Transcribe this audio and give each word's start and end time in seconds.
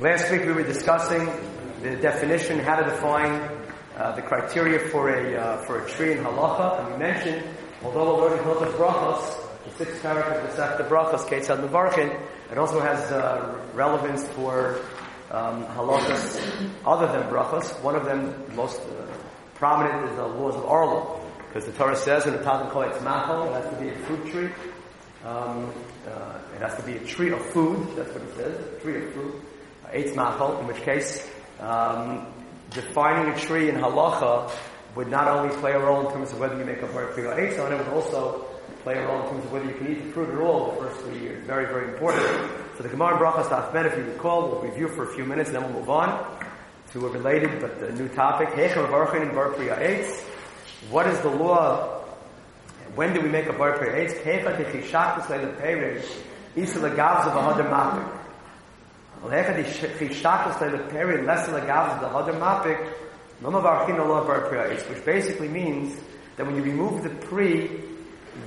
Last 0.00 0.28
week 0.32 0.40
we 0.44 0.50
were 0.52 0.64
discussing 0.64 1.24
the 1.80 1.94
definition, 1.94 2.58
how 2.58 2.74
to 2.74 2.82
define 2.82 3.48
uh, 3.96 4.10
the 4.16 4.22
criteria 4.22 4.80
for 4.88 5.08
a 5.08 5.36
uh, 5.36 5.64
for 5.66 5.84
a 5.84 5.88
tree 5.88 6.10
in 6.10 6.18
halacha, 6.18 6.80
and 6.80 6.92
we 6.94 6.98
mentioned, 6.98 7.46
although 7.84 8.16
we're 8.16 8.30
learning 8.30 8.44
Hilchas 8.44 8.72
Brachos, 8.72 9.64
the 9.64 9.70
sixth 9.84 10.02
paragraph 10.02 10.42
of 10.42 10.50
the 10.50 10.60
Sefta 10.60 10.88
Brachos, 10.88 11.20
Ketzad 11.28 11.64
Mevarchin, 11.64 12.20
it 12.50 12.58
also 12.58 12.80
has 12.80 12.98
uh, 13.12 13.56
relevance 13.72 14.26
for 14.30 14.80
um, 15.30 15.64
halachas 15.66 16.72
other 16.84 17.06
than 17.06 17.30
Brachos. 17.30 17.80
One 17.80 17.94
of 17.94 18.04
them, 18.04 18.34
most 18.56 18.80
uh, 18.80 19.06
prominent, 19.54 20.10
is 20.10 20.16
the 20.16 20.26
laws 20.26 20.56
of 20.56 20.64
Arla, 20.64 21.20
because 21.46 21.66
the 21.66 21.72
Torah 21.72 21.94
says 21.94 22.26
in 22.26 22.32
the 22.32 22.40
Tatan 22.40 22.68
Kol 22.70 22.82
Machal, 22.82 23.44
it 23.44 23.62
has 23.62 23.72
to 23.72 23.80
be 23.80 23.90
a 23.90 23.96
fruit 24.06 24.26
tree. 24.32 24.50
Um, 25.24 25.72
uh, 26.04 26.40
it 26.52 26.60
has 26.60 26.74
to 26.74 26.82
be 26.82 26.96
a 26.96 27.04
tree 27.06 27.30
of 27.30 27.40
food. 27.52 27.96
That's 27.96 28.12
what 28.12 28.22
it 28.22 28.34
says, 28.34 28.76
a 28.76 28.80
tree 28.80 28.96
of 28.96 29.12
fruit. 29.12 29.40
Eitz 29.94 30.14
Machal, 30.14 30.58
in 30.60 30.66
which 30.66 30.82
case, 30.82 31.30
um, 31.60 32.26
defining 32.70 33.32
a 33.32 33.38
tree 33.38 33.68
in 33.68 33.76
halacha 33.76 34.50
would 34.96 35.08
not 35.08 35.28
only 35.28 35.54
play 35.56 35.72
a 35.72 35.78
role 35.78 36.06
in 36.06 36.12
terms 36.12 36.32
of 36.32 36.40
whether 36.40 36.58
you 36.58 36.64
make 36.64 36.82
a 36.82 36.86
bar 36.86 37.06
kriya 37.12 37.36
eitz 37.38 37.64
on 37.64 37.72
it, 37.72 37.78
would 37.78 37.88
also 37.88 38.44
play 38.82 38.98
a 38.98 39.06
role 39.06 39.22
in 39.22 39.30
terms 39.30 39.44
of 39.44 39.52
whether 39.52 39.64
you 39.64 39.74
can 39.74 39.90
eat 39.90 40.04
the 40.04 40.10
fruit 40.12 40.30
at 40.30 40.38
all 40.38 40.72
the 40.72 40.76
first 40.82 41.00
three 41.00 41.18
years. 41.20 41.46
Very, 41.46 41.66
very 41.66 41.92
important. 41.92 42.26
So 42.76 42.82
the 42.82 42.88
Gemara 42.88 43.18
Brachas 43.18 43.48
Tachben, 43.48 43.86
if 43.86 43.96
you 43.96 44.04
recall, 44.04 44.48
we'll 44.50 44.60
review 44.60 44.88
for 44.88 45.04
a 45.04 45.14
few 45.14 45.24
minutes 45.24 45.50
and 45.50 45.56
then 45.56 45.64
we'll 45.64 45.80
move 45.80 45.90
on 45.90 46.38
to 46.92 47.06
a 47.06 47.10
related 47.10 47.60
but 47.60 47.82
a 47.82 47.92
new 47.94 48.08
topic. 48.08 48.50
Hechem 48.50 48.86
Barchin 48.86 49.22
and 49.22 49.32
Bar 49.32 49.50
Priya 49.50 50.04
What 50.90 51.06
is 51.06 51.18
the 51.20 51.30
law? 51.30 52.02
When 52.94 53.14
do 53.14 53.20
we 53.20 53.28
make 53.28 53.46
a 53.46 53.52
bar 53.52 53.78
kriya 53.78 54.08
eitz? 54.08 54.20
Isa 56.56 56.78
legavs 56.78 57.26
of 57.26 57.34
a 57.34 57.42
hundred 57.42 57.66
mapik. 57.66 58.23
Which 64.88 65.04
basically 65.04 65.48
means 65.48 65.98
that 66.36 66.46
when 66.46 66.56
you 66.56 66.62
remove 66.62 67.02
the 67.02 67.10
pre, 67.10 67.82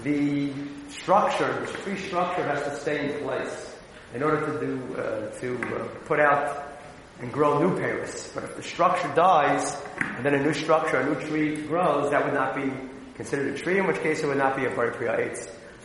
the 0.03 0.53
structure, 0.89 1.65
the 1.65 1.71
tree 1.79 1.97
structure 1.97 2.43
has 2.43 2.63
to 2.63 2.75
stay 2.75 3.11
in 3.11 3.23
place 3.23 3.75
in 4.13 4.23
order 4.23 4.45
to 4.45 4.65
do, 4.65 4.95
uh, 4.95 5.39
to 5.39 5.57
uh, 5.75 5.87
put 6.05 6.19
out 6.19 6.79
and 7.19 7.31
grow 7.33 7.59
new 7.59 7.77
Paris. 7.77 8.31
But 8.33 8.43
if 8.43 8.55
the 8.55 8.63
structure 8.63 9.11
dies, 9.15 9.81
and 9.99 10.25
then 10.25 10.35
a 10.35 10.43
new 10.43 10.53
structure, 10.53 10.97
a 10.97 11.05
new 11.05 11.27
tree 11.27 11.61
grows, 11.63 12.11
that 12.11 12.23
would 12.23 12.33
not 12.33 12.55
be 12.55 12.71
considered 13.15 13.55
a 13.55 13.57
tree, 13.57 13.79
in 13.79 13.87
which 13.87 13.99
case 14.01 14.23
it 14.23 14.27
would 14.27 14.37
not 14.37 14.55
be 14.55 14.65
a 14.65 14.69
Bar 14.69 14.91
Priya 14.91 15.17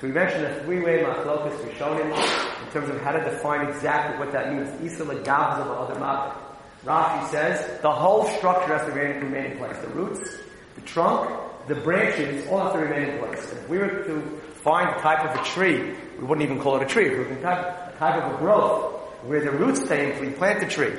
So 0.02 0.08
we 0.08 0.14
mentioned 0.14 0.44
the 0.44 0.64
three-way 0.64 1.04
machlokas 1.04 1.56
rishonim 1.60 2.10
in 2.10 2.72
terms 2.72 2.90
of 2.90 3.00
how 3.02 3.12
to 3.12 3.22
define 3.22 3.68
exactly 3.68 4.18
what 4.18 4.32
that 4.32 4.52
means. 4.52 4.68
Isa 4.82 5.04
legavs 5.04 5.60
of 5.60 5.68
other 5.68 6.00
map. 6.00 6.36
Rashi 6.84 7.30
says 7.30 7.80
the 7.82 7.92
whole 7.92 8.26
structure 8.36 8.76
has 8.76 8.84
to 8.84 8.90
remain, 8.90 9.22
remain 9.22 9.52
in 9.52 9.58
place. 9.58 9.78
The 9.78 9.86
roots, 9.90 10.28
the 10.74 10.80
trunk, 10.80 11.30
the 11.68 11.76
branches 11.76 12.48
all 12.48 12.64
have 12.64 12.72
to 12.72 12.80
remain 12.80 13.10
in 13.10 13.18
place. 13.20 13.52
If 13.52 13.68
we 13.68 13.78
were 13.78 14.02
to 14.02 14.20
find 14.64 14.88
the 14.88 15.00
type 15.02 15.24
of 15.24 15.40
a 15.40 15.44
tree, 15.44 15.94
we 16.18 16.24
wouldn't 16.24 16.42
even 16.42 16.60
call 16.60 16.74
it 16.78 16.82
a 16.82 16.86
tree. 16.86 17.06
If 17.06 17.18
we 17.18 17.36
were 17.36 17.40
type, 17.40 17.94
a 17.94 17.96
type 17.96 18.24
of 18.24 18.34
a 18.34 18.38
growth 18.38 18.94
where 19.22 19.40
the 19.40 19.52
roots 19.52 19.84
stay 19.84 20.12
in, 20.12 20.20
we 20.20 20.32
plant 20.32 20.58
the 20.58 20.66
tree. 20.66 20.98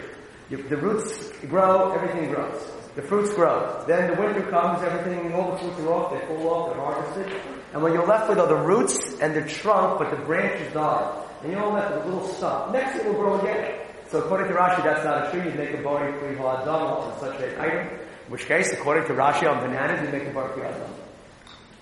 The 0.49 0.77
roots 0.77 1.29
grow, 1.49 1.91
everything 1.91 2.29
grows. 2.29 2.71
The 2.95 3.01
fruits 3.01 3.33
grow. 3.33 3.83
Then 3.85 4.15
the 4.15 4.21
winter 4.21 4.43
comes, 4.43 4.81
everything, 4.81 5.33
all 5.33 5.51
the 5.51 5.57
fruits 5.57 5.79
are 5.81 5.91
off, 5.91 6.13
they 6.13 6.25
fall 6.25 6.47
off, 6.47 6.73
they're 6.73 6.85
harvested. 6.85 7.41
And 7.73 7.81
when 7.81 7.93
you're 7.93 8.05
left 8.05 8.29
with 8.29 8.39
are 8.39 8.47
the 8.47 8.55
roots 8.55 9.19
and 9.19 9.35
the 9.35 9.41
trunk, 9.41 9.99
but 9.99 10.11
the 10.11 10.23
branches 10.23 10.71
die 10.73 11.23
and 11.43 11.51
you're 11.51 11.61
all 11.61 11.73
left 11.73 11.93
with 11.93 12.05
a 12.05 12.07
little 12.07 12.27
stump. 12.27 12.71
Next 12.71 12.95
it 12.97 13.05
will 13.05 13.13
grow 13.13 13.39
again. 13.39 13.79
So 14.09 14.19
according 14.19 14.47
to 14.47 14.53
Rashi, 14.53 14.83
that's 14.83 15.03
not 15.03 15.27
a 15.27 15.31
tree. 15.31 15.51
You 15.51 15.57
make 15.57 15.71
a 15.71 15.81
bari 15.81 16.13
kli 16.13 16.37
ha'adam 16.37 16.67
on 16.69 17.19
such 17.19 17.41
an 17.41 17.59
item. 17.59 17.87
In 17.87 18.31
which 18.31 18.45
case, 18.45 18.71
according 18.71 19.07
to 19.07 19.13
Rashi, 19.13 19.49
on 19.49 19.59
bananas, 19.59 20.05
you 20.05 20.17
make 20.17 20.27
a 20.27 20.31
bari 20.31 20.53
kli 20.53 20.63
ha'adam. 20.63 20.93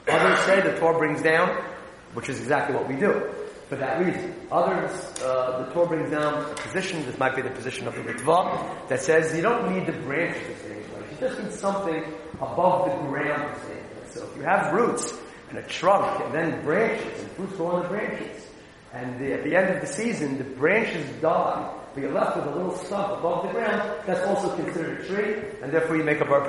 Others 0.08 0.40
say 0.46 0.62
the 0.62 0.80
Torah 0.80 0.98
brings 0.98 1.22
down, 1.22 1.50
which 2.14 2.30
is 2.30 2.40
exactly 2.40 2.76
what 2.76 2.88
we 2.88 2.96
do, 2.96 3.30
for 3.70 3.76
that 3.76 4.04
reason. 4.04 4.34
Others, 4.52 5.22
uh, 5.22 5.66
the 5.66 5.74
Torah 5.74 5.88
brings 5.88 6.10
down 6.10 6.34
a 6.34 6.54
position, 6.56 7.06
this 7.06 7.20
might 7.20 7.36
be 7.36 7.42
the 7.42 7.52
position 7.52 7.88
of 7.88 7.96
the 7.96 8.02
Ritva, 8.02 8.88
that 8.88 9.02
says 9.02 9.36
you 9.36 9.42
don't 9.42 9.72
need 9.72 9.86
the 9.86 9.92
branches 9.92 10.42
to 10.48 10.58
stay 10.60 10.78
in 10.78 10.84
place. 10.86 11.12
You 11.12 11.28
just 11.28 11.44
need 11.44 11.54
something 11.54 12.04
above 12.40 12.90
the 12.90 13.08
ground 13.08 13.54
to 13.54 13.62
stay 13.66 13.78
in 13.78 13.86
place. 13.88 14.14
So 14.14 14.28
if 14.32 14.38
you 14.38 14.44
have 14.44 14.74
roots 14.74 15.14
and 15.52 15.60
a 15.60 15.64
trunk 15.64 16.22
and 16.24 16.34
then 16.34 16.64
branches, 16.64 17.20
and 17.22 17.32
fruits 17.32 17.56
go 17.58 17.68
on 17.68 17.84
the 17.84 17.90
branches, 17.90 18.48
and 18.94 19.20
the, 19.20 19.34
at 19.34 19.44
the 19.44 19.56
end 19.56 19.76
of 19.76 19.82
the 19.82 19.88
season, 19.88 20.38
the 20.38 20.44
branches 20.44 21.06
die, 21.22 21.78
but 21.94 22.02
you're 22.02 22.12
left 22.12 22.38
with 22.38 22.48
a 22.48 22.56
little 22.56 22.76
stump 22.76 23.20
above 23.20 23.44
the 23.48 23.54
ground, 23.54 23.82
that's 24.06 24.26
also 24.28 24.56
considered 24.56 25.02
a 25.02 25.06
tree, 25.06 25.60
and 25.62 25.72
therefore 25.72 25.98
you 25.98 26.04
make 26.04 26.22
a 26.22 26.26
bar 26.26 26.48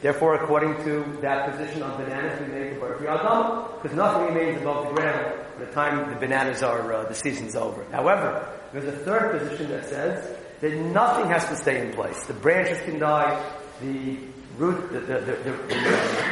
Therefore, 0.00 0.36
according 0.36 0.76
to 0.84 1.18
that 1.22 1.50
position 1.50 1.82
on 1.82 2.02
bananas, 2.02 2.40
we 2.40 2.46
make 2.46 2.72
a 2.76 2.80
bar 2.80 2.94
adam, 3.08 3.80
because 3.82 3.96
nothing 3.96 4.34
remains 4.34 4.60
above 4.62 4.88
the 4.88 4.94
ground 4.94 5.34
by 5.58 5.64
the 5.64 5.72
time 5.72 6.10
the 6.10 6.20
bananas 6.20 6.62
are, 6.62 6.92
uh, 6.92 7.08
the 7.08 7.14
season's 7.14 7.56
over. 7.56 7.84
However, 7.90 8.48
there's 8.72 8.84
a 8.84 8.92
third 8.92 9.40
position 9.40 9.70
that 9.70 9.88
says 9.88 10.36
that 10.60 10.72
nothing 10.72 11.26
has 11.26 11.48
to 11.48 11.56
stay 11.56 11.86
in 11.86 11.92
place. 11.94 12.26
The 12.26 12.34
branches 12.34 12.78
can 12.82 12.98
die, 12.98 13.42
the 13.80 14.18
root, 14.56 14.92
the, 14.92 15.00
the, 15.00 15.20
the, 15.20 15.36
the, 15.50 16.27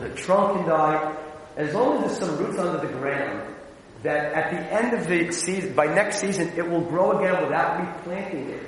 the 0.00 0.10
trunk 0.14 0.58
can 0.58 0.68
die, 0.68 1.16
as 1.56 1.74
long 1.74 2.04
as 2.04 2.18
there's 2.18 2.30
some 2.30 2.38
roots 2.38 2.58
under 2.58 2.86
the 2.86 2.92
ground, 2.94 3.54
that 4.02 4.32
at 4.32 4.50
the 4.50 4.72
end 4.72 4.94
of 4.94 5.06
the 5.06 5.30
season, 5.32 5.74
by 5.74 5.86
next 5.86 6.20
season, 6.20 6.48
it 6.56 6.68
will 6.68 6.80
grow 6.80 7.18
again 7.18 7.42
without 7.42 7.80
replanting 7.80 8.48
it. 8.50 8.62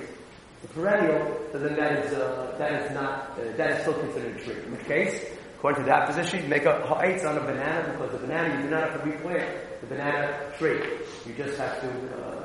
The 0.62 0.68
perennial, 0.68 1.40
so 1.50 1.58
then 1.58 1.76
that 1.76 2.04
is, 2.04 2.12
uh, 2.12 2.54
that 2.58 2.72
is 2.82 2.94
not, 2.94 3.30
uh, 3.38 3.56
that 3.56 3.70
is 3.70 3.80
still 3.80 3.94
considered 3.94 4.36
a 4.36 4.44
tree. 4.44 4.62
In 4.64 4.72
which 4.72 4.84
case, 4.86 5.24
according 5.56 5.84
to 5.84 5.86
that 5.88 6.06
position, 6.06 6.42
you 6.42 6.48
make 6.48 6.66
a 6.66 6.86
heights 6.86 7.24
on 7.24 7.36
a 7.36 7.40
banana 7.40 7.92
because 7.92 8.12
the 8.12 8.18
banana, 8.18 8.56
you 8.56 8.62
do 8.64 8.70
not 8.70 8.90
have 8.90 9.02
to 9.02 9.10
replant 9.10 9.80
the 9.80 9.86
banana 9.86 10.52
tree. 10.58 10.80
You 11.26 11.34
just 11.34 11.58
have 11.58 11.80
to, 11.80 11.88
uh, 11.88 12.41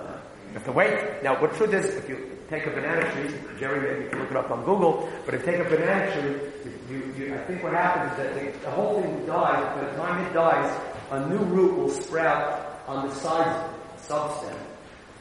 you 0.47 0.53
have 0.53 0.65
to 0.65 0.71
wait. 0.71 1.23
Now, 1.23 1.39
what 1.41 1.55
truth 1.55 1.73
is, 1.73 1.85
if 1.95 2.09
you 2.09 2.37
take 2.49 2.65
a 2.65 2.69
banana 2.69 3.11
tree, 3.11 3.33
Jerry, 3.59 3.81
maybe 3.81 4.05
you 4.05 4.09
can 4.09 4.19
look 4.19 4.31
it 4.31 4.37
up 4.37 4.51
on 4.51 4.63
Google, 4.63 5.09
but 5.25 5.33
if 5.33 5.45
you 5.45 5.51
take 5.51 5.65
a 5.65 5.69
banana 5.69 6.11
tree, 6.13 6.71
you, 6.89 7.13
you, 7.17 7.35
I 7.35 7.39
think 7.45 7.63
what 7.63 7.73
happens 7.73 8.11
is 8.13 8.17
that 8.17 8.33
the, 8.35 8.59
the 8.65 8.71
whole 8.71 9.01
thing 9.01 9.25
dies, 9.25 9.75
by 9.75 9.89
the 9.89 9.97
time 9.97 10.25
it 10.25 10.33
dies, 10.33 10.81
a 11.11 11.29
new 11.29 11.37
root 11.37 11.77
will 11.77 11.89
sprout 11.89 12.81
on 12.87 13.07
the 13.07 13.15
sides 13.15 13.49
of 13.49 14.07
the 14.07 14.13
substem. 14.13 14.57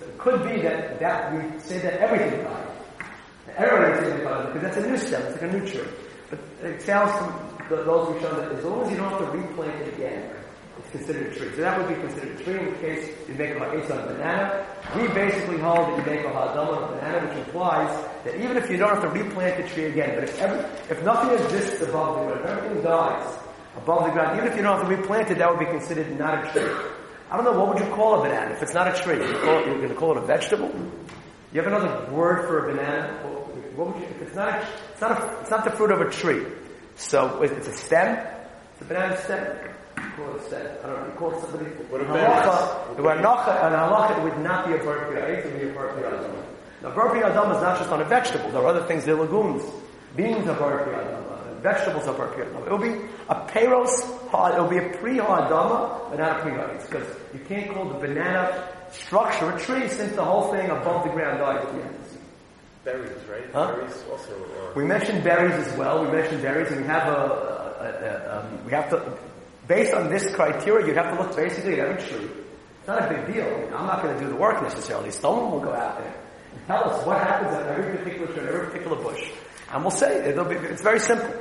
It 0.03 0.19
could 0.19 0.43
be 0.45 0.63
that, 0.63 1.01
that 1.01 1.33
we 1.33 1.59
say 1.59 1.79
that 1.81 1.95
everything 1.95 2.43
died. 2.45 2.67
Everything 3.57 4.19
is 4.19 4.23
died 4.23 4.53
because 4.53 4.63
that's 4.63 4.77
a 4.77 4.89
new 4.89 4.97
stem, 4.97 5.23
it's 5.23 5.41
like 5.41 5.51
a 5.51 5.59
new 5.59 5.67
tree. 5.67 5.89
But 6.31 6.39
it 6.63 6.83
sounds 6.83 7.13
from 7.13 7.85
those 7.85 8.15
who 8.15 8.21
show 8.21 8.35
that 8.37 8.53
as 8.53 8.65
long 8.65 8.85
as 8.85 8.91
you 8.91 8.97
don't 8.97 9.11
have 9.11 9.19
to 9.19 9.39
replant 9.39 9.83
it 9.83 9.95
again, 9.95 10.31
considered 10.93 11.33
a 11.33 11.35
tree. 11.35 11.51
So 11.55 11.61
that 11.63 11.79
would 11.79 11.89
be 11.89 12.01
considered 12.01 12.41
a 12.41 12.45
tree 12.45 12.59
in 12.59 12.67
the 12.67 12.79
case 12.79 13.11
you 13.29 13.35
make 13.35 13.51
a 13.55 13.59
ha'etz 13.59 13.91
on 13.91 13.99
a 13.99 14.07
banana. 14.07 14.67
We 14.97 15.09
basically 15.09 15.59
hold 15.59 15.89
that 15.89 15.99
you 15.99 16.11
make 16.11 16.25
a 16.25 16.31
ha'adam 16.31 16.69
on 16.69 16.85
a 16.85 16.87
banana, 16.97 17.29
which 17.29 17.39
implies 17.47 18.05
that 18.25 18.37
even 18.37 18.57
if 18.57 18.71
you 18.71 18.77
don't 18.77 18.91
have 18.91 19.03
to 19.03 19.09
replant 19.09 19.63
the 19.63 19.69
tree 19.69 19.85
again, 19.87 20.15
but 20.15 20.25
if 20.25 20.39
every, 20.41 20.59
if 20.91 21.03
nothing 21.05 21.39
exists 21.39 21.83
above 21.83 22.19
the 22.19 22.25
ground, 22.27 22.41
if 22.41 22.47
everything 22.47 22.83
dies 22.83 23.39
above 23.77 24.05
the 24.05 24.11
ground, 24.11 24.39
even 24.39 24.51
if 24.51 24.57
you 24.57 24.63
don't 24.63 24.79
have 24.79 24.89
to 24.89 24.97
replant 24.97 25.31
it, 25.31 25.39
that 25.39 25.51
would 25.51 25.61
be 25.61 25.67
considered 25.67 26.19
not 26.19 26.47
a 26.47 26.53
tree. 26.53 26.71
I 27.31 27.37
don't 27.37 27.45
know, 27.45 27.59
what 27.59 27.75
would 27.75 27.85
you 27.85 27.93
call 27.93 28.21
a 28.21 28.23
banana 28.23 28.55
if 28.55 28.63
it's 28.63 28.75
not 28.75 28.87
a 28.87 29.03
tree? 29.03 29.17
You 29.17 29.27
you're 29.27 29.79
going 29.79 29.89
to 29.89 29.95
call 29.95 30.13
it 30.13 30.23
a 30.23 30.27
vegetable? 30.27 30.73
You 31.53 31.63
have 31.63 31.73
another 31.73 32.13
word 32.13 32.47
for 32.47 32.69
a 32.69 32.75
banana? 32.75 33.15
What 33.75 33.89
would 33.89 34.03
you, 34.03 34.09
if 34.09 34.23
it's 34.23 34.35
not 34.35 34.49
a, 34.49 34.67
it's 34.93 35.01
not 35.01 35.11
a, 35.11 35.41
it's 35.41 35.51
not 35.51 35.65
the 35.65 35.71
fruit 35.71 35.91
of 35.91 36.01
a 36.01 36.11
tree. 36.11 36.45
So 36.95 37.43
it's 37.43 37.69
a 37.69 37.73
stem? 37.73 38.27
It's 38.73 38.83
a 38.83 38.85
banana 38.85 39.21
stem. 39.23 39.57
Call 40.17 40.35
it 40.35 40.53
a. 40.53 40.85
I 40.85 40.87
don't 40.87 41.01
know, 41.01 41.07
you 41.07 41.13
call 41.13 41.41
somebody, 41.41 41.71
what 41.91 42.01
a 42.01 42.05
halacha, 42.05 42.97
the 42.97 43.03
word 43.03 43.23
nacha, 43.23 43.65
and 43.65 43.75
halacha, 43.75 44.19
it 44.19 44.25
would 44.25 44.39
not 44.43 44.67
be 44.67 44.75
a 44.75 44.79
burpee, 44.79 45.21
it 45.21 45.45
would 45.45 45.61
be 45.61 45.69
a 45.69 45.73
burpee 45.73 46.07
adam. 46.07 46.33
Now 46.83 46.95
burpee 46.95 47.19
is 47.19 47.35
not 47.35 47.79
just 47.79 47.91
on 47.91 48.01
a 48.01 48.05
vegetable, 48.05 48.51
there 48.51 48.63
are 48.63 48.67
other 48.69 48.87
things, 48.87 49.05
There 49.05 49.17
are 49.17 49.21
legumes. 49.21 49.63
Beans 50.17 50.49
are 50.49 50.55
burpee 50.55 51.27
vegetables 51.67 52.07
of 52.07 52.21
our 52.21 52.41
It 52.41 52.71
will 52.71 52.79
be 52.79 52.95
a 53.29 53.35
peros, 53.35 53.91
it 54.55 54.61
will 54.61 54.69
be 54.69 54.79
a 54.79 54.89
pre-ha'adama, 54.99 56.11
but 56.11 56.19
not 56.19 56.41
a 56.41 56.43
pre 56.43 56.53
because 56.87 57.07
you 57.35 57.41
can't 57.49 57.73
call 57.73 57.89
the 57.89 57.99
banana 57.99 58.69
structure 58.93 59.51
a 59.51 59.61
tree 59.61 59.89
since 59.89 60.15
the 60.15 60.25
whole 60.25 60.53
thing 60.53 60.71
above 60.71 61.05
the 61.05 61.11
ground 61.11 61.39
died 61.39 61.67
at 61.67 61.73
the 61.73 61.83
end. 61.83 61.95
Berries, 62.85 63.11
right? 63.29 63.45
Huh? 63.53 63.75
Berries 63.75 64.05
also. 64.11 64.33
Or... 64.33 64.75
We 64.77 64.85
mentioned 64.85 65.25
berries 65.25 65.55
as 65.67 65.77
well. 65.77 66.05
We 66.05 66.11
mentioned 66.13 66.41
berries, 66.43 66.71
and 66.71 66.83
we 66.83 66.87
have 66.87 67.09
a, 67.09 67.21
a, 67.81 67.89
a 67.89 68.39
um, 68.39 68.65
we 68.65 68.71
have 68.71 68.89
to, 68.91 69.19
based 69.69 69.95
on 69.95 70.11
this 70.11 70.35
criteria, 70.35 70.87
you'd 70.87 70.97
have 70.97 71.17
to 71.17 71.23
look 71.23 71.37
basically 71.37 71.81
at 71.81 71.89
every 71.89 72.03
tree. 72.03 72.31
It's 72.79 72.89
not 72.89 73.11
a 73.11 73.15
big 73.15 73.35
deal. 73.35 73.47
I'm 73.75 73.87
not 73.87 74.03
going 74.03 74.17
to 74.17 74.25
do 74.25 74.29
the 74.31 74.37
work 74.37 74.63
necessarily. 74.63 75.11
Someone 75.11 75.51
will 75.51 75.61
go 75.61 75.73
out 75.73 75.99
there 75.99 76.15
and 76.55 76.67
tell 76.67 76.89
us 76.89 77.05
what 77.05 77.19
happens 77.19 77.53
at 77.55 77.67
every 77.67 77.99
particular 77.99 78.33
tree, 78.33 78.47
every 78.47 78.67
particular 78.67 78.97
bush. 79.03 79.31
And 79.73 79.83
we'll 79.83 79.91
say, 79.91 80.29
it'll 80.29 80.45
be, 80.45 80.55
it's 80.55 80.83
very 80.83 81.01
simple. 81.01 81.33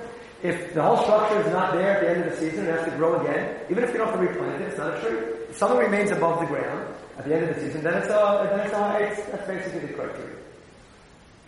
If 0.42 0.74
the 0.74 0.82
whole 0.82 0.98
structure 1.04 1.40
is 1.42 1.52
not 1.54 1.74
there 1.74 1.98
at 1.98 2.02
the 2.02 2.10
end 2.10 2.24
of 2.24 2.32
the 2.32 2.38
season, 2.38 2.68
it 2.68 2.72
has 2.78 2.86
to 2.86 2.98
grow 2.98 3.22
again. 3.22 3.62
Even 3.70 3.84
if 3.84 3.92
you 3.92 3.98
don't 3.98 4.10
have 4.10 4.20
to 4.20 4.26
replant 4.26 4.62
it, 4.62 4.70
it's 4.70 4.78
not 4.78 4.98
a 4.98 5.02
tree. 5.02 5.18
If 5.50 5.58
something 5.58 5.78
remains 5.78 6.12
above 6.12 6.40
the 6.40 6.46
ground 6.48 6.94
at 7.18 7.26
the 7.26 7.36
end 7.36 7.50
of 7.50 7.56
the 7.56 7.62
season, 7.62 7.84
then 7.84 7.94
it's 7.96 8.08
a, 8.08 8.50
then 8.50 8.60
it's 8.60 8.74
a, 8.74 8.98
it's, 9.02 9.30
that's 9.32 9.48
basically 9.48 9.88
the 9.88 9.94
criteria. 9.94 10.36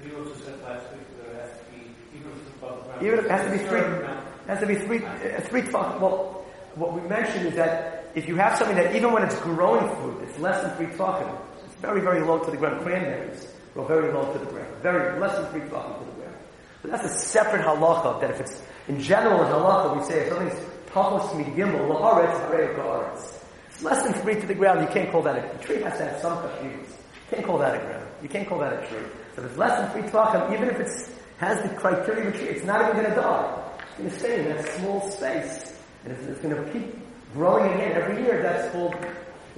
We 0.03 0.15
also 0.15 0.33
said 0.45 0.61
last 0.63 0.85
week 0.93 1.05
that 1.17 1.31
it 1.31 1.41
has 1.41 1.59
to 1.59 1.65
be, 1.71 1.81
even 2.17 2.31
if 2.31 2.37
it's 2.37 2.55
above 2.57 2.85
ground. 2.85 3.05
Even 3.05 3.19
if 3.19 3.25
it 3.25 3.31
has 3.31 3.45
to 3.45 3.51
be 3.51 3.57
three, 3.65 3.79
it 3.79 4.47
has 4.47 4.59
to 4.59 4.65
be 4.65 4.75
three, 4.75 5.05
uh, 5.05 5.41
three. 5.41 5.61
Well, 5.71 6.45
what 6.77 6.93
we 6.93 7.01
mentioned 7.07 7.47
is 7.47 7.55
that 7.55 8.11
if 8.15 8.27
you 8.27 8.35
have 8.35 8.57
something 8.57 8.77
that 8.77 8.95
even 8.95 9.11
when 9.11 9.23
it's 9.23 9.39
growing 9.41 9.87
fruit, 9.97 10.21
it's 10.23 10.39
less 10.39 10.61
than 10.61 10.75
three 10.77 10.87
tefachim. 10.87 11.39
It's 11.65 11.75
very, 11.75 12.01
very 12.01 12.21
low 12.21 12.39
to 12.39 12.51
the 12.51 12.57
ground. 12.57 12.83
Cranberries 12.83 13.47
grow 13.73 13.85
very 13.85 14.13
low 14.13 14.31
to 14.31 14.39
the 14.39 14.45
ground. 14.45 14.73
Very, 14.81 15.19
less 15.19 15.35
than 15.37 15.45
three 15.51 15.61
tefachim 15.61 15.99
to 15.99 16.05
the 16.05 16.11
ground. 16.11 16.35
But 16.81 16.91
that's 16.91 17.05
a 17.05 17.09
separate 17.09 17.63
halacha 17.63 18.21
that 18.21 18.31
if 18.31 18.39
it's, 18.39 18.63
in 18.87 18.99
general 18.99 19.41
in 19.43 19.51
halacha 19.51 19.97
we 19.97 20.03
say 20.05 20.21
if 20.21 20.29
something's 20.29 20.59
tachos 20.89 21.29
gimel, 21.55 21.89
la'aretz, 21.89 22.49
harei 22.49 22.75
ka'aretz. 22.75 23.43
It's 23.67 23.83
less 23.83 24.03
than 24.03 24.13
three 24.13 24.39
to 24.39 24.47
the 24.47 24.55
ground, 24.55 24.81
you 24.81 24.87
can't 24.87 25.11
call 25.11 25.21
that 25.23 25.35
a, 25.35 25.55
a 25.55 25.63
tree 25.63 25.81
has 25.81 25.97
to 25.97 26.05
have 26.05 26.21
some 26.21 26.37
kashivas. 26.37 26.89
You 26.89 27.35
can't 27.35 27.45
call 27.45 27.57
that 27.59 27.75
a 27.75 27.85
ground. 27.85 28.07
You 28.21 28.29
can't 28.29 28.47
call 28.47 28.59
that 28.59 28.73
a 28.73 28.87
tree. 28.87 29.05
So 29.35 29.43
if 29.43 29.49
it's 29.49 29.57
less 29.57 29.79
than 29.79 29.91
three 29.91 30.09
tefachim, 30.09 30.53
even 30.53 30.69
if 30.69 30.79
it's, 30.79 31.09
has 31.37 31.61
the 31.61 31.69
criteria 31.75 32.29
of 32.29 32.35
a 32.35 32.37
tree, 32.37 32.47
it's 32.47 32.65
not 32.65 32.81
even 32.81 32.93
going 32.93 33.09
to 33.13 33.15
die. 33.15 33.63
It's 33.89 33.97
going 33.97 34.09
to 34.09 34.19
stay 34.19 34.39
in 34.39 34.55
that 34.55 34.67
small 34.77 35.11
space. 35.11 35.76
And 36.07 36.15
it's, 36.15 36.25
it's 36.25 36.39
going 36.39 36.55
to 36.55 36.71
keep 36.71 36.95
growing 37.33 37.69
again 37.73 37.91
every 37.91 38.23
year. 38.23 38.41
That's 38.41 38.71
called, 38.71 38.95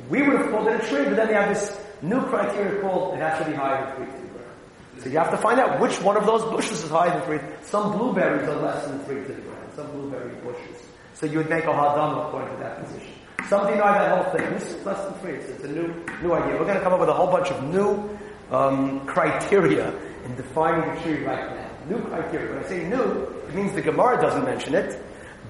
we 0.09 0.23
would 0.23 0.35
have 0.39 0.49
called 0.49 0.67
it 0.67 0.83
a 0.83 0.87
tree, 0.87 1.03
but 1.05 1.15
then 1.15 1.27
they 1.27 1.35
have 1.35 1.53
this 1.53 1.79
new 2.01 2.21
criteria 2.23 2.81
called 2.81 3.13
it 3.13 3.21
has 3.21 3.37
to 3.37 3.45
be 3.45 3.55
higher 3.55 3.85
than 3.85 3.95
three 3.97 4.05
to 4.07 4.21
the. 4.23 4.29
So 5.03 5.09
you 5.09 5.17
have 5.19 5.29
to 5.29 5.37
find 5.37 5.59
out 5.59 5.79
which 5.79 6.01
one 6.01 6.17
of 6.17 6.25
those 6.25 6.43
bushes 6.51 6.83
is 6.83 6.89
higher 6.89 7.11
than 7.11 7.21
three. 7.21 7.39
Some 7.61 7.97
blueberries 7.97 8.49
are 8.49 8.55
less 8.55 8.85
than 8.87 8.99
three 9.05 9.21
to 9.21 9.33
the 9.33 9.41
ground. 9.41 9.71
Some 9.75 9.91
blueberry 9.91 10.33
bushes. 10.41 10.81
So 11.13 11.27
you 11.27 11.37
would 11.37 11.49
make 11.49 11.65
a 11.65 11.67
hadam 11.67 12.27
according 12.27 12.57
to 12.57 12.63
that 12.63 12.83
position. 12.83 13.13
Some 13.47 13.67
deny 13.67 13.99
that 13.99 14.17
whole 14.17 14.33
thing. 14.33 14.49
This 14.53 14.73
is 14.73 14.85
less 14.85 14.99
than 15.05 15.13
three. 15.19 15.41
So 15.41 15.53
it's 15.53 15.63
a 15.63 15.67
new, 15.67 15.93
new 16.23 16.33
idea. 16.33 16.57
We're 16.59 16.65
going 16.65 16.77
to 16.77 16.81
come 16.81 16.93
up 16.93 16.99
with 16.99 17.09
a 17.09 17.13
whole 17.13 17.31
bunch 17.31 17.49
of 17.49 17.63
new 17.63 18.17
um, 18.51 19.05
criteria 19.05 19.93
in 20.25 20.35
defining 20.35 20.93
the 20.95 21.01
tree 21.01 21.23
right 21.23 21.55
now. 21.55 21.69
New 21.89 22.01
criteria. 22.09 22.53
When 22.55 22.63
I 22.63 22.67
say 22.67 22.89
new, 22.89 23.23
it 23.47 23.55
means 23.55 23.73
the 23.73 23.81
Gemara 23.81 24.21
doesn't 24.21 24.43
mention 24.43 24.75
it, 24.75 25.01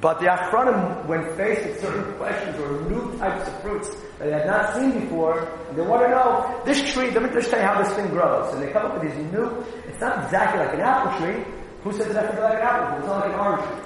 but 0.01 0.19
the 0.19 0.27
Achronim, 0.27 1.05
when 1.07 1.23
faced 1.35 1.65
with 1.65 1.81
certain 1.81 2.13
questions 2.13 2.57
or 2.59 2.81
new 2.89 3.17
types 3.17 3.47
of 3.47 3.61
fruits 3.61 3.89
that 4.17 4.25
they 4.25 4.31
had 4.31 4.47
not 4.47 4.75
seen 4.75 4.99
before, 4.99 5.51
they 5.75 5.81
want 5.81 6.03
to 6.03 6.09
know, 6.09 6.61
this 6.65 6.93
tree, 6.93 7.11
let 7.11 7.23
me 7.23 7.29
just 7.29 7.49
tell 7.49 7.59
you 7.59 7.65
how 7.65 7.81
this 7.83 7.91
thing 7.93 8.07
grows. 8.09 8.53
And 8.53 8.63
they 8.63 8.71
come 8.71 8.85
up 8.85 8.93
with 9.01 9.11
these 9.11 9.31
new, 9.31 9.63
it's 9.87 9.99
not 9.99 10.23
exactly 10.23 10.59
like 10.65 10.73
an 10.73 10.81
apple 10.81 11.19
tree. 11.19 11.43
Who 11.83 11.91
says 11.93 12.07
it 12.07 12.15
has 12.15 12.29
to 12.29 12.35
be 12.35 12.41
like 12.41 12.55
an 12.55 12.61
apple 12.61 12.87
tree? 12.87 12.97
It's 12.99 13.07
not 13.07 13.19
like 13.25 13.33
an 13.33 13.39
orange 13.39 13.65
tree. 13.67 13.83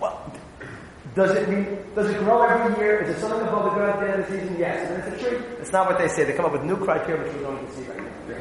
Well, 0.00 0.32
does 1.14 1.30
it 1.36 1.48
mean, 1.48 1.78
does 1.94 2.10
it 2.10 2.18
grow 2.18 2.42
every 2.42 2.76
year? 2.82 3.02
Is 3.02 3.16
it 3.16 3.20
something 3.20 3.46
above 3.46 3.64
the 3.64 3.70
ground 3.70 3.92
at 3.92 4.00
the 4.00 4.12
end 4.12 4.22
of 4.22 4.28
the 4.28 4.40
season? 4.40 4.56
Yes. 4.58 4.90
And 4.90 5.14
it's 5.14 5.22
a 5.22 5.28
tree. 5.28 5.38
It's 5.60 5.70
not 5.72 5.86
what 5.86 5.96
they 5.98 6.08
say. 6.08 6.24
They 6.24 6.32
come 6.32 6.44
up 6.44 6.52
with 6.52 6.64
new 6.64 6.76
criteria 6.76 7.22
which 7.22 7.32
we're 7.36 7.42
going 7.42 7.64
to 7.64 7.72
see 7.72 7.82
right 7.84 8.02
now. 8.02 8.10
The 8.26 8.34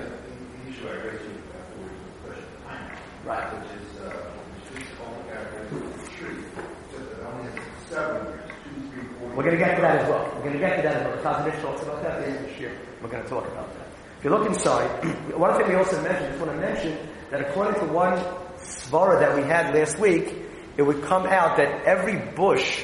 issue 0.69 0.87
I 0.87 0.91
raised 1.05 1.21
with 1.21 1.53
afterwards 1.53 1.93
was 1.93 2.09
the 2.09 2.17
question 2.25 2.49
of 2.49 2.65
timing. 2.65 2.97
Right. 3.23 3.45
Which 3.53 3.69
is, 3.77 4.01
uh, 4.01 4.09
the 4.09 4.73
trees 4.73 4.89
only 5.05 5.23
characteristic 5.29 5.85
of 5.85 6.01
the 6.01 6.09
tree, 6.17 6.41
just 6.89 7.05
that 7.05 7.19
it 7.19 7.25
only 7.29 7.43
has 7.51 7.82
We're 7.93 9.43
going 9.43 9.51
to 9.51 9.57
get 9.57 9.75
to 9.75 9.81
that 9.81 10.01
as 10.01 10.09
well. 10.09 10.31
We're 10.35 10.41
going 10.41 10.53
to 10.53 10.59
get 10.59 10.75
to 10.77 10.81
that 10.83 10.97
as 10.97 11.23
well. 11.23 11.33
Chazon 11.33 11.53
Ish 11.53 11.61
talks 11.61 11.81
about 11.83 12.03
that 12.03 12.21
the. 12.21 12.71
We're 13.01 13.09
going 13.09 13.23
to 13.23 13.29
talk 13.29 13.47
about 13.47 13.73
that. 13.73 13.87
If 14.19 14.23
you 14.23 14.29
look 14.29 14.47
inside, 14.47 14.87
one 15.35 15.57
thing 15.57 15.67
we 15.69 15.75
also 15.75 16.01
mentioned, 16.01 16.27
just 16.29 16.39
want 16.39 16.51
to 16.51 16.57
mention 16.57 16.97
that 17.31 17.41
according 17.41 17.79
to 17.81 17.93
one 17.93 18.17
svara 18.57 19.19
that 19.19 19.35
we 19.35 19.43
had 19.43 19.73
last 19.75 19.99
week, 19.99 20.35
it 20.77 20.83
would 20.83 21.03
come 21.03 21.25
out 21.25 21.57
that 21.57 21.83
every 21.83 22.17
bush 22.35 22.83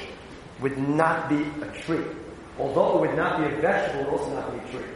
would 0.62 0.78
not 0.78 1.30
be 1.30 1.42
a 1.62 1.72
tree. 1.84 2.04
Although 2.60 2.98
it 2.98 3.08
would 3.08 3.18
not 3.18 3.40
be 3.40 3.46
a 3.46 3.62
vegetable, 3.62 4.02
it 4.02 4.12
would 4.12 4.20
also 4.20 4.36
not 4.36 4.52
be 4.52 4.60
a 4.60 4.72
tree. 4.72 4.90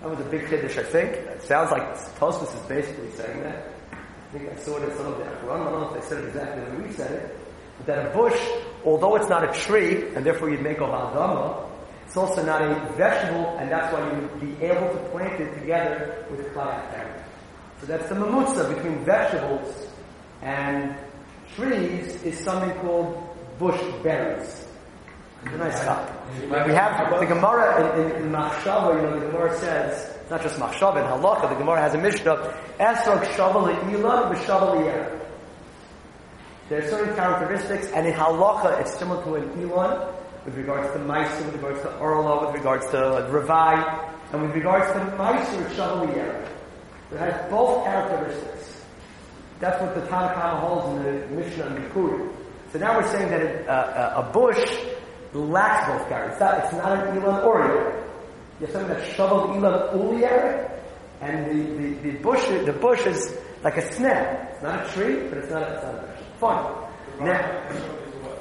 That 0.00 0.10
was 0.10 0.20
a 0.20 0.28
big 0.30 0.48
kiddush, 0.48 0.76
I 0.78 0.82
think. 0.82 1.12
It 1.12 1.42
sounds 1.42 1.70
like 1.70 1.82
Tosfos 2.18 2.54
is 2.54 2.60
basically 2.68 3.10
saying 3.12 3.42
that. 3.42 3.72
I 3.92 4.38
think 4.38 4.50
I 4.50 4.56
saw 4.56 4.76
it 4.76 4.88
in 4.88 4.96
some 4.96 5.06
of 5.06 5.18
the 5.18 5.24
Akron. 5.24 5.60
I 5.60 5.64
don't 5.64 5.80
know 5.80 5.94
if 5.94 6.02
they 6.02 6.08
said 6.08 6.24
it 6.24 6.28
exactly 6.28 6.64
the 6.64 6.70
way 6.70 6.88
we 6.88 6.92
said 6.92 7.10
it. 7.12 7.36
But 7.78 7.86
that 7.86 8.06
a 8.06 8.10
bush, 8.10 8.38
although 8.88 9.16
it's 9.16 9.28
not 9.28 9.44
a 9.44 9.52
tree, 9.52 10.04
and 10.14 10.24
therefore 10.24 10.48
you'd 10.50 10.62
make 10.62 10.78
a 10.78 10.88
haldama, 10.94 11.68
it's 12.06 12.16
also 12.16 12.42
not 12.42 12.62
a 12.62 12.74
vegetable, 12.96 13.56
and 13.58 13.70
that's 13.70 13.92
why 13.92 14.00
you 14.10 14.22
would 14.22 14.40
be 14.40 14.64
able 14.64 14.88
to 14.88 14.98
plant 15.10 15.38
it 15.40 15.52
together 15.60 16.24
with 16.30 16.40
klayat 16.54 17.22
So 17.80 17.86
that's 17.86 18.08
the 18.08 18.14
mamutza 18.14 18.74
between 18.74 19.04
vegetables 19.04 19.90
and 20.40 20.96
trees 21.54 22.22
is 22.22 22.38
something 22.38 22.72
called 22.80 23.12
bush 23.58 23.80
berries. 24.02 24.66
A 25.44 25.56
nice 25.56 25.84
topic. 25.84 26.14
We 26.40 26.72
have 26.72 27.20
the 27.20 27.26
Gemara 27.26 28.00
in, 28.00 28.10
in, 28.10 28.22
in 28.22 28.32
Machshava, 28.32 28.96
you 28.96 29.02
know, 29.02 29.20
the 29.20 29.26
Gemara 29.26 29.56
says, 29.58 30.16
it's 30.22 30.30
not 30.30 30.42
just 30.42 30.58
Machshava, 30.58 30.96
in 30.96 31.22
Halacha, 31.22 31.48
the 31.50 31.56
Gemara 31.56 31.80
has 31.80 31.94
a 31.94 31.98
Mishnah, 31.98 32.36
Esrog 32.80 33.24
Shava 33.36 33.68
Le'ilah 33.68 34.34
B'Shava 34.34 34.76
Le'er. 34.76 35.27
There 36.68 36.84
are 36.84 36.88
certain 36.90 37.14
characteristics, 37.14 37.90
and 37.92 38.06
in 38.06 38.12
Halacha, 38.12 38.80
it's 38.80 38.98
similar 38.98 39.24
to 39.24 39.34
an 39.36 39.70
Elon, 39.70 40.14
with 40.44 40.54
regards 40.54 40.92
to 40.92 40.98
Meiser, 40.98 41.46
with 41.46 41.54
regards 41.54 41.80
to 41.80 41.96
Orla, 41.96 42.46
with 42.46 42.56
regards 42.56 42.84
to 42.90 42.96
revai, 43.30 44.14
and 44.32 44.42
with 44.42 44.54
regards 44.54 44.92
to 44.92 44.98
Meiser, 45.16 45.64
it's 45.64 45.74
Shava 45.74 46.06
Le'er. 46.06 46.46
It 47.10 47.18
has 47.18 47.50
both 47.50 47.84
characteristics. 47.84 48.84
That's 49.60 49.80
what 49.80 49.94
the 49.94 50.02
Tanakama 50.02 50.60
holds 50.60 50.98
in 50.98 51.04
the 51.04 51.26
Mishnah 51.36 51.64
and 51.64 51.92
Kuri. 51.92 52.28
So 52.70 52.78
now 52.78 52.98
we're 52.98 53.10
saying 53.12 53.30
that 53.30 53.40
a, 53.40 53.64
a, 53.64 53.72
uh, 53.72 54.22
uh, 54.22 54.28
a 54.28 54.32
bush 54.32 54.78
lacks 55.32 55.88
both 55.88 56.08
characteristics. 56.10 56.64
It's 56.64 56.82
not, 56.82 57.08
an 57.08 57.22
Elon 57.22 57.44
or 57.44 57.62
a 57.62 57.68
Yer. 57.68 58.08
You 58.60 58.66
have 58.66 58.72
something 58.72 58.94
that's 58.94 59.14
shoveled 59.14 59.56
Elon 59.56 59.98
ul 59.98 60.18
Yer, 60.18 60.70
and 61.22 61.46
the, 61.46 61.78
the, 61.78 62.10
the 62.10 62.18
bush 62.18 62.46
the 62.46 62.72
bush 62.74 63.06
is 63.06 63.34
like 63.64 63.78
a 63.78 63.92
snap. 63.94 64.52
It's 64.52 64.62
not 64.62 64.86
a 64.86 64.92
tree, 64.92 65.28
but 65.28 65.38
it's 65.38 65.50
not 65.50 65.62
a, 65.62 65.74
it's 65.74 65.82
not 65.82 65.94
a. 65.94 66.07
Fine. 66.40 66.64
Now, 67.20 67.42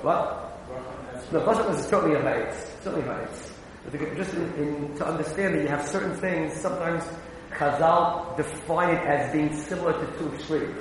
what? 0.01 1.31
No, 1.31 1.39
Bashan 1.41 1.75
is 1.75 1.89
totally 1.89 2.15
a 2.15 2.21
heights. 2.21 2.71
Totally 2.83 3.03
heights. 3.03 3.51
But 3.83 4.15
just 4.15 4.33
in, 4.33 4.53
in, 4.55 4.97
to 4.97 5.07
understand 5.07 5.55
that 5.55 5.61
you 5.63 5.67
have 5.67 5.88
certain 5.88 6.15
things, 6.15 6.53
sometimes 6.53 7.03
Chazal 7.51 8.35
define 8.38 8.95
it 8.95 9.01
as 9.07 9.31
being 9.31 9.53
similar 9.53 9.94
to 9.94 10.17
two 10.17 10.33
extremes, 10.33 10.79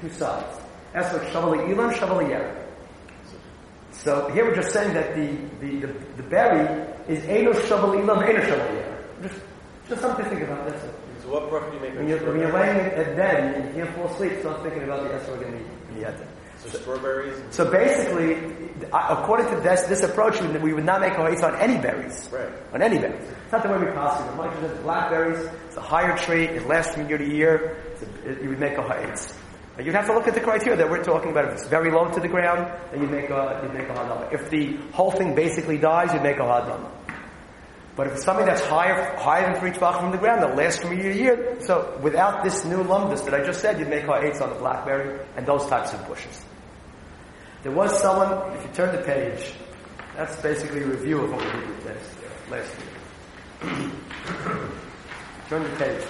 two 0.00 0.10
sides. 0.10 0.60
That's 0.92 1.12
what 1.12 1.22
Shavali 1.24 1.72
Elam, 1.72 1.92
Shavali 1.92 2.30
Yer. 2.30 2.66
So 3.90 4.28
here 4.30 4.44
we're 4.44 4.54
just 4.54 4.72
saying 4.72 4.94
that 4.94 5.16
the, 5.16 5.36
the, 5.60 5.86
the, 5.86 5.92
the 6.16 6.22
berry 6.22 6.86
is 7.08 7.24
Eno 7.24 7.52
Shavali 7.52 8.02
Elam, 8.02 8.22
Eno 8.22 8.40
Shavali 8.40 8.74
Yer. 8.74 9.04
Just, 9.22 9.40
just 9.88 10.02
something 10.02 10.24
to 10.24 10.30
think 10.30 10.42
about, 10.42 10.68
that's 10.68 10.84
it. 10.84 10.94
So 11.22 11.30
what 11.30 11.50
bracha 11.50 11.70
do 11.70 11.76
you 11.76 11.82
make 11.82 11.94
When 11.96 12.08
you're, 12.08 12.24
when 12.26 12.38
you're 12.38 12.52
laying 12.52 12.78
in 12.78 13.16
bed 13.16 13.54
and 13.54 13.68
you 13.68 13.84
can't 13.84 13.96
fall 13.96 14.06
asleep, 14.06 14.40
start 14.40 14.62
thinking 14.62 14.82
about 14.82 15.02
the 15.02 15.08
esrog 15.08 15.44
and 15.44 15.54
the, 15.54 16.06
and 16.06 16.18
the. 16.18 16.43
So 16.58 16.78
strawberries? 16.78 17.42
So 17.50 17.70
basically, 17.70 18.36
according 18.92 19.48
to 19.48 19.60
this, 19.60 19.82
this 19.82 20.02
approach, 20.02 20.40
we 20.40 20.72
would- 20.72 20.84
not 20.84 21.00
make 21.00 21.16
a 21.16 21.22
on 21.42 21.54
any 21.56 21.78
berries. 21.78 22.28
Right. 22.32 22.48
On 22.72 22.82
any 22.82 22.98
berries. 22.98 23.22
It's 23.44 23.52
not 23.52 23.62
the 23.62 23.68
way 23.70 23.78
we 23.78 23.86
pass 23.86 24.20
it. 24.20 24.36
Mike 24.36 24.52
says 24.60 24.78
blackberries, 24.80 25.48
it's 25.66 25.76
a 25.76 25.80
higher 25.80 26.16
tree, 26.16 26.46
it 26.46 26.66
lasts 26.66 26.94
from 26.94 27.08
year 27.08 27.18
to 27.18 27.24
year, 27.24 27.76
a, 27.98 28.30
it, 28.30 28.42
you 28.42 28.48
would 28.50 28.60
make 28.60 28.76
a 28.76 28.82
heights. 28.82 29.34
You'd 29.78 29.94
have 29.94 30.06
to 30.06 30.12
look 30.14 30.28
at 30.28 30.34
the 30.34 30.40
criteria 30.40 30.76
that 30.76 30.88
we're 30.88 31.02
talking 31.02 31.32
about. 31.32 31.46
If 31.46 31.52
it's 31.54 31.66
very 31.66 31.90
low 31.90 32.08
to 32.08 32.20
the 32.20 32.28
ground, 32.28 32.70
then 32.92 33.02
you'd 33.02 33.10
make 33.10 33.28
a, 33.28 33.60
you'd 33.62 33.74
make 33.74 33.88
a 33.88 33.92
hadama. 33.92 34.32
If 34.32 34.48
the 34.48 34.76
whole 34.92 35.10
thing 35.10 35.34
basically 35.34 35.78
dies, 35.78 36.12
you'd 36.12 36.22
make 36.22 36.36
a 36.36 36.42
hadama. 36.42 36.88
But 37.96 38.08
if 38.08 38.14
it's 38.14 38.24
something 38.24 38.44
that's 38.44 38.64
higher, 38.64 39.16
higher 39.16 39.52
than 39.52 39.60
three 39.60 39.70
tvach 39.70 40.00
from 40.00 40.10
the 40.10 40.18
ground, 40.18 40.42
that 40.42 40.56
lasts 40.56 40.82
from 40.82 40.92
a 40.92 40.94
year 40.96 41.12
to 41.12 41.18
year, 41.18 41.56
so 41.60 41.96
without 42.02 42.42
this 42.42 42.64
new 42.64 42.82
lumbus 42.82 43.24
that 43.24 43.34
I 43.34 43.44
just 43.44 43.60
said, 43.60 43.78
you'd 43.78 43.88
make 43.88 44.04
ha'etz 44.04 44.40
on 44.40 44.50
the 44.50 44.56
blackberry 44.56 45.20
and 45.36 45.46
those 45.46 45.66
types 45.66 45.92
of 45.92 46.04
bushes. 46.08 46.44
There 47.62 47.70
was 47.70 47.98
someone, 48.00 48.52
if 48.56 48.62
you 48.62 48.68
turn 48.74 48.96
the 48.96 49.02
page, 49.02 49.54
that's 50.16 50.34
basically 50.42 50.82
a 50.82 50.86
review 50.86 51.20
of 51.20 51.30
what 51.30 51.44
we 51.44 51.60
did 51.60 51.84
last, 51.86 52.10
last 52.50 52.72
year. 53.62 53.90
turn 55.48 55.62
the 55.62 55.76
page. 55.76 56.04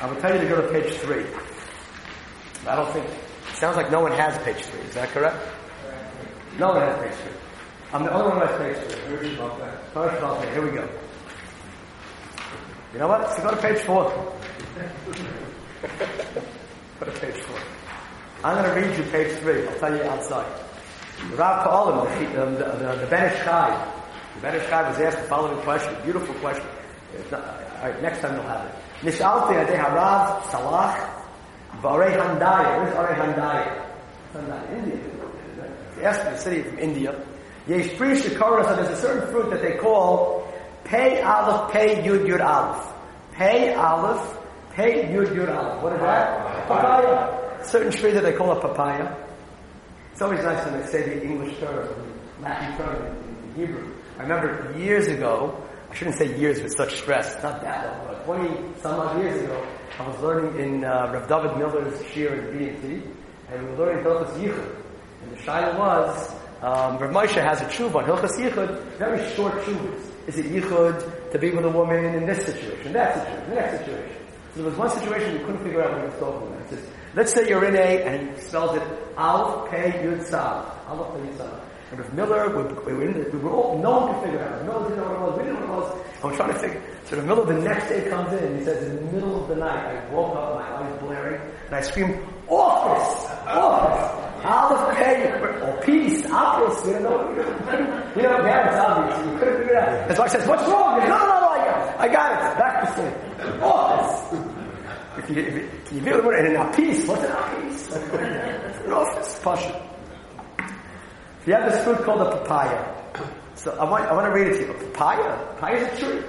I 0.00 0.06
will 0.06 0.20
tell 0.20 0.34
you 0.34 0.40
to 0.40 0.48
go 0.48 0.62
to 0.62 0.68
page 0.72 0.94
three. 0.94 1.26
I 2.66 2.74
don't 2.74 2.90
think, 2.92 3.06
it 3.06 3.56
sounds 3.56 3.76
like 3.76 3.90
no 3.90 4.00
one 4.00 4.12
has 4.12 4.36
page 4.44 4.64
three, 4.64 4.80
is 4.80 4.94
that 4.94 5.10
correct? 5.10 5.36
No 6.58 6.70
one 6.70 6.80
has 6.80 6.98
page 7.02 7.18
three. 7.20 7.36
I'm 7.92 8.04
the 8.04 8.12
only 8.12 8.28
one 8.30 8.40
who 8.40 8.46
has 8.46 8.58
page 8.58 8.92
three. 9.04 9.38
Here 9.92 10.62
we 10.64 10.70
go. 10.70 10.88
You 12.94 12.98
know 12.98 13.08
what? 13.08 13.30
So 13.36 13.42
go 13.42 13.50
to 13.50 13.56
page 13.58 13.82
four. 13.82 14.04
go 16.98 17.04
to 17.04 17.12
page 17.20 17.36
four. 17.42 17.58
I'm 18.42 18.56
going 18.56 18.74
to 18.74 18.88
read 18.88 18.96
you 18.96 19.04
page 19.12 19.36
three. 19.40 19.68
I'll 19.68 19.78
tell 19.78 19.94
you 19.94 20.02
outside. 20.04 20.50
Rav 21.34 21.64
Ka'olim, 21.64 22.08
the, 22.34 22.44
the, 22.44 22.64
the, 22.72 22.96
the 23.02 23.06
Ben 23.06 23.32
Ish 23.32 23.44
Chai, 23.44 23.92
the 24.34 24.40
Ben 24.40 24.54
Ish 24.56 24.66
Chai 24.68 24.88
was 24.88 24.98
asked 24.98 25.18
the 25.18 25.24
following 25.24 25.60
question, 25.60 25.94
beautiful 26.04 26.34
question. 26.36 26.66
Not, 27.30 27.44
all 27.44 27.90
right, 27.90 28.02
next 28.02 28.20
time 28.22 28.34
you'll 28.34 28.44
have 28.44 28.66
it. 28.66 28.74
Nishalti 29.02 29.54
adei 29.62 29.76
harav 29.78 30.40
salach 30.44 30.96
v'arei 31.82 32.16
handaya. 32.16 32.78
Where's 32.80 32.94
arei 32.94 33.14
handaya? 33.14 33.84
Handaya, 34.32 34.72
India. 34.72 34.98
They 35.96 36.04
asked 36.04 36.24
the 36.24 36.36
city 36.38 36.62
from 36.62 36.78
India. 36.78 37.14
Yesh 37.66 37.96
pri 37.96 38.14
shikara, 38.16 38.64
so 38.64 38.76
there's 38.76 38.98
a 38.98 39.00
certain 39.00 39.30
fruit 39.30 39.50
that 39.50 39.62
they 39.62 39.76
call 39.76 40.52
pei 40.84 41.20
aleph, 41.22 41.72
pei 41.72 42.02
yud 42.02 42.26
yud 42.26 42.40
aleph. 42.40 42.92
Pei 43.32 43.74
aleph, 43.74 44.38
Hey, 44.74 45.04
Yud 45.04 45.26
Yud 45.36 45.54
Aleph. 45.54 45.82
What 45.82 45.92
is 45.92 46.00
that? 46.00 46.66
Papaya. 46.66 47.62
Certain 47.62 47.92
tree 47.92 48.12
that 48.12 48.22
they 48.22 48.32
call 48.32 48.52
a 48.52 48.58
papaya. 48.58 49.14
It's 50.12 50.22
always 50.22 50.42
nice 50.42 50.64
when 50.64 50.80
they 50.80 50.86
say 50.86 51.02
the 51.02 51.22
English 51.22 51.58
term, 51.58 51.88
the 52.38 52.42
Latin 52.42 52.78
term 52.78 53.06
in, 53.06 53.54
Hebrew. 53.54 53.94
I 54.18 54.22
remember 54.22 54.72
years 54.78 55.08
ago, 55.08 55.62
I 55.90 55.94
shouldn't 55.94 56.16
say 56.16 56.38
years 56.38 56.62
with 56.62 56.74
such 56.74 56.96
stress, 56.96 57.34
not 57.42 57.60
that 57.60 57.84
long, 57.84 58.06
but 58.06 58.24
20 58.24 58.80
some 58.80 58.98
odd 58.98 59.20
years 59.20 59.42
ago, 59.42 59.62
I 59.98 60.08
was 60.08 60.18
learning 60.20 60.58
in 60.58 60.84
uh, 60.84 61.10
Rav 61.12 61.28
David 61.28 61.58
Miller's 61.58 62.06
shir 62.06 62.34
in 62.34 62.58
B&T, 62.58 63.02
and 63.50 63.62
we 63.62 63.72
were 63.72 63.76
learning 63.76 64.04
Hilchas 64.04 64.32
Yichud. 64.40 64.76
And 65.22 65.32
the 65.32 65.36
shaila 65.36 65.78
was, 65.78 66.32
um, 66.62 66.98
Rav 66.98 67.10
Moshe 67.10 67.42
has 67.42 67.60
a 67.60 67.64
tshuva 67.64 67.96
on 67.96 68.04
Hilchas 68.04 68.38
Yichud, 68.38 68.96
very 68.96 69.34
short 69.34 69.54
tshuvas. 69.64 70.28
Is 70.28 70.38
it 70.38 70.46
Yichud 70.46 71.32
to 71.32 71.38
be 71.38 71.50
with 71.50 71.64
a 71.64 71.68
woman 71.68 72.04
in 72.04 72.24
this 72.24 72.46
situation, 72.46 72.92
that 72.92 73.14
situation, 73.14 73.50
the 73.50 73.54
next 73.56 73.78
situation? 73.78 74.16
So 74.54 74.62
there 74.62 74.70
was 74.70 74.78
one 74.78 74.90
situation 74.90 75.32
we 75.32 75.38
couldn't 75.40 75.64
figure 75.64 75.82
out 75.82 75.92
what 75.92 76.04
was 76.04 76.18
talking 76.20 76.46
about. 76.46 76.62
He 76.62 76.76
says, 76.76 76.88
let's 77.14 77.32
say 77.32 77.48
you're 77.48 77.64
in 77.64 77.74
a, 77.74 78.04
and 78.04 78.36
he 78.36 78.40
spells 78.42 78.76
it, 78.76 78.82
Al 79.16 79.66
Pei 79.66 79.90
Yud 80.04 80.24
Sav. 80.24 80.66
Al 80.86 81.04
Pei 81.12 81.26
Yud 81.26 81.36
Sav. 81.36 81.60
And 81.90 81.98
with 81.98 82.12
Miller, 82.14 82.48
we, 82.48 82.62
we, 82.84 82.92
were 82.94 83.04
in 83.04 83.12
the, 83.12 83.30
we 83.30 83.38
were 83.38 83.50
all, 83.50 83.78
no 83.78 83.98
one 83.98 84.14
could 84.14 84.24
figure 84.24 84.38
it 84.38 84.52
out. 84.52 84.64
No 84.64 84.78
one 84.78 84.82
didn't 84.84 84.98
know 84.98 85.10
what 85.10 85.14
it 85.14 85.20
was. 85.20 85.38
We 85.38 85.44
didn't 85.44 85.60
know 85.60 85.66
what 85.66 85.82
it 85.82 85.96
was. 85.96 86.06
And 86.22 86.24
we're 86.30 86.36
trying 86.36 86.52
to 86.52 86.58
figure. 86.58 86.82
So 87.04 87.16
middle 87.20 87.42
of 87.42 87.48
the 87.48 87.60
next 87.60 87.88
day 87.88 88.08
comes 88.08 88.32
in. 88.40 88.58
He 88.58 88.64
says, 88.64 88.88
in 88.88 88.96
the 88.96 89.12
middle 89.12 89.42
of 89.42 89.48
the 89.48 89.56
night, 89.56 89.96
I 89.96 90.14
woke 90.14 90.36
up, 90.36 90.54
my 90.54 90.76
eyes 90.76 91.00
blaring, 91.00 91.40
and 91.66 91.74
I 91.74 91.80
screamed, 91.82 92.18
office, 92.48 93.30
office, 93.46 94.31
Aleph 94.44 94.96
Pei, 94.96 95.30
or 95.40 95.80
peace. 95.82 96.22
We 96.22 96.28
don't 96.92 97.02
know. 97.02 98.12
We 98.16 98.22
don't 98.22 98.44
You 98.44 98.66
it, 98.66 98.78
obviously. 98.78 99.32
We 99.32 99.38
couldn't 99.38 99.58
figure 99.58 99.72
it 99.72 99.78
out. 99.78 100.10
His 100.10 100.18
wife 100.18 100.30
says, 100.30 100.48
what's 100.48 100.62
wrong? 100.68 100.98
No, 101.00 101.06
no, 101.06 101.26
no, 101.26 101.48
I 101.48 101.58
got 101.64 101.88
it. 101.88 102.00
I 102.00 102.08
got 102.08 102.32
it. 102.32 102.58
Back 102.58 102.74
to 102.82 102.94
sleep. 102.94 103.62
Office. 103.62 104.38
If 105.18 105.30
you, 105.30 105.42
if 105.42 105.54
you, 105.54 105.70
can 105.86 105.96
you 105.98 106.22
word? 106.24 106.38
And 106.38 106.48
in 106.48 106.60
a 106.60 106.72
piece, 106.72 107.06
what's 107.06 107.22
an 107.22 107.32
apiece? 107.32 107.92
An 107.92 108.92
office, 108.92 109.38
passion. 109.42 109.72
So 110.58 111.46
you 111.46 111.54
have 111.54 111.70
this 111.70 111.84
fruit 111.84 111.98
called 112.04 112.22
a 112.22 112.30
papaya. 112.38 112.94
So 113.54 113.72
I 113.72 113.84
want, 113.84 114.04
I 114.04 114.12
want 114.14 114.26
to 114.26 114.32
read 114.32 114.48
it 114.48 114.58
to 114.58 114.66
you. 114.66 114.70
A 114.70 114.90
papaya? 114.90 115.54
Papaya 115.54 115.76
is 115.76 116.02
a 116.02 116.04
tree. 116.04 116.22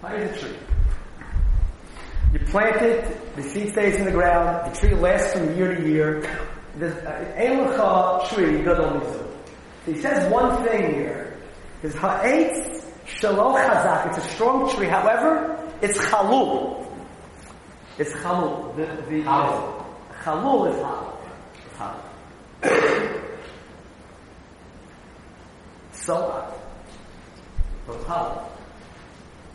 Papaya 0.00 0.24
is 0.24 0.36
a 0.36 0.46
tree. 0.46 0.56
You 2.32 2.40
plant 2.40 2.82
it, 2.82 3.36
the 3.36 3.42
seed 3.42 3.70
stays 3.70 3.96
in 3.96 4.04
the 4.04 4.10
ground, 4.10 4.70
the 4.70 4.78
tree 4.78 4.94
lasts 4.94 5.32
from 5.32 5.56
year 5.56 5.74
to 5.74 5.88
year. 5.88 6.22
There's 6.76 6.94
uh, 7.04 7.32
an 7.36 7.56
Elucha 7.56 8.28
tree 8.28 8.62
does 8.62 8.78
only 8.78 9.06
so. 9.06 9.32
So 9.84 9.92
he 9.92 10.00
says 10.00 10.30
one 10.30 10.64
thing 10.64 10.94
here. 10.94 11.38
Is 11.82 11.94
ha'etz 11.94 12.84
shaloch 13.06 13.56
chazak. 13.56 14.08
It's 14.08 14.18
a 14.18 14.28
strong 14.34 14.70
tree. 14.74 14.88
However, 14.88 15.58
it's 15.80 15.98
chalul. 15.98 16.86
It's 17.98 18.12
chalul. 18.12 18.76
The, 18.76 18.86
the, 19.10 19.22
chalul 20.22 20.70
is. 20.70 20.76
It's 21.66 21.76
halal. 21.76 23.22
So 25.92 26.14
what? 26.14 26.60
Well, 27.86 27.98
it's. 28.04 28.52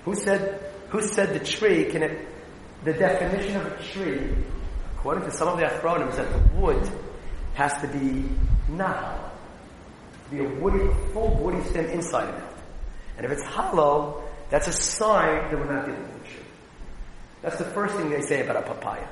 Who 0.06 0.16
said, 0.16 0.60
who 0.90 1.02
said 1.02 1.40
the 1.40 1.46
tree 1.46 1.86
can 1.86 2.04
it, 2.04 2.28
the 2.84 2.94
definition 2.94 3.58
of 3.58 3.68
a 3.68 3.84
tree, 3.84 4.36
according 4.98 5.26
to 5.26 5.32
some 5.32 5.48
of 5.48 5.60
the 5.60 5.66
Achronim, 5.66 6.10
is 6.10 6.18
that 6.18 6.32
the 6.32 6.60
wood 6.60 6.90
has 7.54 7.74
to 7.82 7.88
be 7.88 8.30
not 8.70 9.32
to 10.26 10.32
be 10.32 10.44
a 10.44 10.50
woody, 10.60 10.88
full 11.14 11.36
woody 11.36 11.64
stem 11.70 11.86
inside 11.88 12.30
of 12.30 12.36
it. 12.36 12.44
And 13.18 13.26
if 13.26 13.32
it's 13.32 13.44
hollow, 13.44 14.24
that's 14.50 14.68
a 14.68 14.74
sign 14.74 15.50
that 15.50 15.54
we're 15.54 15.72
not 15.72 15.86
dealing 15.86 16.02
with 16.02 16.26
tree. 16.26 16.44
That's 17.42 17.58
the 17.58 17.66
first 17.66 17.96
thing 17.96 18.10
they 18.10 18.22
say 18.22 18.42
about 18.42 18.58
a 18.58 18.62
papaya. 18.62 19.08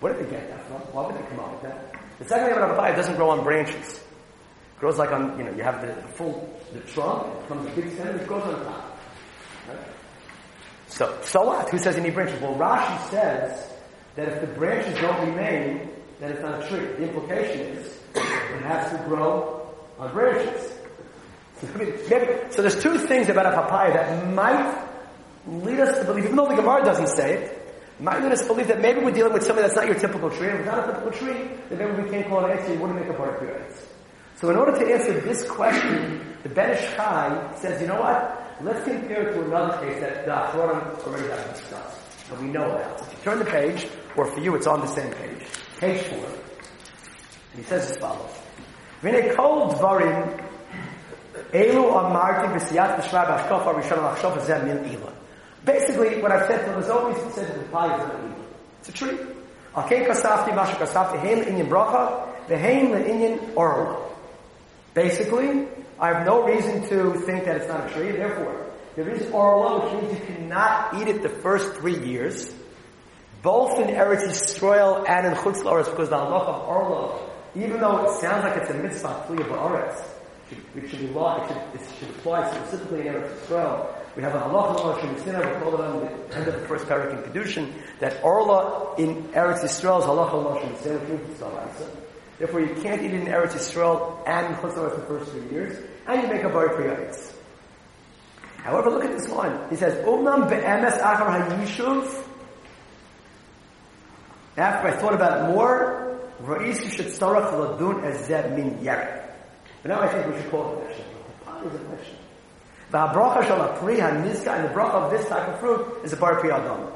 Where 0.00 0.14
did 0.14 0.26
they 0.26 0.30
get 0.30 0.50
that 0.50 0.66
from? 0.66 0.80
Why 0.92 1.06
would 1.06 1.16
they 1.16 1.28
come 1.28 1.40
up 1.40 1.52
with 1.52 1.62
that? 1.62 1.94
The 2.18 2.24
second 2.26 2.46
thing 2.46 2.56
about 2.56 2.70
a 2.70 2.74
papaya, 2.74 2.92
it 2.92 2.96
doesn't 2.96 3.16
grow 3.16 3.30
on 3.30 3.44
branches. 3.44 3.96
It 3.96 4.80
grows 4.80 4.98
like 4.98 5.12
on, 5.12 5.38
you 5.38 5.44
know, 5.44 5.52
you 5.52 5.62
have 5.62 5.80
the 5.80 5.94
full, 6.12 6.58
the 6.72 6.80
trunk, 6.80 7.26
it 7.26 7.40
becomes 7.42 7.66
a 7.66 7.80
big 7.80 7.92
stem, 7.94 8.16
it 8.16 8.26
grows 8.26 8.42
on 8.42 8.64
top. 8.64 8.98
Right? 9.68 9.78
So, 10.88 11.18
so 11.22 11.42
what? 11.44 11.68
Who 11.70 11.78
says 11.78 11.96
you 11.96 12.02
need 12.02 12.14
branches? 12.14 12.40
Well, 12.40 12.54
Rashi 12.54 13.10
says 13.10 13.70
that 14.16 14.28
if 14.28 14.40
the 14.40 14.46
branches 14.48 14.98
don't 15.00 15.28
remain, 15.28 15.89
then 16.20 16.32
it's 16.32 16.42
not 16.42 16.62
a 16.62 16.68
tree. 16.68 16.80
The 16.80 17.08
implication 17.08 17.60
is 17.60 17.98
it 18.14 18.62
has 18.62 18.92
to 18.92 18.98
grow 19.08 19.66
on 19.98 20.12
branches. 20.12 20.72
So 22.50 22.62
there's 22.62 22.82
two 22.82 22.96
things 22.96 23.28
about 23.28 23.46
a 23.46 23.50
papaya 23.50 23.92
that 23.92 24.32
might 24.32 24.88
lead 25.46 25.78
us 25.80 25.98
to 25.98 26.04
believe, 26.04 26.24
even 26.24 26.36
though 26.36 26.48
the 26.48 26.54
Gemara 26.54 26.82
doesn't 26.84 27.08
say 27.08 27.34
it, 27.34 28.00
might 28.00 28.22
lead 28.22 28.32
us 28.32 28.40
to 28.40 28.46
believe 28.46 28.68
that 28.68 28.80
maybe 28.80 29.00
we're 29.00 29.10
dealing 29.10 29.34
with 29.34 29.44
something 29.44 29.62
that's 29.62 29.76
not 29.76 29.86
your 29.86 29.94
typical 29.94 30.30
tree. 30.30 30.48
And 30.48 30.60
if 30.60 30.60
it's 30.60 30.74
not 30.74 30.88
a 30.88 30.92
typical 30.92 31.12
tree, 31.12 31.50
then 31.68 31.78
maybe 31.78 32.02
we 32.02 32.10
can't 32.10 32.26
call 32.28 32.46
it 32.46 32.58
answer, 32.58 32.72
you 32.72 32.80
wouldn't 32.80 32.98
make 32.98 33.10
a 33.10 33.12
bar 33.12 33.36
appearance. 33.36 33.86
So 34.40 34.48
in 34.48 34.56
order 34.56 34.72
to 34.78 34.92
answer 34.92 35.20
this 35.20 35.46
question, 35.48 36.34
the 36.42 36.48
Ben 36.48 36.70
Ish 36.70 36.94
Chai 36.94 37.54
says, 37.60 37.80
you 37.82 37.88
know 37.88 38.00
what? 38.00 38.56
Let's 38.62 38.82
compare 38.84 39.28
it 39.28 39.34
to 39.34 39.44
another 39.44 39.86
case 39.86 40.00
that 40.00 40.24
the 40.24 40.32
Achronim 40.32 41.06
already 41.06 41.28
have 41.28 41.54
discussed. 41.54 42.00
And 42.30 42.40
we 42.40 42.48
know 42.48 42.70
about. 42.70 43.00
If 43.02 43.12
you 43.12 43.18
turn 43.24 43.38
the 43.38 43.44
page, 43.44 43.86
or 44.16 44.26
for 44.26 44.40
you 44.40 44.54
it's 44.56 44.66
on 44.66 44.80
the 44.80 44.86
same 44.86 45.12
page, 45.12 45.46
page 45.80 46.02
four, 46.02 46.26
and 46.26 47.56
he 47.56 47.62
says 47.62 47.90
as 47.90 47.96
follows. 47.96 48.30
V'nei 49.02 49.34
kol 49.34 49.70
dvarim 49.70 50.38
elu 51.52 51.84
amarti 52.00 52.52
b'siyat 52.54 53.00
b'shvar 53.00 53.26
b'ashkof 53.26 53.64
ha'rishon 53.64 54.02
l'achshov 54.02 54.38
hazeh 54.38 54.64
min 54.64 54.92
ila. 54.92 55.12
Basically, 55.64 56.20
what 56.20 56.32
I've 56.32 56.46
said, 56.46 56.66
there's 56.66 56.88
always 56.90 57.16
said 57.34 57.48
that 57.48 57.58
the 57.58 57.64
pie 57.70 57.94
is 57.94 58.06
not 58.06 58.14
evil. 58.14 58.44
It's 58.80 58.88
a 58.90 58.92
tree. 58.92 59.18
Okay, 59.76 60.04
kasafti, 60.04 60.54
masha 60.54 60.76
kasafti, 60.76 61.18
hein 61.18 61.44
inyan 61.44 61.68
bracha, 61.68 62.28
v'hein 62.46 62.90
le'inyan 62.90 63.56
orla. 63.56 63.96
Basically, 64.92 65.66
I 65.98 66.14
have 66.14 66.26
no 66.26 66.44
reason 66.44 66.86
to 66.88 67.14
think 67.20 67.44
that 67.44 67.56
it's 67.56 67.68
not 67.68 67.90
a 67.90 67.94
tree, 67.94 68.12
therefore, 68.12 68.66
there 68.96 69.08
is 69.08 69.30
orla, 69.30 69.84
which 69.84 70.02
means 70.02 70.18
you 70.18 70.34
cannot 70.34 70.94
eat 71.00 71.08
it 71.08 71.22
the 71.22 71.28
first 71.28 71.74
three 71.74 71.98
years, 72.04 72.52
both 73.42 73.78
in 73.78 73.88
Eretz 73.88 74.22
Yisrael 74.22 75.08
and 75.08 75.26
in 75.26 75.32
Chutz 75.34 75.62
La'aretz, 75.62 75.90
because 75.90 76.08
the 76.08 76.16
halach 76.16 76.46
of 76.46 76.68
orla, 76.68 77.20
even 77.56 77.80
though 77.80 78.04
it 78.04 78.20
sounds 78.20 78.44
like 78.44 78.56
it's 78.56 78.70
a 78.70 78.74
mitzvah, 78.74 79.24
kliya 79.26 79.48
ba'aretz, 79.48 80.04
it 80.74 80.90
should 80.90 81.00
be 81.00 81.06
law, 81.08 81.42
it 81.42 81.48
should, 81.48 81.80
it 81.80 81.88
should 81.98 82.10
apply 82.10 82.50
specifically 82.52 83.06
in 83.06 83.14
Eretz 83.14 83.30
Yisrael, 83.40 83.86
we 84.16 84.22
have 84.22 84.34
a 84.34 84.40
halacha 84.40 84.74
law 84.76 84.98
Shemisina, 84.98 85.38
we 85.38 85.60
call 85.62 85.74
it 85.74 85.80
on 85.80 86.00
the 86.00 86.36
end 86.36 86.48
of 86.48 86.60
the 86.60 86.66
first 86.66 86.86
parak 86.86 87.12
in 87.12 87.32
Kedushin, 87.32 87.72
that 88.00 88.22
Orla 88.24 88.94
in 88.96 89.22
Eretz 89.28 89.60
Yisrael 89.60 90.00
is 90.00 90.06
halacha 90.06 90.32
law 90.32 90.58
Shemisina, 90.58 91.00
which 91.00 91.08
means 91.08 91.30
it's. 91.30 91.90
Therefore, 92.38 92.60
you 92.60 92.74
can't 92.82 93.02
eat 93.02 93.12
it 93.12 93.20
in 93.20 93.26
Eretz 93.26 93.52
Yisrael 93.52 94.18
and 94.26 94.46
in 94.46 94.54
Chutz 94.54 94.74
the 94.74 95.06
first 95.06 95.30
three 95.30 95.48
years, 95.50 95.76
and 96.06 96.22
you 96.22 96.28
make 96.28 96.42
a 96.42 96.48
bar 96.48 96.70
for 96.70 96.82
priyayitz. 96.82 97.34
However, 98.58 98.90
look 98.90 99.04
at 99.04 99.12
this 99.12 99.28
line. 99.28 99.68
He 99.70 99.76
says, 99.76 100.04
Umnam 100.06 100.48
be'emes 100.48 100.98
achar 100.98 101.48
ha'yishuv. 101.48 102.26
After 104.56 104.88
I 104.88 104.96
thought 104.96 105.14
about 105.14 105.38
it 105.38 105.54
more, 105.54 106.18
Ra'is 106.42 106.82
should 106.92 107.06
starach 107.06 107.52
ladun 107.52 108.04
as 108.04 108.26
zeb 108.26 108.56
min 108.56 108.78
yerek. 108.78 109.22
But 109.82 109.88
now 109.88 110.00
I 110.00 110.08
think 110.08 110.34
we 110.34 110.40
should 110.40 110.50
call 110.50 110.72
it 110.72 110.78
a 110.78 110.84
question. 110.84 111.04
What 111.44 111.66
is 111.66 111.80
a 111.80 111.84
question? 111.84 112.16
The 112.90 112.98
bracha 112.98 113.46
shall 113.46 113.62
apri 113.62 113.96
hanizka, 113.96 114.58
and 114.58 114.68
the 114.68 114.74
bracha 114.74 114.94
of 114.94 115.10
this 115.10 115.28
type 115.28 115.48
of 115.48 115.60
fruit 115.60 116.04
is 116.04 116.12
a 116.12 116.16
bar 116.16 116.40
pri 116.40 116.50
adam. 116.50 116.88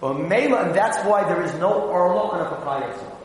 Or 0.00 0.14
mela, 0.14 0.66
and 0.66 0.74
that's 0.74 0.98
why 1.06 1.24
there 1.24 1.42
is 1.42 1.52
no 1.54 1.72
orlo 1.72 2.30
on 2.30 2.40
a 2.40 2.48
papaya 2.48 2.96
song. 2.96 3.16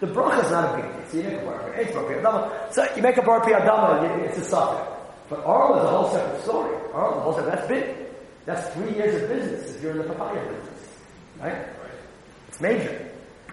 The 0.00 0.06
bracha 0.08 0.44
is 0.44 0.50
not 0.50 0.74
a 0.74 0.82
big 0.82 0.92
deal. 0.92 1.08
So 1.10 1.16
you 1.16 1.22
make 1.22 1.42
a 1.42 1.44
bar 1.44 1.74
it's 1.74 1.92
bar 1.92 2.18
adam. 2.18 2.72
So 2.72 2.94
you 2.96 3.02
make 3.02 3.16
a 3.16 3.22
bar 3.22 3.40
pri 3.40 3.54
adam, 3.54 4.20
it's 4.22 4.38
a 4.38 4.44
sucker. 4.44 4.96
But 5.28 5.44
orlo 5.44 5.78
is 5.78 5.84
a 5.84 5.88
whole 5.88 6.10
separate 6.10 6.42
story. 6.42 6.74
Orlo, 6.92 7.14
the 7.14 7.20
whole 7.20 7.34
separate, 7.34 7.54
that's 7.54 7.68
big. 7.68 7.96
That's 8.46 8.74
three 8.74 8.94
years 8.94 9.22
of 9.22 9.28
business 9.28 9.76
if 9.76 9.82
you're 9.82 9.92
in 9.92 9.98
the 9.98 10.04
papaya 10.04 10.42
business. 10.42 10.88
Right? 11.38 11.68
It's 12.48 12.60
major. 12.60 13.07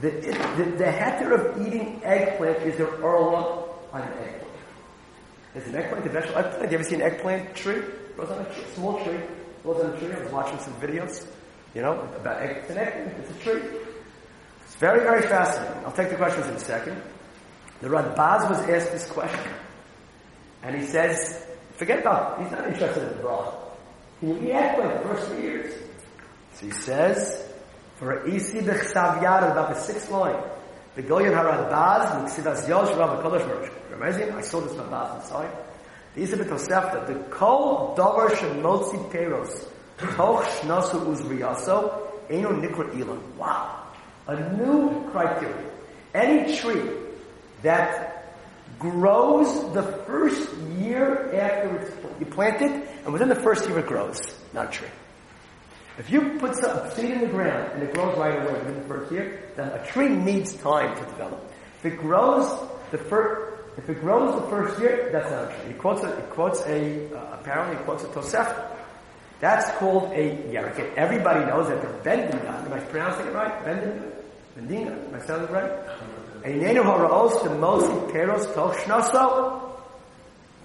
The, 0.00 0.10
the, 0.10 0.64
the 0.76 0.84
heter 0.84 1.32
of 1.32 1.66
eating 1.66 2.00
eggplant 2.04 2.58
is 2.62 2.76
there 2.76 2.94
orla 3.02 3.64
on 3.92 4.02
an 4.02 4.12
eggplant. 4.12 4.44
Is 5.56 5.66
an 5.66 5.76
eggplant 5.76 6.06
a 6.06 6.08
vegetable 6.08 6.38
eggplant? 6.38 6.70
You 6.70 6.78
ever 6.78 6.84
seen 6.84 7.00
an 7.00 7.12
eggplant 7.12 7.54
tree? 7.56 7.76
It 7.76 8.16
grows 8.16 8.30
on 8.30 8.42
a 8.42 8.44
tree, 8.44 8.64
small 8.74 9.02
tree. 9.02 9.14
It 9.14 9.62
grows 9.64 9.84
on 9.84 9.90
a 9.90 9.98
tree. 9.98 10.12
I 10.12 10.22
was 10.22 10.32
watching 10.32 10.58
some 10.60 10.74
videos, 10.74 11.26
you 11.74 11.82
know, 11.82 12.00
about 12.16 12.42
egg. 12.42 12.58
It's 12.58 12.70
an 12.70 12.78
eggplant. 12.78 13.18
It's 13.18 13.30
a 13.30 13.34
tree. 13.42 13.62
It's 14.64 14.76
very, 14.76 15.00
very 15.00 15.22
fascinating. 15.22 15.84
I'll 15.84 15.92
take 15.92 16.10
the 16.10 16.16
questions 16.16 16.46
in 16.46 16.54
a 16.54 16.60
second. 16.60 17.02
The 17.80 17.88
Radbaz 17.88 18.48
was 18.48 18.58
asked 18.68 18.92
this 18.92 19.06
question. 19.06 19.52
And 20.62 20.76
he 20.76 20.86
says, 20.86 21.44
forget 21.72 22.00
about, 22.00 22.38
it. 22.38 22.44
he's 22.44 22.52
not 22.52 22.68
interested 22.68 23.02
in 23.02 23.16
the 23.16 23.24
bracha. 23.24 23.54
Can 24.20 24.46
you 24.46 24.52
act 24.52 24.78
like 24.78 25.02
the 25.02 25.08
first 25.08 25.28
three 25.28 25.42
years? 25.42 25.74
So 26.54 26.66
he 26.66 26.72
says, 26.72 27.47
for 27.98 28.26
Isi 28.26 28.60
b'chsav 28.60 29.22
yad, 29.22 29.50
about 29.50 29.74
the 29.74 29.80
sixth 29.80 30.10
line, 30.10 30.40
the 30.94 31.02
Goyen 31.02 31.32
HaRadbaz, 31.32 32.22
Miksivas 32.22 32.68
Yosh, 32.68 32.96
Rav 32.96 33.22
HaKadosh 33.22 33.46
Baruch 33.46 33.72
I 34.00 34.40
saw 34.40 34.60
this 34.60 34.72
Radbaz 34.72 35.16
inside. 35.16 35.50
The 36.14 36.22
Isi 36.22 36.36
b'tosefta, 36.36 37.06
the 37.06 37.14
kol 37.30 37.96
davar 37.96 38.28
shemotzi 38.30 39.10
peros, 39.10 39.68
toch 39.98 40.44
shnasu 40.44 41.04
uzriyaso, 41.06 42.30
eno 42.30 42.50
nikra 42.50 42.88
ilan. 42.94 43.20
Wow. 43.36 43.82
A 44.28 44.52
new 44.56 45.10
criteria. 45.10 45.70
Any 46.14 46.56
tree 46.56 46.88
that 47.62 48.36
grows 48.78 49.72
the 49.74 49.82
first 49.82 50.54
year 50.78 51.34
after 51.34 51.76
it's, 51.78 52.20
you 52.20 52.26
plant 52.26 52.62
it, 52.62 52.88
and 53.04 53.12
within 53.12 53.28
the 53.28 53.34
first 53.34 53.68
year 53.68 53.80
it 53.80 53.86
grows, 53.86 54.20
not 54.52 54.68
a 54.68 54.70
tree. 54.70 54.88
If 55.98 56.10
you 56.10 56.38
put 56.38 56.54
some 56.54 56.90
seed 56.92 57.10
in 57.10 57.20
the 57.22 57.26
ground 57.26 57.72
and 57.72 57.82
it 57.82 57.92
grows 57.92 58.16
right 58.16 58.40
away 58.40 58.52
within 58.52 58.74
the 58.74 58.88
first 58.88 59.10
year, 59.10 59.42
then 59.56 59.68
a 59.68 59.84
tree 59.84 60.08
needs 60.08 60.54
time 60.54 60.96
to 60.96 61.04
develop. 61.04 61.52
If 61.78 61.86
it 61.92 61.98
grows 61.98 62.46
the 62.92 62.98
first, 62.98 63.62
if 63.76 63.88
it 63.88 64.00
grows 64.00 64.40
the 64.40 64.48
first 64.48 64.80
year, 64.80 65.10
that's 65.12 65.30
not 65.30 65.50
a 65.50 65.54
tree. 65.56 65.72
He 65.72 65.74
quotes 65.74 66.04
a, 66.04 66.12
quotes 66.30 66.60
a 66.66 67.16
uh, 67.16 67.38
apparently 67.40 67.76
he 67.76 67.82
quotes 67.82 68.04
a 68.04 68.08
Tosefta. 68.08 68.76
That's 69.40 69.70
called 69.78 70.12
a 70.12 70.36
yerek. 70.52 70.94
Everybody 70.94 71.44
knows 71.46 71.68
that 71.68 71.82
the 71.82 71.88
bendingan. 72.08 72.66
Am 72.66 72.72
I 72.72 72.78
pronouncing 72.78 73.26
it 73.26 73.34
right? 73.34 73.64
Bendingan. 73.64 75.08
Am 75.08 75.14
I 75.14 75.26
sounding 75.26 75.48
it 75.48 75.52
right? 75.52 75.72
Einenu 76.44 76.82
haraos 76.84 77.42
the 77.42 77.50
mosi 77.50 78.12
peros 78.12 78.52
toch 78.54 78.76
shnoso. 78.76 79.72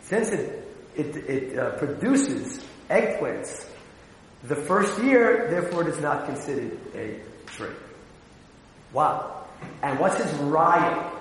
Since 0.04 0.30
it 0.30 0.60
it, 0.96 1.16
it 1.16 1.58
uh, 1.58 1.72
produces 1.78 2.64
eggplants 2.90 3.66
the 4.44 4.56
first 4.56 5.02
year, 5.02 5.48
therefore 5.50 5.84
it 5.84 5.88
is 5.88 6.00
not 6.02 6.26
considered 6.26 6.78
a 6.96 7.20
tree. 7.48 7.70
Wow. 8.92 9.46
And 9.82 10.00
what's 10.00 10.18
his 10.18 10.32
raya? 10.34 11.12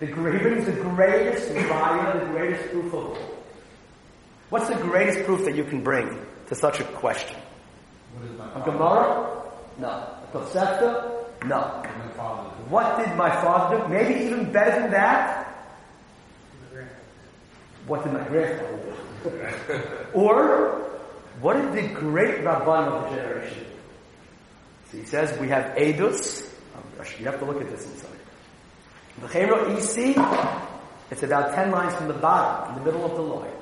The 0.00 0.06
graven 0.06 0.58
is 0.58 0.66
the 0.66 0.72
greatest 0.72 1.48
raya, 1.50 2.20
the 2.20 2.26
greatest 2.26 2.70
proof 2.70 2.86
of 2.86 2.94
all. 2.94 3.18
What's 4.50 4.68
the 4.68 4.76
greatest 4.76 5.24
proof 5.24 5.44
that 5.44 5.54
you 5.54 5.64
can 5.64 5.82
bring 5.82 6.18
to 6.46 6.54
such 6.54 6.80
a 6.80 6.84
question? 6.84 7.36
A 8.54 8.60
Gemara? 8.60 9.42
No. 9.78 9.88
A 9.88 10.28
Tosefta? 10.32 11.44
No. 11.44 11.82
What 12.68 12.98
did 12.98 13.14
my 13.16 13.30
father 13.30 13.78
do? 13.78 13.88
Maybe 13.88 14.24
even 14.24 14.50
better 14.50 14.80
than 14.80 14.90
that. 14.90 15.46
What 17.86 18.02
did 18.02 18.12
my 18.12 18.24
grandfather 18.24 18.94
do? 19.22 19.82
or 20.14 20.95
what 21.40 21.54
did 21.54 21.72
the 21.72 21.94
great 21.94 22.44
Rabban 22.44 22.88
of 22.88 23.10
the 23.10 23.16
generation? 23.16 23.66
So 24.90 24.98
he 24.98 25.04
says 25.04 25.38
we 25.38 25.48
have 25.48 25.76
Edus. 25.76 26.48
Oh, 26.74 26.78
um, 26.78 27.06
you 27.18 27.26
have 27.26 27.38
to 27.40 27.44
look 27.44 27.60
at 27.60 27.68
this 27.70 27.84
inside. 27.84 28.10
The 29.20 29.26
V'cheiro 29.26 29.76
isi. 29.76 30.14
It's 31.10 31.22
about 31.22 31.54
ten 31.54 31.70
lines 31.70 31.94
from 31.94 32.08
the 32.08 32.14
bottom, 32.14 32.76
in 32.76 32.78
the 32.80 32.90
middle 32.90 33.04
of 33.04 33.16
the 33.16 33.22
line. 33.22 33.52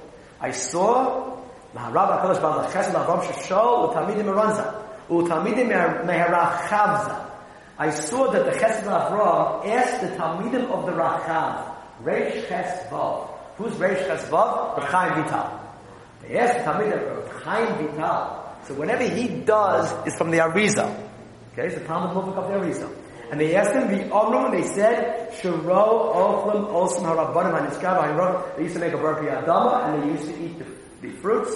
I 0.40 0.50
saw 0.50 1.36
Maharab 1.74 2.22
HaKadosh 2.22 2.42
Baal 2.42 2.70
Chesed 2.70 2.92
Avram 2.92 3.22
Shashol 3.22 3.92
Utamidim 3.92 4.24
Meranza 4.24 4.82
Utamidim 5.08 5.70
Meharachavza. 6.06 7.30
I 7.78 7.90
saw 7.90 8.30
that 8.30 8.44
the 8.44 8.52
Chesed 8.52 8.84
Avram 8.84 9.66
asked 9.66 10.00
the 10.00 10.08
Talmidim 10.16 10.70
of 10.70 10.86
the 10.86 10.92
Rachav, 10.92 11.74
Reish 12.02 12.48
Ches 12.48 12.86
Vav. 12.88 13.28
Who's 13.56 13.72
Reish 13.72 14.06
Ches 14.06 14.24
Vav? 14.28 14.78
Chaim 14.84 15.24
Vital. 15.24 15.63
Vital. 17.44 18.44
So 18.66 18.74
whatever 18.74 19.04
he 19.04 19.28
does 19.28 20.06
is 20.06 20.14
from 20.16 20.30
the 20.30 20.38
Arizal. 20.38 20.88
Okay, 21.52 21.68
the 21.74 21.84
Talmud 21.84 22.16
Mufak 22.16 22.36
of 22.36 22.48
the 22.48 22.54
Arizal. 22.54 22.90
And 23.30 23.40
they 23.40 23.54
asked 23.56 23.72
him, 23.72 23.88
the 23.88 24.04
Omrim, 24.10 24.46
and 24.46 24.54
they 24.54 24.66
said, 24.68 25.34
Shiro 25.40 26.12
Ochlim 26.14 26.68
Osim 26.68 27.02
Harabanim 27.02 27.52
Haniskav 27.58 28.56
They 28.56 28.62
used 28.62 28.74
to 28.74 28.80
make 28.80 28.92
a 28.92 28.98
burpee 28.98 29.26
Adama, 29.26 29.84
and 29.88 30.02
they 30.02 30.08
used 30.12 30.26
to 30.28 30.44
eat 30.44 30.58
the, 30.58 30.66
the 31.02 31.10
fruits. 31.18 31.52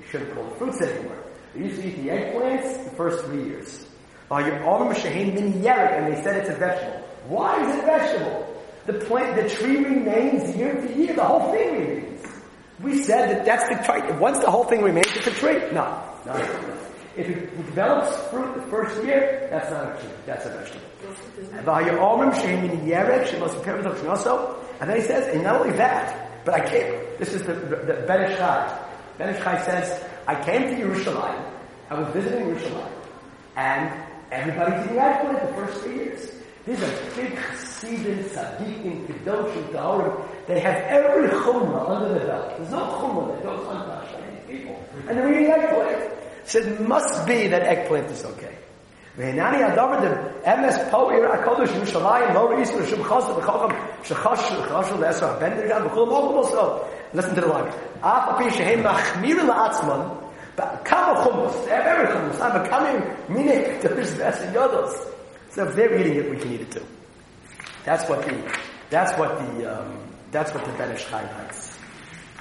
You 0.00 0.06
shouldn't 0.10 0.34
call 0.34 0.46
it 0.50 0.58
fruits 0.58 0.80
anymore. 0.80 1.18
They 1.54 1.60
used 1.64 1.80
to 1.80 1.88
eat 1.88 1.96
the 2.02 2.08
eggplants 2.08 2.84
the 2.84 2.90
first 2.96 3.24
three 3.24 3.44
years. 3.44 3.84
And 4.30 4.46
they 4.46 6.22
said 6.22 6.36
it's 6.36 6.50
a 6.50 6.54
vegetable. 6.54 7.08
Why 7.28 7.66
is 7.66 7.76
it 7.76 7.84
vegetable? 7.84 8.64
The 8.86 8.94
plant, 8.94 9.36
the 9.36 9.48
tree 9.48 9.76
remains 9.84 10.56
year 10.56 10.74
to 10.74 10.94
year. 10.94 11.14
The 11.14 11.24
whole 11.24 11.52
thing 11.52 11.72
remains. 11.72 12.07
We 12.82 13.02
said 13.02 13.30
that 13.30 13.44
that's 13.44 13.68
the. 13.68 14.14
Once 14.20 14.38
the 14.38 14.50
whole 14.50 14.64
thing 14.64 14.82
remains, 14.82 15.08
it's 15.14 15.26
a 15.26 15.32
tree. 15.32 15.58
No, 15.72 16.02
no. 16.24 16.34
If 17.16 17.28
it 17.28 17.56
develops 17.66 18.16
fruit 18.28 18.54
the 18.54 18.62
first 18.70 19.02
year, 19.02 19.48
that's 19.50 19.70
not 19.70 19.96
a 19.96 20.00
tree. 20.00 20.10
That's 20.24 20.46
a 20.46 20.50
vegetable. 20.50 20.86
And 24.80 24.88
then 24.88 24.96
he 24.96 25.02
says, 25.02 25.34
and 25.34 25.42
not 25.42 25.60
only 25.60 25.76
that, 25.76 26.44
but 26.44 26.54
I 26.54 26.64
came. 26.68 26.94
This 27.18 27.34
is 27.34 27.42
the, 27.42 27.54
the 27.54 28.04
Ben 28.06 28.30
Ish 28.30 28.38
Chai. 28.38 28.88
Ben 29.18 29.34
Ish 29.34 29.42
says, 29.42 30.04
I 30.28 30.40
came 30.44 30.62
to 30.68 30.76
Yerushalayim. 30.76 31.52
I 31.90 32.00
was 32.00 32.08
visiting 32.14 32.46
Yerushalayim. 32.46 32.92
And 33.56 33.90
everybody's 34.30 34.84
eating 34.84 34.98
eggplant 34.98 35.40
the 35.48 35.54
first 35.54 35.82
three 35.82 35.94
years. 35.96 36.37
These 36.67 36.81
are 36.81 37.15
big 37.15 37.35
Chassidim, 37.35 38.23
Tzaddikim, 38.23 39.05
Kedoshim, 39.07 39.65
Tahorim. 39.73 40.47
They 40.47 40.59
have 40.61 40.75
every 40.83 41.27
chumrah 41.29 41.89
under 41.89 42.19
the 42.19 42.25
belt. 42.25 42.57
There's 42.57 42.71
no 42.71 42.85
chumrah 42.97 43.35
that 43.35 43.43
goes 43.43 43.67
untouched 43.67 44.13
by 44.13 44.29
these 44.29 44.59
people. 44.59 44.83
And 45.07 45.17
they're 45.17 45.33
eating 45.33 45.51
eggplant. 45.51 46.13
So 46.45 46.59
it 46.59 46.79
must 46.87 47.27
be 47.27 47.47
that 47.47 47.63
eggplant 47.63 48.11
is 48.11 48.25
okay. 48.25 48.57
והנני 49.17 49.63
הדבר 49.63 49.97
אמס 50.47 50.77
פה 50.91 51.11
עיר 51.11 51.31
הקודש 51.31 51.69
ירושלים 51.75 52.33
לא 52.33 52.49
ראיסו 52.49 52.79
לשום 52.79 53.03
חסר 53.03 53.37
וחוכם 53.37 53.75
שחשו 54.03 54.97
לעשר 54.99 55.29
הבן 55.29 55.49
דרגן 55.49 55.85
וכולם 55.85 56.09
אוכלו 56.09 56.41
בסוף. 56.43 56.83
listen 57.15 57.35
to 57.35 57.41
the 57.41 57.47
line. 57.47 57.71
אף 58.01 58.29
על 58.29 58.37
פי 58.37 58.51
שהם 58.51 58.83
מחמירים 58.83 59.47
לעצמם 59.47 60.01
כמה 60.85 61.21
חומוס, 61.23 61.67
every 61.67 62.13
חומוס, 62.13 62.41
I'm 62.41 62.67
becoming 62.67 63.31
מיני 63.31 63.63
קדוש 63.81 64.09
ועשר 64.17 64.45
יודוס. 64.53 65.06
so 65.58 65.66
if 65.66 65.74
they're 65.74 65.98
eating 65.98 66.14
it, 66.14 66.30
we 66.30 66.36
can 66.36 66.52
eat 66.52 66.60
it 66.60 66.70
too. 66.70 66.86
That's 67.84 68.08
what 68.08 68.24
the, 68.24 68.56
that's 68.90 69.18
what 69.18 69.40
the, 69.40 69.80
um, 69.80 69.98
that's 70.30 70.54
what 70.54 70.64
the 70.64 70.70
Ben 70.74 70.92
Ish 70.92 71.08
Chai 71.08 71.24
writes. 71.24 71.76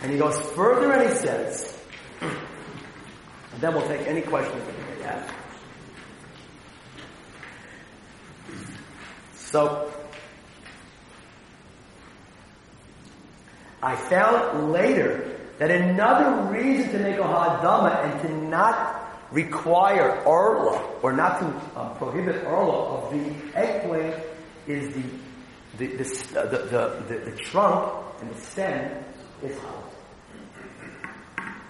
And 0.03 0.11
he 0.11 0.19
goes 0.19 0.39
further 0.51 0.93
and 0.93 1.09
he 1.09 1.15
says, 1.15 1.81
and 2.21 3.59
then 3.59 3.73
we'll 3.73 3.87
take 3.87 4.05
any 4.05 4.21
questions 4.21 4.63
that 4.63 4.75
you 4.77 4.99
may 4.99 5.03
have. 5.07 5.35
So, 9.33 9.91
I 13.81 13.95
found 13.95 14.71
later 14.71 15.39
that 15.57 15.71
another 15.71 16.51
reason 16.55 16.91
to 16.91 16.99
make 16.99 17.17
a 17.17 17.23
hadama 17.23 17.95
and 18.03 18.21
to 18.21 18.47
not 18.47 19.06
require 19.31 20.21
orla 20.23 20.77
or 21.01 21.13
not 21.13 21.39
to 21.39 21.45
uh, 21.77 21.93
prohibit 21.95 22.45
orla 22.45 22.97
of 22.97 23.13
the 23.13 23.57
eggplant 23.57 24.23
is 24.67 24.93
the 24.93 25.03
the 25.77 25.87
the, 25.97 26.39
uh, 26.39 26.45
the, 26.45 26.57
the, 26.57 27.03
the, 27.07 27.31
the 27.31 27.37
trunk 27.37 28.05
and 28.21 28.31
the 28.31 28.39
stem 28.41 29.03
is 29.43 29.57
hot. 29.59 29.93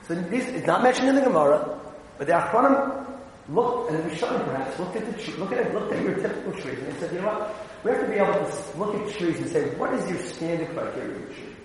So 0.07 0.15
this 0.15 0.47
is 0.47 0.65
not 0.65 0.83
mentioned 0.83 1.09
in 1.09 1.15
the 1.15 1.21
Gemara, 1.21 1.79
but 2.17 2.27
the 2.27 2.33
Achronim 2.33 3.19
looked, 3.49 3.91
and 3.91 3.99
the 3.99 4.09
Rishonim 4.09 4.45
perhaps, 4.45 4.79
looked 4.79 4.95
at 4.95 5.05
the 5.05 5.21
tree, 5.21 5.33
looked 5.35 5.53
at 5.53 5.67
it, 5.67 5.75
at 5.75 6.03
your 6.03 6.15
typical 6.15 6.53
trees, 6.53 6.79
and 6.79 6.87
they 6.87 6.99
said, 6.99 7.13
you 7.13 7.19
know 7.19 7.27
what, 7.27 7.83
we 7.83 7.91
have 7.91 8.01
to 8.01 8.07
be 8.07 8.15
able 8.15 8.33
to 8.33 8.77
look 8.77 8.95
at 8.95 9.17
trees 9.17 9.37
and 9.39 9.49
say, 9.49 9.75
what 9.75 9.93
is 9.93 10.09
your 10.09 10.19
standard 10.19 10.69
criteria 10.69 11.15
of 11.15 11.35
tree? 11.35 11.55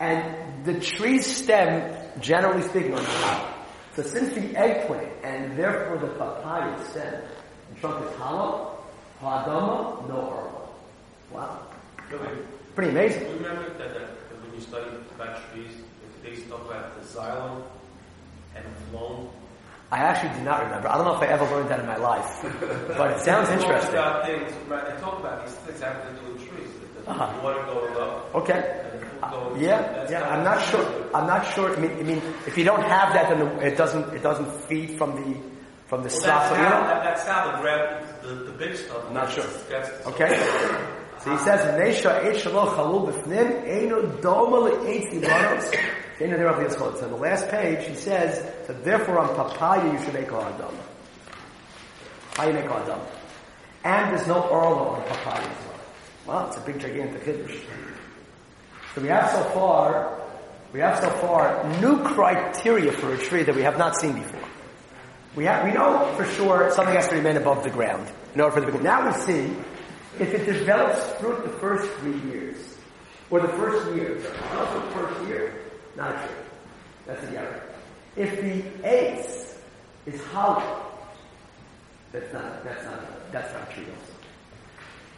And 0.00 0.64
the 0.64 0.80
tree's 0.80 1.26
stem, 1.26 1.94
generally 2.20 2.62
speaking, 2.62 2.94
on 2.94 3.02
the 3.02 3.10
top. 3.10 3.53
So 3.96 4.02
since 4.02 4.34
the 4.34 4.56
eggplant, 4.56 5.08
and 5.22 5.56
therefore 5.56 5.98
the 5.98 6.08
papaya 6.14 6.84
stem, 6.90 7.22
the 7.72 7.80
trunk 7.80 8.04
is 8.10 8.16
hollow, 8.16 8.78
hadama, 9.20 10.08
no 10.08 10.30
arba. 10.30 10.60
Wow. 11.30 11.58
Pretty 12.74 12.90
amazing. 12.90 13.20
Do 13.24 13.28
you 13.30 13.36
remember 13.36 13.68
that, 13.78 13.94
that 13.94 14.08
when 14.42 14.52
you 14.54 14.60
study 14.60 14.90
about 15.14 15.38
trees, 15.52 15.70
they 16.24 16.34
talk 16.50 16.64
about 16.66 17.00
the 17.00 17.06
xylem 17.06 17.62
and 18.56 18.64
phloem? 18.90 19.28
I 19.92 19.98
actually 19.98 20.36
do 20.38 20.44
not 20.44 20.64
remember. 20.64 20.88
I 20.88 20.96
don't 20.96 21.04
know 21.06 21.14
if 21.14 21.22
I 21.22 21.26
ever 21.26 21.44
learned 21.44 21.68
that 21.68 21.78
in 21.78 21.86
my 21.86 21.96
life, 21.96 22.40
but 22.98 23.12
it 23.12 23.20
sounds 23.20 23.48
They 23.48 23.54
talk 23.56 23.64
interesting. 23.64 23.90
about 23.94 24.26
things, 24.26 24.50
right, 24.66 24.86
they 24.92 25.00
talk 25.00 25.20
about 25.20 25.46
these 25.46 25.54
things 25.56 25.80
having 25.80 26.16
to 26.16 26.20
do 26.20 26.32
with 26.32 26.48
trees. 26.48 26.68
The, 26.96 27.02
the 27.02 27.10
Uh-huh. 27.10 27.40
water 27.44 27.62
going 27.66 27.96
up. 27.96 28.34
Okay. 28.34 28.80
And 29.24 29.32
the 29.32 29.38
food 29.38 29.50
going 29.50 29.62
yeah, 29.64 30.10
yeah. 30.10 30.28
I'm 30.28 30.44
not 30.44 30.60
sure. 30.62 30.86
I'm 31.14 31.26
not 31.26 31.46
sure. 31.54 31.76
I 31.76 31.80
mean, 31.80 31.90
I 31.92 32.02
mean, 32.02 32.22
if 32.46 32.56
you 32.58 32.64
don't 32.64 32.82
have 32.82 33.12
that, 33.14 33.28
then 33.30 33.46
it 33.60 33.76
doesn't. 33.76 34.14
It 34.14 34.22
doesn't 34.22 34.50
feed 34.68 34.98
from 34.98 35.14
the 35.16 35.40
from 35.86 36.02
the 36.02 36.08
Well, 36.08 36.20
stock. 36.20 36.42
that's, 36.42 36.56
You 36.56 36.62
know? 36.64 36.70
that, 36.86 37.04
that's 37.04 37.24
how 37.24 37.52
the, 37.52 37.58
gra- 37.60 38.18
the, 38.22 38.34
the 38.50 38.52
big 38.52 38.76
stuff. 38.76 39.04
I'm 39.06 39.14
not 39.14 39.30
sure. 39.30 39.44
Okay? 40.06 40.28
So 41.22 41.30
he 41.30 41.38
says, 41.38 41.60
Nesha 41.78 42.24
et 42.24 42.34
shaloch 42.36 42.74
halul 42.76 43.12
b'fnim, 43.12 43.64
eino 43.66 44.02
doma 44.20 44.70
le'etz 44.70 45.10
limanos, 45.12 45.74
eino 46.18 46.36
derav 46.38 46.66
yitzchot. 46.66 46.98
So 46.98 47.04
on 47.04 47.10
the 47.10 47.16
last 47.16 47.48
page, 47.48 47.86
he 47.86 47.94
says, 47.94 48.44
so 48.66 48.72
therefore 48.72 49.18
on 49.20 49.34
papaya 49.36 49.92
you 49.92 49.98
should 50.04 50.14
make 50.14 50.30
a 50.30 50.36
adam. 50.40 50.74
How 52.34 52.46
you 52.46 52.52
make 52.54 52.64
a 52.64 52.74
adam? 52.74 53.00
And 53.84 54.16
there's 54.16 54.26
no 54.26 54.40
orla 54.40 54.88
on 54.96 55.02
papaya 55.06 55.40
as 55.40 55.66
well. 55.66 55.80
Wow, 56.42 56.46
it's 56.48 56.56
a 56.56 56.60
big 56.60 56.80
gigantic 56.80 57.24
kiddush. 57.24 57.56
So 58.94 59.00
we 59.00 59.08
have 59.08 59.28
so 59.30 59.42
far, 59.50 60.20
we 60.72 60.78
have 60.78 61.00
so 61.00 61.10
far 61.10 61.68
new 61.80 62.02
criteria 62.04 62.92
for 62.92 63.12
a 63.12 63.18
tree 63.18 63.42
that 63.42 63.54
we 63.54 63.62
have 63.62 63.76
not 63.76 63.96
seen 63.96 64.14
before. 64.14 64.48
We 65.34 65.44
have, 65.46 65.64
we 65.64 65.72
know 65.72 66.14
for 66.16 66.24
sure 66.24 66.70
something 66.70 66.94
has 66.94 67.08
to 67.08 67.16
remain 67.16 67.36
above 67.36 67.64
the 67.64 67.70
ground 67.70 68.08
in 68.34 68.40
order 68.40 68.60
for 68.60 68.70
the 68.70 68.78
Now 68.78 69.06
we 69.06 69.12
see 69.20 69.56
if 70.20 70.32
it 70.32 70.46
develops 70.46 71.00
fruit 71.20 71.42
the 71.42 71.50
first 71.58 71.90
three 71.94 72.20
years, 72.30 72.76
or 73.30 73.40
the 73.40 73.48
first 73.48 73.96
year, 73.96 74.16
not 74.52 74.74
the 74.74 74.90
first 74.92 75.28
year, 75.28 75.52
not 75.96 76.14
a 76.14 76.18
tree. 76.18 76.36
That's 77.06 77.24
a 77.24 77.38
error. 77.38 77.62
If 78.16 78.40
the 78.40 78.88
ace 78.88 79.58
is 80.06 80.22
hollow, 80.26 80.86
that's 82.12 82.32
not, 82.32 82.62
that's 82.62 82.84
not, 82.84 83.32
that's 83.32 83.52
not 83.52 83.70
tree 83.72 83.86
also. 83.86 84.13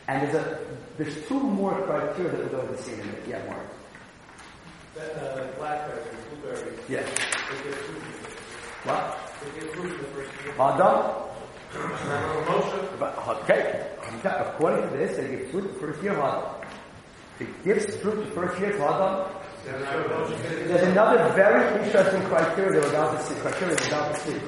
And 0.08 0.22
there's 0.22 0.34
a, 0.34 0.58
there's 0.98 1.26
two 1.26 1.40
more 1.40 1.74
criteria 1.82 2.30
that 2.32 2.52
we're 2.52 2.62
going 2.62 2.76
to 2.76 2.82
see 2.82 2.92
in 2.94 3.00
a 3.00 3.04
minute. 3.04 3.24
Yeah, 3.28 3.44
Mark. 3.46 3.66
That, 4.94 5.16
uh, 5.16 5.46
blackberries, 5.58 6.06
blueberries, 6.30 6.78
Yeah. 6.88 7.02
they 7.02 7.70
get 7.70 7.74
fruit. 7.74 8.02
What? 8.84 9.18
They 9.42 9.60
get 9.60 9.74
fruit 9.74 9.92
in 9.92 9.98
the 9.98 10.08
first 10.08 10.44
year. 10.44 10.54
Adam? 10.54 11.12
Moshe, 12.46 12.98
But, 12.98 13.28
okay. 13.28 13.90
According 14.24 14.90
to 14.90 14.96
this, 14.96 15.16
they 15.16 15.28
give 15.28 15.50
fruit 15.50 15.72
the 15.74 15.80
first 15.80 16.02
year 16.02 16.12
Adam. 16.18 16.50
It 17.40 17.64
gives 17.64 17.96
fruit 17.96 18.24
the 18.24 18.30
first 18.32 18.58
year 18.60 18.80
Adam. 18.80 19.28
There's 19.64 20.82
another 20.88 21.32
very 21.34 21.84
interesting 21.84 22.22
criteria 22.22 22.80
that 22.80 22.82
we're 22.92 22.96
about 22.96 23.18
to 23.18 23.22
see. 23.24 23.34
Criteria 23.40 23.76
we're 23.80 23.88
about 23.88 24.14
to 24.14 24.20
see. 24.20 24.40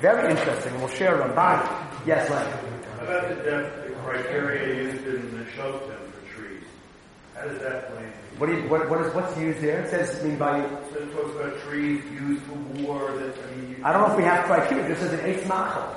Very 0.00 0.30
interesting. 0.30 0.78
We'll 0.78 0.88
share 0.88 1.16
Ramban. 1.16 1.66
Yes, 2.06 2.30
Len. 2.30 2.46
How 2.98 3.04
about 3.04 3.28
the 3.28 3.34
depth, 3.44 3.86
the 3.88 3.94
criteria 3.96 4.82
used 4.90 5.06
in 5.06 5.38
the 5.38 5.44
Shotem 5.52 6.10
for 6.10 6.34
trees? 6.34 6.64
How 7.34 7.44
does 7.44 7.60
that 7.60 7.90
play? 7.92 8.04
What 8.38 8.46
do 8.48 8.56
you, 8.56 8.68
what, 8.68 8.88
what 8.90 9.00
is, 9.04 9.14
what's 9.14 9.36
used 9.38 9.60
there? 9.60 9.82
It 9.82 9.90
says, 9.90 10.20
I 10.20 10.26
mean, 10.26 10.36
by, 10.38 10.60
So 10.92 10.98
it 10.98 11.12
talks 11.12 11.34
about 11.36 11.60
trees 11.60 12.02
used 12.12 12.42
for 12.42 12.54
war, 12.82 13.12
that, 13.12 13.34
I 13.38 13.56
mean. 13.56 13.70
you- 13.70 13.84
I 13.84 13.92
don't 13.92 14.02
know 14.02 14.12
if 14.12 14.16
we 14.18 14.24
have 14.24 14.44
criteria. 14.46 14.88
This 14.88 15.02
is 15.02 15.12
an 15.12 15.20
eighth 15.26 15.46
machal. 15.46 15.94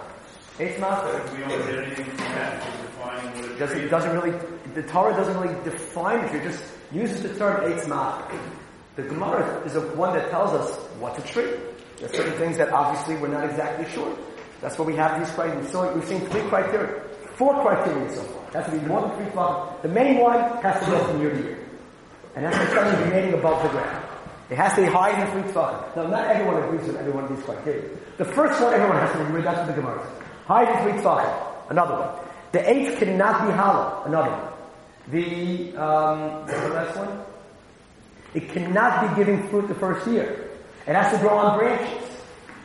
Eighth 0.60 0.80
machal. 0.80 1.12
We 1.34 1.40
don't 1.40 1.66
get 1.66 1.80
anything 1.86 2.06
from 2.06 2.18
that 2.18 2.62
to 2.62 2.68
define 2.84 3.26
what 3.26 3.46
a 3.46 3.48
tree 3.48 3.58
Doesn't, 3.58 3.90
doesn't 3.90 4.12
really, 4.14 4.38
the 4.76 4.84
Torah 4.84 5.14
doesn't 5.16 5.38
really 5.40 5.64
define 5.64 6.24
it. 6.26 6.36
It 6.36 6.44
just 6.44 6.64
uses 6.92 7.24
the 7.24 7.36
term 7.38 7.62
eitz 7.72 7.88
mach. 7.88 8.32
The 8.96 9.04
Gemara 9.04 9.64
is 9.66 9.76
a 9.76 9.82
one 9.96 10.14
that 10.14 10.30
tells 10.30 10.52
us 10.52 10.76
what's 11.00 11.18
a 11.18 11.28
tree. 11.28 11.52
There's 11.98 12.12
certain 12.16 12.34
things 12.34 12.58
that 12.58 12.70
obviously 12.70 13.16
we're 13.16 13.28
not 13.30 13.50
exactly 13.50 13.86
sure. 13.92 14.16
That's 14.62 14.78
why 14.78 14.86
we 14.86 14.96
have 14.96 15.20
these 15.20 15.34
criteria. 15.34 15.68
So 15.70 15.94
we've 15.94 16.06
seen 16.06 16.22
three 16.28 16.42
criteria, 16.44 17.02
four 17.36 17.62
criteria 17.62 18.14
so 18.14 18.22
far. 18.24 18.52
That's 18.52 18.70
to 18.70 18.78
be 18.78 18.86
more 18.86 19.02
than 19.02 19.12
three 19.18 19.26
tefachim. 19.26 19.82
The 19.82 19.88
main 19.90 20.20
one 20.20 20.40
has 20.62 20.84
to 20.86 20.92
go 20.92 21.04
from 21.06 21.22
year 21.22 21.32
to 21.32 21.44
year. 21.44 21.58
And 22.36 22.46
that's 22.46 22.58
the 22.58 22.76
something 22.76 23.02
remaining 23.10 23.34
above 23.34 23.64
the 23.64 23.70
ground. 23.70 24.06
It 24.50 24.58
has 24.58 24.74
to 24.76 24.82
be 24.82 24.88
higher 24.88 25.16
than 25.18 25.32
three 25.32 25.52
tefachim. 25.52 25.96
Now, 25.96 26.08
not 26.08 26.28
everyone 26.28 26.62
agrees 26.64 26.86
with 26.86 26.98
every 26.98 27.12
one 27.12 27.24
of 27.24 27.36
these 27.36 27.44
criteria. 27.44 27.90
The 28.18 28.26
first 28.26 28.62
one 28.62 28.74
everyone 28.74 28.98
has 28.98 29.12
to 29.14 29.22
agree 29.24 29.36
with, 29.36 29.46
that's 29.46 29.58
what 29.58 29.68
the 29.68 29.82
Gemara 29.82 30.00
says. 30.04 30.28
Higher 30.46 30.66
than 30.66 30.84
three 30.84 31.02
tefachim. 31.02 31.72
Another 31.72 31.96
one. 31.96 32.26
The 32.52 32.70
eighth 32.70 33.00
cannot 33.00 33.48
be 33.48 33.54
hollow. 33.54 34.04
Another 34.06 34.30
one. 34.30 34.52
The, 35.08 35.76
um, 35.78 36.46
the 36.46 36.70
last 36.70 36.98
one? 36.98 37.24
It 38.34 38.50
cannot 38.50 39.10
be 39.10 39.16
giving 39.16 39.48
fruit 39.50 39.68
the 39.68 39.76
first 39.76 40.08
year. 40.08 40.50
It 40.86 40.94
has 40.96 41.12
to 41.14 41.20
grow 41.20 41.38
on 41.38 41.58
branches. 41.58 42.11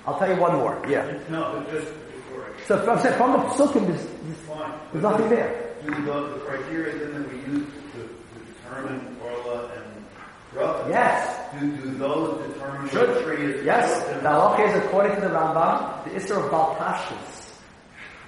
I'll 0.07 0.19
tell 0.19 0.29
you 0.33 0.41
one 0.41 0.55
more. 0.55 0.81
Yeah. 0.89 1.19
No, 1.29 1.65
just 1.71 1.89
before 2.13 2.45
I 2.47 2.67
So 2.67 2.79
from, 2.85 2.99
from 2.99 3.33
the 3.33 3.39
psukim, 3.49 3.87
there's, 3.89 4.07
there's 4.93 5.03
nothing 5.03 5.29
there. 5.29 5.75
Do 5.85 5.91
the, 5.91 6.01
the 6.01 6.39
criteria 6.47 6.97
then 6.99 7.23
that 7.23 7.33
we 7.33 7.39
use 7.53 7.67
to, 7.95 7.99
to 8.03 8.53
determine 8.55 9.17
Orla 9.21 9.71
and? 9.75 10.89
Yes. 10.89 11.61
Do, 11.61 11.77
do 11.77 11.99
those 11.99 12.47
determine 12.47 12.89
Should. 12.89 13.09
what 13.09 13.25
tree 13.25 13.53
is? 13.53 13.65
Yes. 13.65 14.05
The 14.05 14.29
halacha 14.29 14.69
is 14.69 14.85
according 14.85 15.17
to 15.17 15.21
the 15.23 15.29
Rambam, 15.29 16.05
the 16.05 16.11
Isser 16.11 16.43
of 16.43 16.51
Baltashkas. 16.51 17.53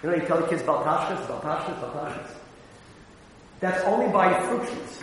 You 0.02 0.10
know, 0.10 0.16
you 0.16 0.22
tell 0.22 0.40
the 0.40 0.48
kids 0.48 0.62
Baltashkas, 0.62 1.26
Baltashkas, 1.26 1.80
Baltashkas. 1.80 2.30
That's 3.60 3.82
only 3.84 4.12
by 4.12 4.38
fruit 4.46 4.66
trees. 4.68 5.02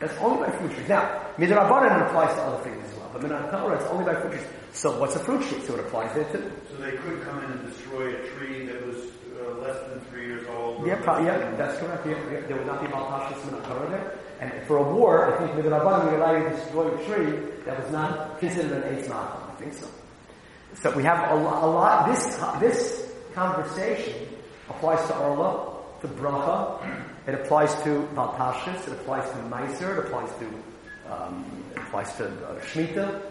That's 0.00 0.16
only 0.18 0.46
by 0.46 0.56
fruit 0.56 0.72
trees. 0.72 0.88
Now, 0.88 1.22
Midrabanan 1.38 2.06
applies 2.06 2.34
to 2.34 2.42
other 2.42 2.62
things 2.62 2.84
as 2.88 2.96
well, 2.96 3.10
but 3.12 3.22
Midrabanan 3.22 3.76
it's 3.80 3.86
only 3.86 4.04
by 4.04 4.14
fruit 4.20 4.32
trees. 4.32 4.46
So 4.72 4.98
what's 4.98 5.16
a 5.16 5.18
fruit 5.20 5.42
tree? 5.48 5.60
So 5.66 5.74
it 5.74 5.80
applies 5.80 6.14
there 6.14 6.24
too. 6.30 6.50
So 6.70 6.76
they 6.82 6.92
could 6.92 7.22
come 7.22 7.42
in 7.44 7.50
and 7.50 7.66
destroy 7.68 8.14
a 8.14 8.28
tree 8.28 8.66
that 8.66 8.86
was 8.86 8.96
uh, 9.40 9.54
less 9.60 9.78
than 9.88 10.00
three 10.10 10.26
years 10.26 10.46
old? 10.48 10.86
Yeah, 10.86 10.96
pro- 11.02 11.24
yeah, 11.24 11.50
that's 11.56 11.78
correct. 11.78 12.06
Yeah, 12.06 12.12
yeah, 12.32 12.40
there 12.46 12.56
would 12.56 12.66
not 12.66 12.80
be 12.80 12.86
Baltashkas 12.88 13.40
Midrabanan 13.42 13.90
there. 13.90 14.18
And 14.40 14.66
for 14.66 14.76
a 14.76 14.82
war, 14.94 15.34
I 15.34 15.38
think 15.38 15.52
Midrabanan 15.64 16.10
we 16.10 16.16
allow 16.16 16.36
you 16.36 16.44
to 16.44 16.50
destroy 16.50 16.88
a 16.94 17.04
tree 17.06 17.40
that 17.64 17.82
was 17.82 17.90
not 17.92 18.38
considered 18.38 18.84
an 18.84 18.96
eighth 18.96 19.08
mile. 19.08 19.50
I 19.52 19.60
think 19.60 19.74
so. 19.74 19.86
So 20.74 20.94
we 20.96 21.02
have 21.02 21.30
a, 21.32 21.34
lo- 21.34 21.64
a 21.64 21.70
lot, 21.70 22.08
this, 22.08 22.36
this 22.60 23.12
conversation 23.34 24.28
applies 24.68 25.04
to 25.08 25.16
Orla, 25.16 25.76
to 26.02 26.08
Bracha, 26.08 27.04
it 27.26 27.34
applies 27.34 27.74
to 27.82 28.06
Baltashis, 28.14 28.86
it 28.86 28.92
applies 28.92 29.28
to 29.30 29.36
Meiser, 29.38 29.98
it 29.98 30.06
applies 30.06 30.30
to, 30.38 31.12
um, 31.12 31.44
it 31.72 31.78
applies 31.78 32.14
to 32.16 32.26
uh, 32.26 32.60
Shemitah, 32.60 33.22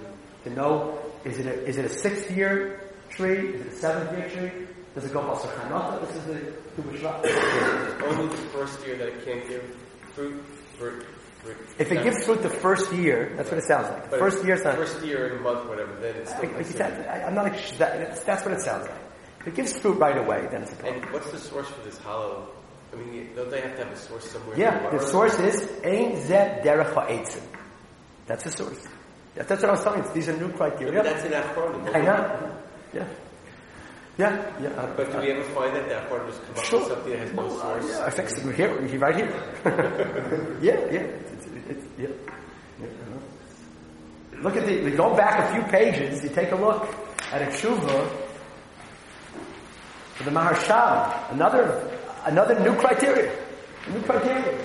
to 0.43 0.50
know, 0.50 0.97
is 1.27 1.39
it 1.39 1.45
a, 1.45 1.65
is 1.65 1.77
it 1.77 1.85
a 1.85 1.89
sixth 1.89 2.31
year 2.31 2.81
tree, 3.09 3.49
is 3.49 3.61
it 3.61 3.73
a 3.73 3.75
seventh 3.75 4.17
year 4.17 4.29
tree, 4.29 4.67
does 4.95 5.05
it 5.05 5.13
go 5.13 5.21
Basar 5.21 5.53
Chanata, 5.53 6.07
this 6.07 6.15
is 6.15 6.25
the, 6.25 6.81
Bishra. 6.81 8.03
Only 8.03 8.27
the 8.29 8.41
first 8.53 8.85
year 8.85 8.97
that 8.97 9.07
it 9.07 9.25
can't 9.25 9.47
give 9.47 9.63
fruit. 10.13 10.43
fruit, 10.77 11.05
fruit. 11.43 11.57
If 11.79 11.91
it 11.91 12.03
gives 12.03 12.23
fruit 12.25 12.41
the 12.43 12.49
first 12.49 12.91
year, 12.93 13.33
that's 13.35 13.49
what 13.49 13.57
it 13.57 13.65
sounds 13.65 13.89
like. 13.89 14.09
The 14.09 14.17
first 14.17 14.45
year, 14.45 14.55
it's 14.55 14.63
not, 14.63 14.75
First 14.75 15.03
year 15.03 15.27
in 15.27 15.37
a 15.39 15.41
month, 15.41 15.67
whatever, 15.67 15.93
then 15.99 16.15
it's 16.15 16.31
still 16.31 16.51
you 16.51 16.63
said, 16.63 17.07
I, 17.07 17.27
I'm 17.27 17.35
not, 17.35 17.45
that, 17.77 17.99
that's, 17.99 18.23
that's 18.23 18.45
what 18.45 18.53
it 18.53 18.61
sounds 18.61 18.87
like. 18.87 19.01
If 19.41 19.47
it 19.47 19.55
gives 19.55 19.77
fruit 19.77 19.97
right 19.97 20.17
away, 20.17 20.47
then 20.51 20.63
it's 20.63 20.73
a 20.73 20.75
problem. 20.75 21.03
And 21.03 21.13
what's 21.13 21.31
the 21.31 21.39
source 21.39 21.67
for 21.67 21.83
this 21.83 21.97
hollow? 21.99 22.49
I 22.93 22.95
mean, 22.95 23.29
don't 23.35 23.49
they 23.49 23.61
have 23.61 23.75
to 23.77 23.83
have 23.83 23.93
a 23.93 23.97
source 23.97 24.31
somewhere? 24.31 24.57
Yeah, 24.57 24.89
the 24.89 24.99
source 24.99 25.37
is 25.39 25.61
Ein 25.83 26.15
Zeh 26.15 26.63
Derech 26.63 26.93
Ha'etzim. 26.93 27.43
That's 28.25 28.43
the 28.43 28.51
source. 28.51 28.83
That- 29.38 29.47
That's 29.47 29.62
what 29.62 29.69
I 29.69 29.71
was 29.73 29.84
telling 29.84 30.04
you. 30.04 30.10
These 30.13 30.30
are 30.30 30.38
new 30.38 30.47
Yeah, 30.50 30.58
criteria. 30.58 30.93
but 30.93 31.04
that's 31.04 31.23
in 31.26 31.32
Achronim. 31.32 31.95
I 31.95 32.02
know. 32.02 32.52
Yeah. 32.93 33.06
Yeah, 34.17 34.34
yeah. 34.60 34.69
uh, 34.69 34.88
But 34.97 35.12
do 35.12 35.19
we 35.19 35.30
ever 35.32 35.43
find 35.54 35.76
that 35.76 35.88
that 35.89 36.10
part 36.10 36.26
just 36.28 36.41
come 36.43 36.63
Sure. 36.63 36.88
something 36.89 37.12
that 37.12 37.19
has 37.19 37.34
no 37.34 37.43
Well, 37.45 37.62
uh, 37.62 37.88
yeah, 37.88 38.06
I 38.06 38.10
think 38.10 38.30
so. 38.30 38.50
Here, 38.50 38.73
right 38.97 39.15
here. 39.15 39.30
yeah, 40.62 40.73
yeah. 40.91 41.02
It's, 41.02 41.45
it's, 41.45 41.69
it's, 41.69 41.86
yeah. 42.00 42.08
yeah 42.82 42.88
Look 44.41 44.56
at 44.58 44.65
the, 44.65 44.82
we 44.84 44.91
go 44.91 45.15
back 45.15 45.38
a 45.50 45.54
few 45.54 45.62
pages, 45.71 46.23
you 46.23 46.30
take 46.30 46.52
a 46.52 46.56
look 46.56 46.88
at 47.32 47.41
a 47.43 47.45
tshuva 47.45 48.10
for 50.15 50.23
the 50.23 50.32
Maharsham, 50.32 51.32
another, 51.34 51.88
another 52.26 52.60
new 52.60 52.73
criteria. 52.76 53.32
A 53.86 53.89
new 53.91 54.02
criteria. 54.02 54.58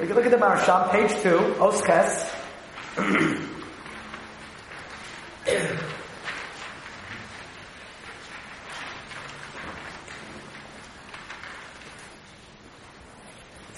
Look 0.00 0.24
at 0.26 0.30
the 0.32 0.36
Maharsham, 0.36 0.90
page 0.90 1.12
two, 1.22 1.38
Osches. 1.60 2.26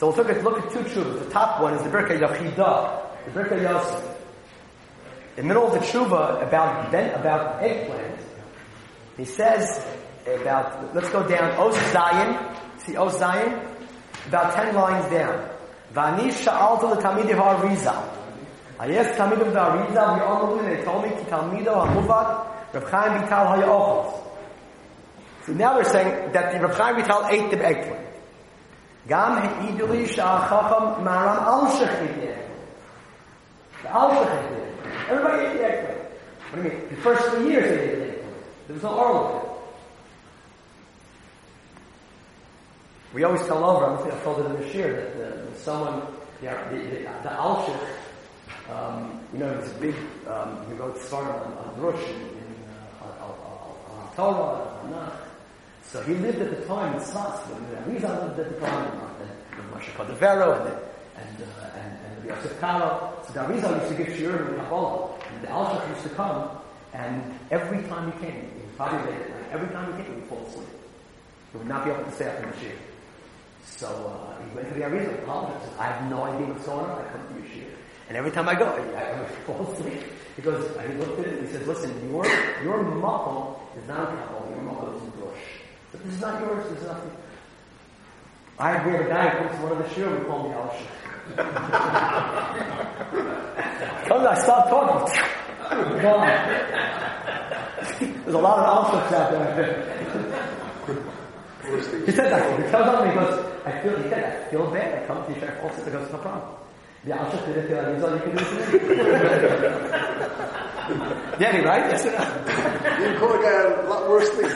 So 0.03 0.09
we'll 0.09 0.17
look 0.17 0.31
at, 0.31 0.43
look 0.43 0.59
at 0.59 0.73
two 0.73 0.81
tshuvas. 0.81 1.25
The 1.27 1.31
top 1.31 1.61
one 1.63 1.75
is 1.75 1.83
the 1.85 1.89
Birka 1.89 2.19
Yachida, 2.19 3.25
the 3.25 3.31
Birka 3.31 3.63
Yosef. 3.63 4.19
In 5.37 5.45
the 5.45 5.55
middle 5.55 5.67
of 5.69 5.75
the 5.75 5.79
tshuva 5.79 6.43
about 6.43 6.89
about 6.93 7.63
eggplant, 7.63 8.19
he 9.17 9.25
says 9.25 9.81
about, 10.27 10.93
let's 10.93 11.09
go 11.11 11.27
down, 11.29 11.53
Os 11.53 11.77
Zion, 11.93 12.37
see 12.79 12.97
Os 12.97 13.17
Zion? 13.17 13.61
About 14.27 14.55
ten 14.55 14.75
lines 14.75 15.09
down. 15.11 15.49
Vani 15.95 16.33
sha'alta 16.33 16.95
l'talmidiv 16.97 17.39
Arizal, 18.83 20.17
we 20.17 20.23
all 20.23 20.57
know 20.57 20.63
they 20.65 20.83
told 20.83 21.05
me, 21.05 21.11
Rav 22.73 22.91
Chaim 22.91 23.21
Vital 23.29 24.33
So 25.47 25.53
now 25.53 25.75
they're 25.75 25.85
saying 25.85 26.33
that 26.33 26.53
the 26.53 26.67
Rav 26.67 26.77
Chaim 26.77 26.97
Vital 26.97 27.27
ate 27.27 27.51
the 27.51 27.65
eggplant. 27.65 28.09
Gam 29.07 29.43
sha'achacham 30.07 31.05
maram 31.05 31.43
al-shech 31.43 32.49
Everybody 35.09 35.47
ate 35.47 35.57
the 35.59 35.65
eggplant. 35.65 36.01
What 36.51 36.63
do 36.63 36.69
you 36.69 36.75
mean? 36.75 36.89
The 36.89 36.97
first 36.97 37.23
three 37.31 37.51
years 37.51 37.69
they 37.69 37.85
ate 37.85 37.99
the 37.99 38.05
eggplant. 38.09 38.37
There 38.67 38.75
was 38.75 38.83
no 38.83 38.95
oral. 38.95 39.43
We 43.15 43.25
always 43.25 43.43
tell 43.43 43.63
over. 43.65 43.87
I 43.87 43.97
think 44.03 44.15
I 44.15 44.19
told 44.25 44.41
it 44.41 44.47
in 44.51 44.61
this 44.61 44.75
year, 44.75 44.93
that 44.95 45.53
the, 45.53 45.59
someone, 45.59 46.03
yeah, 46.43 46.69
the, 46.71 46.79
the, 46.79 46.85
the, 46.85 47.01
the 47.23 47.33
al 47.33 47.67
um, 48.71 49.21
you 49.33 49.39
know, 49.39 49.51
it's 49.51 49.71
a 49.71 49.75
big, 49.81 49.95
um, 50.29 50.65
you 50.71 50.77
go 50.77 50.91
to 50.91 51.01
start 51.01 51.27
on, 51.27 51.53
on 51.53 51.81
Rosh 51.81 52.03
in, 52.09 52.21
in 52.21 52.55
uh, 53.03 54.17
Torah, 54.17 54.79
on 54.83 54.91
Nach. 54.91 55.13
So 55.85 56.03
he 56.03 56.15
lived 56.15 56.41
at 56.41 56.51
the 56.51 56.65
time 56.67 56.95
in 56.95 57.01
Sas, 57.01 57.41
when 57.49 57.69
the 57.71 57.77
Arizal 57.77 58.29
lived 58.29 58.41
at 58.41 58.55
the 58.55 58.67
time, 58.67 58.93
and, 59.21 59.61
and 59.61 59.73
Moshe 59.73 59.91
Cordovero, 59.95 60.61
and, 60.61 60.77
and, 61.17 61.49
uh, 61.49 61.79
and, 61.79 61.99
and 62.07 62.29
Yosef 62.29 62.59
Karo. 62.61 63.13
So 63.27 63.33
the 63.33 63.41
Arizal 63.41 63.81
used 63.81 63.97
to 63.97 64.05
give 64.05 64.15
shiur 64.15 64.49
in 64.49 64.57
Kabbalah, 64.57 65.11
and 65.33 65.43
the 65.43 65.49
Alshich 65.49 65.89
used 65.91 66.03
to 66.05 66.09
come, 66.11 66.51
and 66.95 67.39
every 67.51 67.83
time 67.89 68.13
he 68.13 68.27
came, 68.27 68.35
he 68.35 68.63
was 68.67 68.77
probably 68.77 69.13
late 69.13 69.33
every 69.53 69.69
time 69.69 69.93
he 69.93 70.03
came, 70.03 70.15
he 70.15 70.21
would 70.21 70.29
fall 70.29 70.47
asleep. 70.47 70.69
He 71.53 71.59
would 71.59 71.69
not 71.69 71.85
be 71.85 71.91
able 71.91 72.05
to 72.05 72.13
stay 72.13 72.25
after 72.27 72.47
the 72.47 72.57
shiur. 72.57 72.79
So 73.67 73.87
uh, 73.87 74.43
he 74.43 74.57
went 74.57 74.69
to 74.69 74.75
the 74.75 74.81
Arizal, 74.81 75.23
apologized. 75.23 75.79
I 75.79 75.87
have 75.93 76.11
no 76.11 76.23
idea 76.25 76.47
what's 76.47 76.65
going 76.65 76.85
on. 76.85 77.05
I 77.05 77.09
come 77.13 77.29
to 77.29 77.35
your 77.35 77.49
shiur. 77.49 77.72
And 78.13 78.19
every 78.19 78.31
time 78.31 78.47
I 78.47 78.55
go, 78.55 78.67
I, 78.67 79.23
I 79.23 79.25
fall 79.47 79.73
asleep. 79.73 80.03
He 80.37 80.43
goes, 80.43 80.69
he 80.87 80.93
looked 80.99 81.19
at 81.21 81.27
it 81.29 81.39
and 81.39 81.49
he 81.49 81.53
says, 81.55 81.67
listen, 81.67 82.11
your, 82.11 82.27
your 82.63 82.85
makom 82.85 83.57
is 83.75 83.89
not 83.89 84.03
a 84.03 84.17
Kabbalah, 84.17 84.51
your 84.51 84.65
makom 84.69 84.97
is 85.01 85.09
a 85.09 85.11
brush. 85.17 85.41
But 85.91 86.05
this 86.05 86.13
is 86.13 86.21
not 86.21 86.39
yours, 86.43 86.69
this 86.69 86.81
is 86.83 86.89
not 86.89 87.01
I 88.59 88.85
we 88.85 88.93
have 88.93 89.01
a 89.01 89.09
guy 89.09 89.31
who 89.31 89.39
comes 89.49 89.57
to 89.57 89.63
one 89.63 89.73
of 89.73 89.79
the 89.79 89.85
shiur, 89.95 90.19
we 90.19 90.25
call 90.27 90.45
him 90.45 90.53
the 90.53 90.59
Alshich. 90.61 90.93
Come 94.09 94.27
I 94.27 94.35
start 94.43 94.69
talking. 94.69 95.09
Gone. 96.03 96.29
There's 98.25 98.35
a 98.35 98.39
lot 98.39 98.59
of 98.59 98.67
Alshichs 98.93 99.13
out 99.15 99.31
there. 99.57 99.65
He 102.05 102.13
said 102.13 102.31
that. 102.31 102.61
He 102.63 102.71
tells 102.71 103.05
me, 103.07 103.09
he 103.09 103.15
goes, 103.15 103.35
I 103.65 103.81
feel, 103.81 103.97
he 103.97 104.11
said, 104.11 104.23
I 104.23 104.51
feel 104.51 104.71
bad. 104.71 105.03
I 105.03 105.07
come 105.07 105.25
to 105.25 105.31
you, 105.33 105.47
I 105.47 105.51
fall 105.63 105.71
sick. 105.75 105.87
He 105.87 105.91
goes, 105.93 106.13
no 106.13 106.19
problem. 106.19 106.59
The 107.05 107.11
Alshich 107.11 107.47
did 107.47 107.57
it 107.57 107.67
feel 107.69 107.83
like 107.83 107.95
he's 107.95 108.05
all 108.05 108.15
you 108.15 108.21
can 108.23 108.31
do 108.37 108.45
to 108.45 108.51
me. 108.55 108.79
Danny, 111.39 111.65
right? 111.65 111.91
Yes 111.91 112.07
or 112.07 112.13
no? 112.13 112.19
You 113.03 113.19
call 113.19 113.33
a 113.33 113.43
guy 113.43 113.83
a 113.83 113.89
lot 113.89 114.09
worse 114.09 114.31
things. 114.31 114.53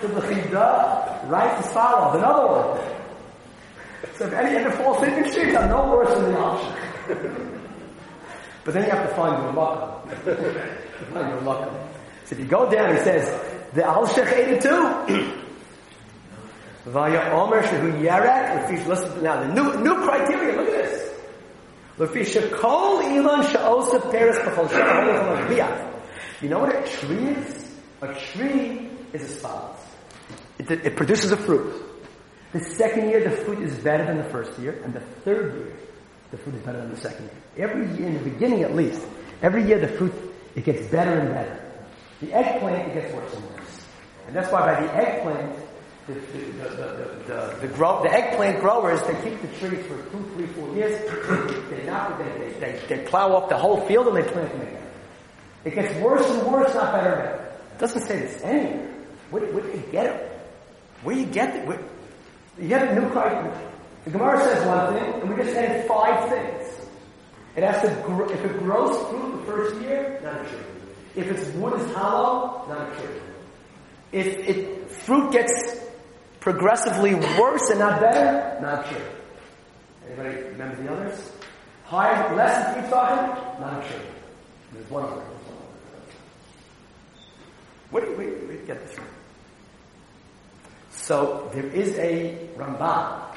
So 0.00 0.08
the 0.08 0.20
Chida, 0.20 1.28
right 1.28 1.56
to 1.56 1.62
follow, 1.70 2.18
another 2.18 2.46
one. 2.46 2.80
So 4.16 4.26
if 4.26 4.32
any 4.32 4.56
of 4.56 4.64
the 4.64 4.70
false 4.78 5.00
thinking 5.00 5.30
streets 5.30 5.56
are 5.56 5.68
no 5.68 5.90
worse 5.90 6.12
than 6.14 6.32
the 6.32 6.38
option. 6.38 6.72
but 8.64 8.74
then 8.74 8.84
you 8.84 8.90
have 8.90 9.08
to 9.08 9.14
find 9.14 9.42
your 9.42 9.52
luck. 9.52 10.08
find 10.10 11.28
your 11.28 11.40
luck. 11.42 11.70
So 12.24 12.34
if 12.34 12.38
you 12.40 12.46
go 12.46 12.68
down, 12.70 12.96
he 12.96 13.02
says, 13.02 13.28
the 13.74 13.82
Alshech 13.82 14.32
82. 14.32 15.42
Vaya 16.86 17.32
Omer 17.34 17.62
Shehu 17.62 18.00
Yerek, 18.00 18.86
listen 18.86 19.22
now, 19.22 19.42
the 19.42 19.52
new, 19.52 19.82
new 19.82 20.04
criteria, 20.04 20.56
look 20.56 20.68
at 20.68 20.84
this. 20.84 21.12
Lefish 21.98 22.40
Shekol 22.40 23.02
Elon 23.02 23.42
Sha'osef 23.42 24.10
Peres 24.12 24.36
B'chol 24.36 24.68
Sha'ol 24.68 25.48
B'chol 25.48 26.02
You 26.40 26.48
know 26.48 26.60
what 26.60 26.76
a 26.76 26.88
tree 26.88 27.30
is? 27.30 27.74
A 28.02 28.14
tree 28.14 28.88
is 29.12 29.22
as 29.22 29.40
follows. 29.40 29.76
It, 30.58 30.70
it 30.70 30.96
produces 30.96 31.32
a 31.32 31.36
fruit. 31.36 31.74
The 32.52 32.60
second 32.60 33.10
year, 33.10 33.28
the 33.28 33.34
fruit 33.34 33.62
is 33.62 33.74
better 33.78 34.04
than 34.04 34.18
the 34.18 34.30
first 34.30 34.56
year, 34.60 34.80
and 34.84 34.94
the 34.94 35.00
third 35.00 35.54
year, 35.56 35.72
the 36.30 36.38
fruit 36.38 36.54
is 36.54 36.62
better 36.62 36.78
than 36.78 36.90
the 36.90 37.00
second 37.00 37.24
year. 37.24 37.68
Every 37.68 37.86
year, 37.98 38.06
in 38.06 38.14
the 38.14 38.30
beginning 38.30 38.62
at 38.62 38.76
least, 38.76 39.02
every 39.42 39.66
year 39.66 39.80
the 39.80 39.88
fruit, 39.88 40.14
it 40.54 40.64
gets 40.64 40.86
better 40.86 41.18
and 41.18 41.34
better. 41.34 41.60
The 42.20 42.32
eggplant, 42.32 42.90
it 42.90 42.94
gets 42.94 43.12
worse 43.12 43.34
and 43.34 43.44
worse. 43.50 43.84
And 44.28 44.36
that's 44.36 44.52
why 44.52 44.60
by 44.74 44.80
the 44.80 44.94
eggplant, 44.94 45.65
the, 46.06 46.14
the, 46.14 46.20
the, 47.26 47.56
the, 47.62 47.68
grow, 47.68 48.02
the 48.02 48.12
eggplant 48.12 48.60
growers, 48.60 49.02
they 49.02 49.14
keep 49.28 49.40
the 49.42 49.48
trees 49.58 49.84
for 49.86 49.96
two, 50.10 50.30
three, 50.34 50.46
four 50.46 50.74
years. 50.74 50.98
They, 51.70 51.84
knock, 51.84 52.18
they, 52.18 52.52
they, 52.60 52.80
they, 52.88 53.04
plow 53.04 53.34
up 53.36 53.48
the 53.48 53.58
whole 53.58 53.80
field 53.86 54.06
and 54.08 54.16
they 54.16 54.22
plant 54.22 54.52
them 54.52 54.60
again. 54.60 54.82
It 55.64 55.74
gets 55.74 55.94
worse 56.00 56.28
and 56.30 56.46
worse, 56.46 56.72
not 56.74 56.92
better. 56.92 57.56
It 57.74 57.78
doesn't 57.78 58.02
say 58.02 58.20
this 58.20 58.40
anywhere. 58.42 58.94
Where, 59.30 59.52
where 59.52 59.62
do 59.62 59.70
you 59.70 59.84
get 59.90 60.06
it? 60.06 60.40
Where 61.02 61.16
you 61.16 61.26
get 61.26 61.56
it? 61.56 61.66
Where, 61.66 61.80
you 62.58 62.68
have 62.68 62.88
a 62.88 62.94
new. 62.94 63.10
The 64.04 64.10
Gemara 64.10 64.40
says 64.44 64.66
one 64.66 64.94
thing, 64.94 65.20
and 65.20 65.28
we 65.28 65.42
just 65.42 65.52
saying 65.54 65.88
five 65.88 66.28
things. 66.28 66.86
It 67.56 67.64
has 67.64 67.82
to, 67.82 68.24
if 68.32 68.44
it 68.44 68.58
grows 68.60 68.96
fruit 69.08 69.38
the 69.38 69.44
first 69.44 69.80
year, 69.82 70.20
not 70.22 70.46
a 70.46 70.48
tree. 70.48 70.58
If 71.16 71.30
its 71.30 71.50
wood 71.56 71.80
is 71.80 71.92
hollow, 71.94 72.64
not 72.68 72.92
a 72.92 72.94
tree. 73.00 73.20
If 74.12 74.26
it, 74.48 74.90
fruit 74.90 75.32
gets 75.32 75.75
progressively 76.46 77.12
worse 77.12 77.70
and 77.70 77.80
not 77.80 78.00
better, 78.00 78.56
not 78.62 78.86
true. 78.86 79.04
Anybody 80.06 80.42
remember 80.44 80.80
the 80.80 80.92
others? 80.92 81.32
Higher, 81.86 82.36
less 82.36 82.72
than 82.72 82.84
three 82.84 82.90
talking, 82.92 83.60
not 83.60 83.84
true. 83.84 83.98
There's 84.72 84.88
one 84.88 85.02
other. 85.06 85.22
Where 87.90 88.04
do 88.04 88.16
do 88.16 88.22
you 88.22 88.62
get 88.64 88.80
this 88.80 88.94
from? 88.94 89.06
So 90.92 91.50
there 91.52 91.66
is 91.66 91.98
a 91.98 92.38
Ramban. 92.56 93.34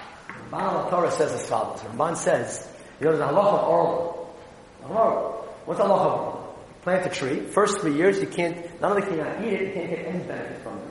Ramban 0.51 0.61
al 0.61 0.89
Torah 0.91 1.09
says 1.09 1.31
as 1.31 1.49
follows. 1.49 1.79
Ramban 1.79 2.15
says, 2.15 2.69
you 2.99 3.07
know, 3.07 3.17
there's 3.17 3.27
a 3.27 3.33
halacha 3.33 3.57
of 3.57 3.69
Orla. 3.69 5.31
What's 5.65 5.79
a 5.79 5.83
halacha 5.83 6.05
of 6.05 6.11
Orla? 6.11 6.45
Plant 6.83 7.07
a 7.07 7.09
tree. 7.09 7.39
First 7.39 7.79
three 7.79 7.95
years, 7.95 8.19
you 8.19 8.27
can't, 8.27 8.79
not 8.79 8.91
only 8.91 9.01
can 9.01 9.13
you 9.13 9.23
not 9.23 9.43
eat 9.43 9.53
it, 9.53 9.67
you 9.69 9.73
can't 9.73 9.89
get 9.89 10.05
any 10.05 10.19
benefit 10.19 10.61
from 10.61 10.77
it. 10.77 10.88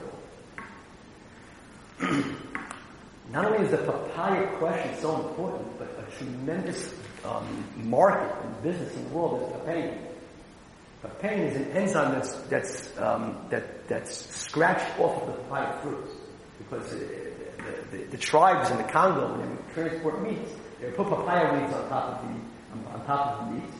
not 3.33 3.45
only 3.45 3.65
is 3.65 3.71
the 3.71 3.79
papaya 3.79 4.47
question 4.59 4.95
so 5.01 5.29
important, 5.29 5.79
but 5.79 5.89
a 5.99 6.17
tremendous 6.17 6.95
um, 7.25 7.65
market 7.77 8.35
and 8.45 8.63
business 8.63 8.95
in 8.95 9.05
the 9.05 9.11
world 9.11 9.43
is 9.43 9.57
papain. 9.61 9.99
Papain 11.03 11.41
is 11.45 11.57
an 11.57 11.71
enzyme 11.73 12.13
that's 12.13 12.35
that's 12.49 12.99
um, 12.99 13.47
that 13.51 13.87
that's 13.89 14.35
scratched 14.37 14.99
off 14.99 15.23
of 15.23 15.29
the 15.29 15.43
papaya 15.43 15.81
fruit 15.81 16.07
because 16.59 16.91
the, 16.91 17.33
the, 17.91 18.05
the, 18.11 18.17
tribes 18.17 18.71
in 18.71 18.79
the 18.79 18.85
Congo 18.85 19.31
when 19.31 19.41
they 19.43 19.49
would 19.49 19.75
transport 19.75 20.23
meat, 20.23 20.49
they 20.81 20.87
would 20.87 20.97
put 20.97 21.09
papaya 21.09 21.61
leaves 21.61 21.73
on 21.73 21.89
top 21.89 22.23
of 22.23 22.29
the 22.29 22.93
on, 22.93 23.07
top 23.07 23.41
of 23.41 23.47
the 23.47 23.55
meat, 23.55 23.71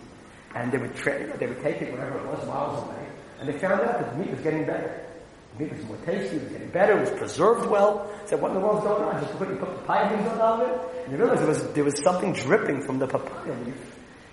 and 0.55 0.71
they 0.71 0.79
would 0.79 0.95
tra- 0.95 1.37
they 1.39 1.47
would 1.47 1.61
take 1.61 1.83
it 1.83 1.91
whatever 1.91 2.19
it 2.19 2.27
was 2.27 2.47
miles 2.47 2.85
away, 2.87 3.09
and 3.41 3.49
they 3.49 3.59
found 3.59 3.81
out 3.81 3.99
that 3.99 4.13
the 4.13 4.19
meat 4.19 4.31
was 4.31 4.41
getting 4.41 4.65
better. 4.65 5.08
Meat 5.59 5.73
was 5.77 5.85
more 5.87 5.97
tasty, 6.07 6.37
it 6.37 6.43
was 6.43 6.53
getting 6.53 6.69
better, 6.69 6.97
it 6.97 7.01
was 7.01 7.11
preserved 7.19 7.69
well. 7.69 8.09
Said, 8.27 8.41
what 8.41 8.51
in 8.51 8.55
the 8.55 8.61
world's 8.61 8.85
going 8.85 9.03
on? 9.03 9.21
Just 9.21 9.37
put, 9.39 9.49
you 9.49 9.57
put 9.57 9.75
papaya 9.81 10.17
leaves 10.17 10.29
on 10.29 10.39
top 10.39 10.61
of 10.61 10.69
it, 10.69 11.05
and 11.05 11.13
they 11.13 11.19
realized 11.19 11.41
there 11.41 11.49
was 11.49 11.73
there 11.73 11.85
was 11.85 12.03
something 12.03 12.33
dripping 12.33 12.83
from 12.83 12.99
the 13.01 13.07
papaya 13.09 13.55
leaf, 13.65 13.75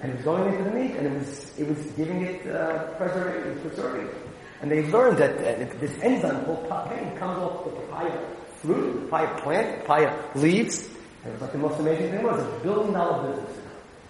and 0.01 0.11
it 0.11 0.15
was 0.17 0.25
going 0.25 0.53
into 0.53 0.63
the 0.69 0.75
meat, 0.77 0.95
and 0.95 1.07
it 1.07 1.17
was 1.17 1.59
it 1.59 1.67
was 1.67 1.79
giving 1.97 2.21
it 2.21 2.45
uh, 2.47 2.83
preservation, 2.97 3.59
preserving 3.61 4.07
it. 4.07 4.15
And 4.61 4.71
they 4.71 4.83
learned 4.87 5.17
that 5.17 5.37
uh, 5.37 5.79
this 5.79 5.97
enzyme 6.01 6.45
called 6.45 6.69
papain 6.69 7.17
comes 7.17 7.39
off 7.39 7.65
the 7.65 7.71
papaya 7.71 8.19
fruit, 8.61 8.93
the 8.93 9.07
papaya 9.07 9.41
plant, 9.41 9.85
papaya 9.85 10.29
leaves. 10.35 10.87
And 11.23 11.29
it 11.29 11.31
was 11.33 11.41
like 11.41 11.51
the 11.53 11.57
most 11.57 11.79
amazing 11.79 12.11
thing 12.11 12.23
was 12.23 12.39
a 12.39 12.59
billion 12.61 12.93
dollar 12.93 13.31
business. 13.31 13.55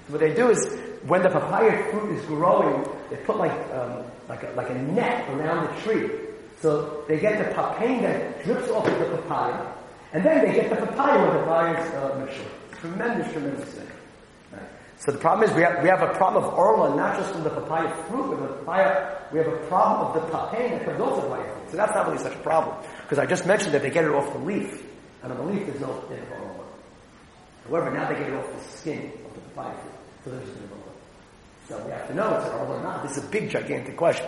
So 0.08 0.14
what 0.14 0.20
they 0.20 0.34
do 0.34 0.50
is 0.50 0.60
when 1.08 1.24
the 1.24 1.30
papaya 1.30 1.92
fruit 1.92 2.18
is 2.18 2.26
growing, 2.26 2.86
they 3.10 3.16
put 3.18 3.38
like 3.38 3.56
um, 3.74 4.04
like 4.28 4.44
a, 4.44 4.52
like 4.52 4.70
a 4.70 4.76
net 4.76 5.30
around 5.30 5.74
the 5.74 5.82
tree. 5.82 6.25
So 6.62 7.04
they 7.08 7.20
get 7.20 7.38
the 7.38 7.54
papain 7.54 8.02
that 8.04 8.44
drips 8.44 8.70
off 8.70 8.88
of 8.88 9.00
the 9.00 9.18
papaya, 9.18 9.74
and 10.14 10.24
then 10.24 10.46
they 10.46 10.54
get 10.54 10.70
the 10.70 10.86
papaya 10.86 11.22
when 11.22 11.38
the 11.38 11.44
papaya 11.44 11.84
is 11.84 11.94
uh, 11.94 12.20
mature. 12.20 12.52
Tremendous, 12.80 13.32
tremendous 13.32 13.70
thing. 13.70 13.88
So 14.98 15.12
the 15.12 15.18
problem 15.18 15.48
is 15.48 15.56
we 15.56 15.62
have, 15.62 15.84
we 15.84 15.90
have 15.90 16.02
a 16.02 16.14
problem 16.14 16.44
of 16.44 16.54
orla, 16.54 16.96
not 16.96 17.18
just 17.18 17.32
from 17.34 17.44
the 17.44 17.50
papaya 17.50 17.94
fruit, 18.08 18.30
but 18.30 18.48
the 18.48 18.54
papaya, 18.56 19.18
we 19.32 19.40
have 19.40 19.48
a 19.48 19.58
problem 19.68 20.08
of 20.08 20.14
the 20.16 20.32
papain 20.32 20.72
that 20.72 20.86
comes 20.86 21.02
off 21.02 21.22
the 21.22 21.30
papaya 21.30 21.44
fruit. 21.44 21.72
So 21.72 21.78
that's 21.78 21.94
not 21.94 22.08
really 22.08 22.24
such 22.24 22.34
a 22.34 22.40
problem. 22.40 22.78
Because 23.02 23.20
I 23.20 23.26
just 23.26 23.46
mentioned 23.46 23.74
that 23.74 23.82
they 23.82 23.90
get 23.90 24.06
it 24.06 24.12
off 24.12 24.32
the 24.32 24.40
leaf, 24.40 24.84
and 25.22 25.34
on 25.34 25.38
the 25.38 25.54
leaf 25.54 25.68
there's 25.68 25.82
no 25.82 25.94
bit 26.10 26.24
of 26.24 26.32
orla. 26.32 26.66
However, 27.68 27.92
now 27.92 28.08
they 28.08 28.16
get 28.16 28.30
it 28.30 28.34
off 28.34 28.48
the 28.52 28.78
skin 28.78 29.12
of 29.26 29.34
the 29.36 29.42
papaya 29.42 29.76
fruit. 29.78 29.94
So 30.24 30.32
there's 30.32 30.50
of 30.50 30.72
orla. 30.72 30.84
So 31.68 31.86
we 31.86 31.92
have 31.92 32.08
to 32.08 32.14
know 32.14 32.36
it's 32.38 32.46
an 32.48 32.54
orla 32.54 32.80
or 32.80 32.84
not. 32.84 33.04
This 33.04 33.18
is 33.18 33.26
a 33.26 33.28
big, 33.28 33.50
gigantic 33.50 33.98
question. 33.98 34.26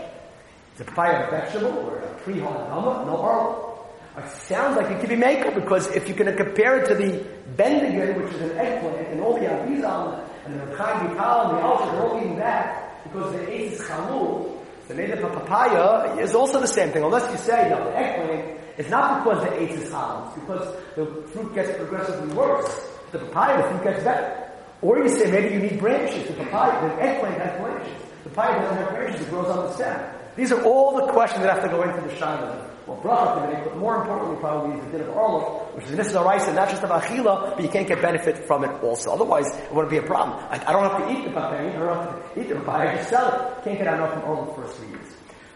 Is 0.78 0.86
a 0.86 0.92
a 0.92 1.32
vegetable 1.32 1.90
or 1.90 1.98
a 1.98 2.13
pre-hard 2.20 2.70
gama? 2.70 3.04
No 3.08 3.18
orla. 3.18 3.78
It 4.16 4.30
sounds 4.30 4.78
like 4.78 4.92
it 4.92 5.00
could 5.00 5.10
be 5.10 5.16
makel 5.16 5.56
because 5.56 5.88
if 5.96 6.08
you're 6.08 6.18
going 6.18 6.30
to 6.30 6.38
compare 6.38 6.78
it 6.78 6.88
to 6.90 6.94
the 6.94 7.26
bendigan, 7.56 8.22
which 8.22 8.32
is 8.36 8.42
an 8.42 8.58
eggplant, 8.60 9.08
and 9.08 9.20
all 9.20 9.34
the 9.34 9.48
Arizal 9.48 10.24
and 10.46 10.62
the 10.62 10.76
Chaim 10.78 11.16
Vital 11.16 11.50
and 11.50 11.58
the 11.58 11.62
Alshich 11.63 11.94
are 11.94 12.08
all 12.08 12.20
eating 12.20 12.38
that 12.38 13.04
because 13.04 13.32
the 13.34 13.50
eight 13.52 13.74
is 13.74 13.80
chalul, 13.82 14.56
the 14.88 14.94
native 14.94 15.24
of 15.24 15.34
papaya 15.34 16.16
is 16.20 16.36
also 16.36 16.62
the 16.62 16.68
same 16.68 16.92
thing. 16.92 17.04
Unless 17.04 17.32
you 17.32 17.38
say, 17.40 17.70
no, 17.72 17.84
the 17.84 17.98
eggplant 17.98 18.60
is 18.78 18.88
not 18.88 19.24
because 19.24 19.44
the 19.46 19.60
eight 19.60 19.72
is 19.72 19.90
chalul, 19.90 20.28
it's 20.28 20.40
because 20.42 20.76
the 20.96 21.28
fruit 21.30 21.56
gets 21.56 21.76
progressively 21.76 22.36
worse. 22.36 22.70
The 23.12 23.18
papaya, 23.18 23.63
the 23.63 23.70
fruit 23.70 23.84
gets 23.84 24.04
better. 24.04 24.52
Or 24.84 25.00
you 25.00 25.10
say 25.10 25.32
maybe 25.32 25.56
you 25.56 25.60
need 25.60 25.80
branches. 25.80 26.28
The 26.28 26.36
papaya, 26.36 26.88
the 26.88 27.02
eggplant 27.02 27.42
has 27.42 27.60
branches. 27.60 28.04
The 28.26 28.30
papaya 28.30 28.62
doesn't 28.62 28.78
have 28.78 28.90
branches, 28.90 29.22
it 29.22 29.30
grows 29.32 29.48
on 29.48 29.66
the 29.66 29.74
stem. 29.74 30.17
These 30.38 30.52
are 30.52 30.63
all 30.63 30.95
the 30.95 31.12
questions 31.12 31.41
that 31.43 31.52
have 31.56 31.63
to 31.63 31.69
go 31.69 31.82
into 31.82 32.00
the 32.08 32.13
Shana 32.15 32.69
or 32.86 32.95
bracha 33.02 33.41
to 33.41 33.54
make, 33.54 33.63
but 33.65 33.76
more 33.78 34.00
importantly 34.02 34.38
probably 34.38 34.80
the 34.80 34.91
din 34.91 35.02
of 35.02 35.10
Orlov, 35.10 35.76
which 35.76 35.86
is 35.86 35.97
this 35.97 36.08
is 36.08 36.15
a 36.15 36.21
rice 36.21 36.45
and 36.45 36.56
not 36.56 36.69
just 36.69 36.84
of 36.84 36.91
Achila, 36.91 37.56
but 37.56 37.63
you 37.63 37.69
can't 37.69 37.88
get 37.88 38.02
benefit 38.02 38.38
from 38.38 38.63
it 38.63 38.69
also. 38.84 39.12
Otherwise, 39.12 39.47
it 39.47 39.73
wouldn't 39.73 39.89
be 39.89 39.97
a 39.97 40.04
problem. 40.04 40.38
I, 40.50 40.63
I 40.65 40.71
don't 40.71 40.84
have 40.84 40.97
to 41.00 41.12
eat 41.12 41.26
the 41.26 41.32
papayim, 41.32 41.76
I 41.76 41.80
don't 41.80 41.97
have 41.97 42.34
to 42.34 42.39
eat 42.39 42.50
the 42.50 42.56
papaya, 42.56 42.91
I 42.91 42.95
just 42.97 43.10
sell 43.10 43.28
it. 43.28 43.63
Can't 43.63 43.80
get 43.80 43.88
enough 43.91 44.13
from 44.13 44.23
Orlov 44.23 44.56
for 44.56 44.67
three 44.67 44.89
years. 44.89 45.08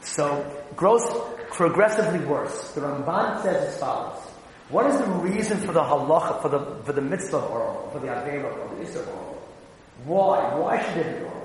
So, 0.01 0.43
grows 0.75 1.05
progressively 1.51 2.25
worse. 2.25 2.71
The 2.71 2.81
Ramban 2.81 3.43
says 3.43 3.75
as 3.75 3.79
follows. 3.79 4.17
What 4.69 4.87
is 4.87 4.97
the 4.97 5.05
reason 5.05 5.57
for 5.59 5.73
the 5.73 5.81
halacha, 5.83 6.41
for 6.41 6.49
the, 6.49 6.83
for 6.83 6.93
the 6.93 7.01
mitzvah 7.01 7.37
of 7.37 7.51
Orlov, 7.51 7.93
for 7.93 7.99
the 7.99 8.07
Avera, 8.07 8.51
for 8.67 8.75
the 8.75 8.81
Issa 8.81 9.01
of 9.01 9.07
Orlov? 9.09 9.37
Why? 10.05 10.55
Why 10.55 10.83
should 10.83 11.05
it 11.05 11.19
be 11.19 11.25
Orlov? 11.25 11.40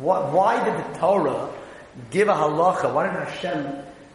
Why, 0.00 0.30
why 0.30 0.64
did 0.64 0.74
the 0.78 0.98
Torah 0.98 1.52
give 2.10 2.28
a 2.28 2.34
halacha? 2.34 2.92
Why 2.92 3.06
did 3.06 3.28
Hashem 3.28 3.66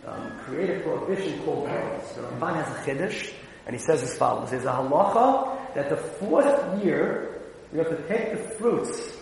um, 0.07 0.39
create 0.39 0.77
a 0.77 0.79
prohibition 0.81 1.39
called 1.43 1.69
Orla? 1.69 2.01
The 2.15 2.21
Ramban 2.21 2.63
has 2.63 2.67
a 2.67 2.89
chiddush, 2.89 3.33
and 3.65 3.75
he 3.75 3.81
says 3.81 4.03
as 4.03 4.17
follows. 4.17 4.51
There's 4.51 4.65
a 4.65 4.73
halacha 4.73 5.75
that 5.75 5.89
the 5.89 5.97
fourth 5.97 6.83
year, 6.83 7.41
you 7.71 7.79
have 7.79 7.89
to 7.89 8.07
take 8.07 8.31
the 8.31 8.55
fruits 8.55 9.15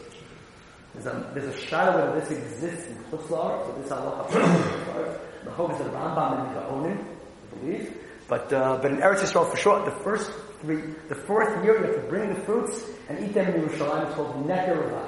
there's 0.94 1.08
a, 1.08 1.32
there's 1.34 1.56
a 1.56 1.60
shadow 1.60 2.06
whether 2.06 2.20
this 2.20 2.32
exists 2.32 2.88
in 2.88 2.98
Chutz 3.06 3.28
La'aretz, 3.28 3.66
so 3.66 3.82
this 3.82 3.92
halacha 3.92 5.20
The 5.44 5.52
hope 5.52 5.72
is 5.72 5.78
the 5.80 5.86
Rambam 5.86 6.48
and 6.48 6.56
the 6.56 6.62
Onin, 6.62 7.04
I 7.52 7.56
believe. 7.58 7.98
But, 8.28 8.54
uh, 8.54 8.78
but 8.82 8.92
in 8.92 8.98
Eretz 8.98 9.22
Yisrael, 9.22 9.50
for 9.50 9.58
sure, 9.58 9.84
the 9.86 10.04
first 10.04 10.32
three, 10.62 10.82
the 11.10 11.16
fourth 11.16 11.64
year, 11.64 11.80
you 11.80 11.86
have 11.86 11.96
to 11.96 12.08
bring 12.08 12.34
the 12.34 12.40
fruits 12.42 12.86
and 13.10 13.20
eat 13.26 13.34
them 13.34 13.54
in 13.54 13.62
Yerushalayim. 13.62 14.06
It's 14.06 14.16
called 14.16 14.48
Revai. 14.48 15.03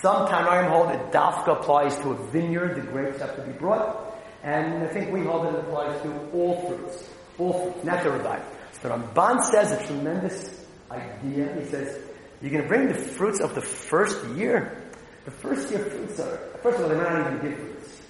Some 0.00 0.26
Tanaim 0.28 0.68
hold 0.68 0.88
that 0.88 1.12
Dafka 1.12 1.60
applies 1.60 1.96
to 1.98 2.10
a 2.10 2.26
vineyard, 2.30 2.76
the 2.76 2.82
grapes 2.82 3.20
have 3.20 3.36
to 3.36 3.42
be 3.42 3.52
brought. 3.52 4.14
And 4.42 4.84
I 4.84 4.86
think 4.86 5.12
we 5.12 5.22
hold 5.22 5.46
that 5.46 5.54
it 5.54 5.60
applies 5.60 6.00
to 6.02 6.30
all 6.32 6.66
fruits. 6.68 7.10
All 7.38 7.52
fruits, 7.52 7.86
Neker 7.86 8.18
Revai. 8.18 8.42
So 8.80 8.88
the 8.88 8.94
Ramban 8.94 9.42
says 9.44 9.72
a 9.72 9.86
tremendous 9.86 10.64
idea. 10.90 11.54
He 11.58 11.64
says, 11.66 11.98
you're 12.40 12.50
going 12.50 12.62
to 12.62 12.68
bring 12.68 12.88
the 12.88 12.94
fruits 12.94 13.40
of 13.40 13.54
the 13.54 13.62
first 13.62 14.24
year 14.36 14.86
the 15.26 15.32
first 15.32 15.68
year 15.72 15.80
fruits 15.80 16.20
are, 16.20 16.36
first 16.62 16.78
of 16.78 16.84
all, 16.84 16.88
they're 16.88 17.02
not 17.02 17.32
even 17.32 17.50
give 17.50 17.58
fruits. 17.58 18.00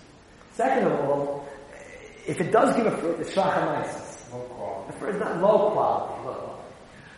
Second 0.53 0.87
of 0.87 1.01
all, 1.01 1.49
if 2.27 2.39
it 2.39 2.53
does 2.53 2.77
give 2.77 2.85
a 2.85 2.95
fruit, 2.99 3.21
it's 3.21 3.31
shachamaisis. 3.31 4.31
Low 4.35 4.41
quality. 4.41 4.93
The 4.93 4.99
first, 4.99 5.19
not 5.19 5.41
low 5.41 5.71
quality, 5.71 6.27
low 6.27 6.35
quality. 6.35 6.63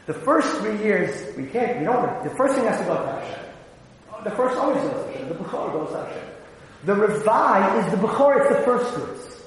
The 0.07 0.15
first 0.15 0.57
three 0.59 0.79
years, 0.79 1.37
we 1.37 1.47
can't, 1.47 1.81
we 1.81 1.85
don't, 1.85 2.23
the 2.23 2.31
first 2.37 2.55
thing 2.55 2.65
has 2.67 2.79
to 2.79 2.87
go 2.87 2.95
to 2.95 3.11
Hashem. 3.11 3.48
The 4.29 4.37
first 4.37 4.59
always 4.59 4.83
goes 4.83 4.93
to 4.93 5.13
Hashem. 5.13 5.29
The 5.29 5.35
Bechor 5.35 5.73
goes 5.73 5.91
to 5.91 6.05
Hashem. 6.05 6.29
The 6.85 6.95
Revai 6.95 7.85
is 7.85 7.91
the 7.91 8.07
Bechor, 8.07 8.41
it's 8.41 8.57
the 8.57 8.63
first 8.63 8.95
fruits. 8.95 9.43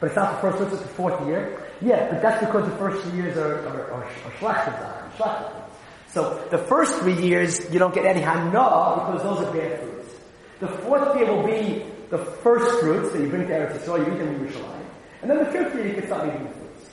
But 0.00 0.06
it's 0.06 0.16
not 0.16 0.34
the 0.34 0.40
first 0.40 0.58
fruits, 0.58 0.72
it's 0.72 0.82
the 0.82 0.88
fourth 0.88 1.26
year. 1.26 1.62
Yeah, 1.80 2.10
but 2.10 2.22
that's 2.22 2.44
because 2.44 2.68
the 2.68 2.76
first 2.76 3.04
three 3.04 3.18
years 3.18 3.36
are, 3.36 3.66
are, 3.68 3.92
are, 3.92 4.04
are 4.04 5.68
so 6.08 6.48
the 6.50 6.58
first 6.58 6.98
three 7.00 7.20
years, 7.20 7.70
you 7.72 7.78
don't 7.78 7.94
get 7.94 8.06
any 8.06 8.20
hana 8.20 8.50
because 8.50 9.22
those 9.22 9.46
are 9.46 9.52
bad 9.52 9.80
fruits. 9.80 10.14
The 10.60 10.68
fourth 10.68 11.16
year 11.16 11.32
will 11.32 11.46
be 11.46 11.84
the 12.10 12.18
first 12.18 12.80
fruits 12.80 13.12
that 13.12 13.20
you 13.20 13.28
bring 13.28 13.46
to 13.46 13.52
Eretz 13.52 13.78
Yisrael, 13.78 14.06
you 14.06 14.14
eat 14.14 14.18
them 14.18 14.28
in 14.28 14.40
Yerushalayim. 14.40 14.86
And 15.22 15.30
then 15.30 15.38
the 15.38 15.46
fifth 15.46 15.74
year, 15.74 15.86
you 15.86 15.94
can 15.94 16.06
start 16.06 16.28
eating 16.28 16.44
the 16.44 16.54
fruits. 16.54 16.90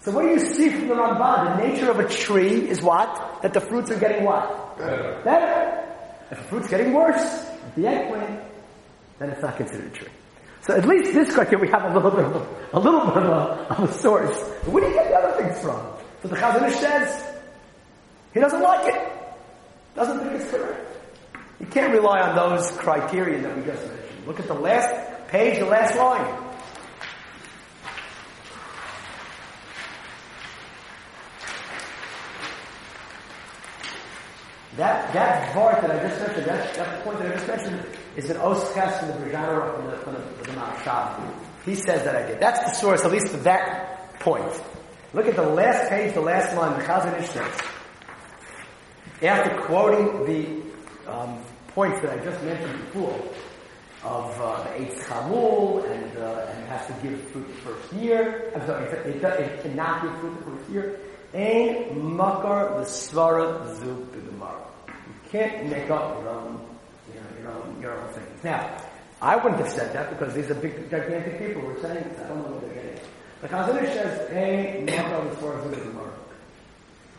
So 0.00 0.10
what 0.10 0.22
do 0.22 0.28
you 0.28 0.40
see 0.40 0.68
from 0.70 0.88
the 0.88 0.94
Ramban? 0.94 1.56
The 1.56 1.68
nature 1.68 1.90
of 1.90 2.00
a 2.00 2.08
tree 2.08 2.68
is 2.68 2.82
what? 2.82 3.40
That 3.42 3.54
the 3.54 3.60
fruits 3.60 3.90
are 3.90 3.98
getting 3.98 4.24
what? 4.24 4.76
Better. 4.76 5.20
Better. 5.24 5.93
If 6.30 6.38
the 6.38 6.44
fruit's 6.44 6.68
getting 6.68 6.92
worse, 6.92 7.46
the 7.76 7.86
eggplant, 7.86 8.40
then 9.18 9.30
it's 9.30 9.42
not 9.42 9.56
considered 9.56 9.86
a 9.86 9.90
tree. 9.90 10.08
So 10.62 10.74
at 10.74 10.86
least 10.86 11.12
this 11.12 11.34
criteria 11.34 11.58
we 11.58 11.68
have 11.68 11.84
a 11.84 11.94
little 11.94 12.10
bit 12.10 12.24
of 12.24 12.36
a, 12.36 12.78
a 12.78 12.80
little 12.80 13.06
bit 13.06 13.22
of 13.22 13.24
a, 13.24 13.82
of 13.82 13.90
a 13.90 13.92
source. 13.92 14.36
But 14.64 14.72
where 14.72 14.82
do 14.82 14.88
you 14.88 14.94
get 14.94 15.08
the 15.08 15.16
other 15.16 15.42
things 15.42 15.60
from? 15.60 15.80
So 16.22 16.28
the 16.28 16.36
Chazon 16.36 16.68
Ish 16.68 16.76
says, 16.76 17.34
he 18.32 18.40
doesn't 18.40 18.62
like 18.62 18.94
it. 18.94 19.12
Doesn't 19.94 20.20
think 20.20 20.40
it's 20.40 20.50
correct. 20.50 20.96
You 21.60 21.66
can't 21.66 21.92
rely 21.92 22.20
on 22.20 22.34
those 22.34 22.70
criteria 22.72 23.40
that 23.42 23.56
we 23.56 23.64
just 23.64 23.86
mentioned. 23.86 24.26
Look 24.26 24.40
at 24.40 24.46
the 24.46 24.54
last 24.54 25.28
page, 25.28 25.58
the 25.58 25.66
last 25.66 25.96
line. 25.96 26.43
That, 34.76 35.12
that 35.12 35.52
part 35.52 35.80
that 35.82 35.90
I 35.90 36.08
just 36.08 36.20
mentioned, 36.20 36.46
that, 36.46 36.74
that 36.74 37.04
point 37.04 37.18
that 37.20 37.30
I 37.30 37.34
just 37.34 37.46
mentioned, 37.46 37.86
is 38.16 38.28
an 38.28 38.38
Oskes 38.38 38.98
from 38.98 39.08
the 39.08 39.14
Brajana 39.14 39.76
from 39.76 39.86
the, 39.86 39.96
from 39.98 40.14
the, 40.14 40.52
the. 40.52 41.64
He 41.64 41.76
says 41.76 42.04
that 42.04 42.16
I 42.16 42.26
did. 42.26 42.40
That's 42.40 42.60
the 42.60 42.70
source, 42.70 43.04
at 43.04 43.12
least 43.12 43.28
for 43.28 43.36
that 43.38 44.18
point. 44.20 44.52
Look 45.12 45.26
at 45.26 45.36
the 45.36 45.42
last 45.42 45.88
page, 45.90 46.12
the 46.14 46.20
last 46.20 46.56
line, 46.56 46.76
the 46.78 46.84
Chazon 46.84 47.22
Ish 47.22 47.30
says. 47.30 47.60
After 49.22 49.62
quoting 49.62 50.26
the 50.26 51.10
um, 51.10 51.40
points 51.68 52.00
that 52.02 52.18
I 52.18 52.24
just 52.24 52.42
mentioned 52.42 52.76
before, 52.86 53.14
of 54.02 54.38
uh, 54.40 54.64
the 54.64 54.84
Eitz 54.84 54.98
Chamul, 55.04 55.88
and, 55.90 56.18
uh, 56.18 56.46
and 56.50 56.68
has 56.68 56.86
to 56.88 56.92
give 57.00 57.18
fruit 57.30 57.46
the 57.46 57.54
first 57.54 57.92
year, 57.94 58.52
I'm 58.54 58.66
sorry, 58.66 58.86
it, 58.86 59.06
it, 59.06 59.24
it 59.24 59.62
cannot 59.62 60.02
give 60.02 60.18
fruit 60.20 60.38
the 60.38 60.50
first 60.50 60.70
year, 60.70 61.00
Ein 61.34 62.16
makar 62.16 62.80
l'svara 62.80 63.66
zu 63.74 64.06
b'gemara. 64.12 64.62
You 64.86 65.14
can't 65.30 65.66
make 65.68 65.90
up 65.90 66.20
your 66.20 66.28
own, 66.28 66.60
you 67.12 67.20
know, 67.20 67.42
your 67.42 67.50
own, 67.50 67.82
your 67.82 67.92
own 67.92 68.08
things. 68.12 68.44
Now, 68.44 68.70
I 69.20 69.34
wouldn't 69.34 69.60
have 69.60 69.70
said 69.70 69.92
that 69.94 70.10
because 70.10 70.32
these 70.34 70.48
are 70.50 70.54
big, 70.54 70.88
gigantic 70.88 71.38
people 71.38 71.62
who 71.62 71.70
are 71.70 71.80
saying 71.80 72.04
this. 72.04 72.20
I 72.20 72.28
don't 72.28 72.38
know 72.38 72.54
what 72.54 72.60
they're 72.60 72.74
getting. 72.74 73.00
The 73.40 73.48
Chazon 73.48 73.82
Ish 73.82 73.94
says, 73.94 74.30
Ein 74.30 74.84
makar 74.86 75.24
l'svara 75.24 75.62
zu 75.64 75.68
b'gemara. 75.70 76.12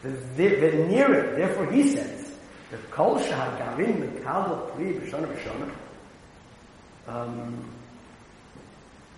The, 0.04 0.10
the, 0.38 0.48
the 0.56 0.72
nearer, 0.88 1.36
therefore 1.36 1.72
he 1.72 1.84
says, 1.90 2.32
the 2.72 2.78
kol 2.92 3.20
shahagarin 3.20 3.98
mekal 3.98 4.74
pri 4.76 4.94
b'shana 4.94 5.28
b'shana, 5.28 5.72
um, 7.08 7.70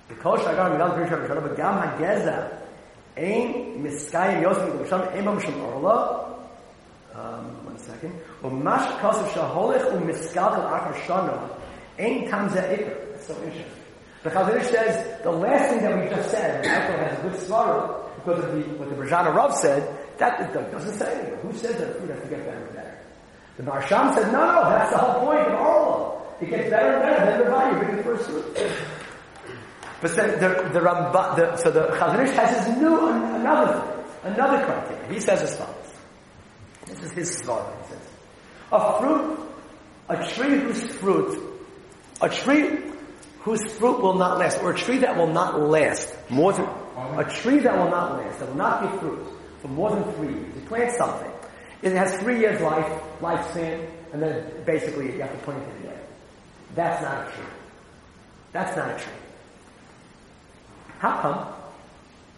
the 0.08 0.16
kol 0.16 0.38
shahagarin 0.38 0.78
mekal 0.78 0.96
pri 0.96 1.06
b'shana 1.06 1.28
b'shana, 1.28 1.42
but 1.44 1.56
gam 1.56 1.82
hageza, 1.82 2.67
ein 3.18 3.82
miskayim 3.84 4.42
yosef 4.44 4.70
b'shana, 4.82 5.12
ein 5.16 5.26
b'shana 5.26 5.74
orla, 5.74 5.98
um, 7.16 7.66
one 7.66 7.78
second, 7.80 8.14
u'mash 8.44 8.88
kasav 9.00 9.28
shaholech 9.30 9.86
u'miskal 9.92 10.52
kal 10.54 10.66
achar 10.78 10.94
shana, 11.06 11.50
ein 12.00 12.30
tam 12.30 12.50
ze 12.50 12.60
ikr. 12.60 13.12
That's 13.12 13.28
so 13.28 13.34
interesting. 13.44 13.66
The 14.24 14.30
Chazon 14.32 14.64
says, 14.64 15.22
the 15.24 15.32
last 15.32 15.70
thing 15.70 15.82
that 15.84 15.98
we 15.98 16.10
just 16.10 16.32
said, 16.32 16.66
Michael 16.66 16.98
has 16.98 17.18
a 17.18 17.22
good 17.22 17.34
svara, 17.34 18.04
because 18.16 18.44
of 18.44 18.52
the, 18.52 18.62
what 18.76 18.90
the 18.90 18.96
Brajana 18.96 19.34
Rav 19.34 19.56
said, 19.56 19.84
that 20.18 20.54
doesn't 20.54 20.94
say 20.98 21.14
anything. 21.14 21.40
Who 21.40 21.54
says 21.58 21.78
that 21.78 21.98
food 22.00 22.10
has 22.10 22.22
to 22.24 22.28
get 22.28 22.44
better 22.46 22.58
and 22.58 22.76
better? 22.76 22.98
The 23.58 23.64
Marsham 23.64 24.14
said, 24.14 24.32
no, 24.32 24.70
that's 24.70 24.92
the 24.92 24.98
whole 24.98 25.26
point 25.26 25.48
of 25.48 25.60
Orla. 25.60 26.22
It 26.42 26.50
gets 26.50 26.70
better 26.70 26.94
and 26.94 27.02
better, 27.02 27.26
then 27.26 27.40
the 27.40 27.46
value, 27.46 27.78
bring 27.78 27.96
the 27.98 28.04
first. 28.04 28.30
But 30.02 30.16
then 30.16 30.32
the, 30.40 30.70
the 30.70 30.80
Ramba, 30.80 31.36
the, 31.36 31.58
so 31.58 31.72
the 31.72 31.88
Chazon 31.88 32.24
Ish 32.24 32.36
has 32.36 32.68
his 32.68 32.78
new, 32.78 33.08
another 33.08 33.98
another 34.24 34.66
criteria. 34.66 35.14
He 35.14 35.20
says 35.20 35.42
as 35.42 35.58
follows. 35.58 35.74
This 36.86 37.04
is 37.04 37.12
his 37.12 37.42
thought. 37.42 37.74
He 37.84 37.90
says, 37.90 38.10
a 38.72 39.00
fruit, 39.00 39.40
a 40.10 40.28
tree 40.30 40.60
whose 40.60 40.84
fruit, 40.96 41.60
a 42.22 42.30
tree 42.30 42.80
whose 43.40 43.64
fruit 43.74 44.02
will 44.02 44.16
not 44.16 44.38
last, 44.38 44.62
or 44.62 44.72
a 44.72 44.78
tree 44.78 45.00
that 45.00 45.18
will 45.18 45.32
not 45.32 45.60
last 45.60 46.14
more 46.30 46.54
than, 46.54 46.68
a 47.18 47.26
tree 47.30 47.60
that 47.60 47.78
will 47.78 47.90
not 47.90 48.18
last, 48.18 48.40
that 48.40 48.50
will 48.50 48.56
not 48.56 48.82
give 48.84 49.00
fruit 49.00 49.26
for 49.62 49.68
more 49.70 49.90
than 49.92 50.04
three 50.14 50.34
years. 50.34 50.56
You 50.56 50.62
plant 50.68 50.92
something. 50.92 51.32
It 51.82 51.94
has 51.94 52.18
three 52.20 52.40
years 52.40 52.60
life, 52.62 53.02
lifespan, 53.20 53.88
and 54.14 54.22
then 54.22 54.64
basically 54.66 55.14
you 55.14 55.22
have 55.22 55.32
to 55.32 55.38
plant 55.40 55.64
it 55.64 55.86
again. 55.86 56.00
That's 56.76 57.02
not 57.02 57.28
a 57.28 57.32
tree. 57.32 57.46
That's 58.52 58.76
not 58.76 58.90
a 58.90 59.00
tree. 59.00 59.14
How 61.00 61.22
come? 61.22 61.54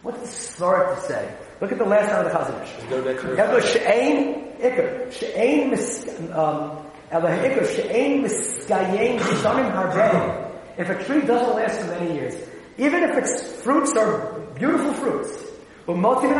What's 0.01 0.21
the 0.21 0.27
story 0.27 0.95
to 0.95 1.01
say? 1.01 1.35
Look 1.61 1.71
at 1.71 1.77
the 1.77 1.85
last 1.85 2.11
line 2.11 2.25
of 2.25 2.31
the 2.31 2.37
Chazon 2.37 2.63
Ish. 2.63 2.89
Go 2.89 3.01
to 3.01 3.37
Ever 3.37 3.61
she'ein 3.61 4.49
ikr, 4.59 5.11
she'ein 5.11 6.33
um, 6.33 6.85
ever 7.11 7.65
she'ein 7.65 8.23
miskayein 8.23 9.19
shanim 9.19 9.71
harbei. 9.73 10.51
If 10.77 10.89
a 10.89 11.03
tree 11.03 11.21
doesn't 11.21 11.55
last 11.55 11.81
for 11.81 11.87
many 11.87 12.13
years, 12.13 12.35
even 12.77 13.03
if 13.03 13.17
its 13.17 13.61
fruits 13.61 13.95
are 13.97 14.39
beautiful 14.55 14.93
fruits, 14.93 15.45
but 15.85 15.97
motiv 15.97 16.31
and 16.31 16.39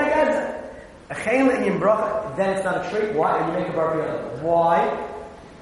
a 1.10 1.16
chayla 1.16 1.66
in 1.66 1.80
bracha, 1.80 2.38
then 2.38 2.56
it's 2.56 2.64
not 2.64 2.86
a 2.86 2.90
tree. 2.90 3.12
Why? 3.18 3.40
And 3.40 3.54
you 3.54 3.60
make 3.60 3.70
a 3.70 3.74
bar 3.74 3.98
Why? 4.42 5.08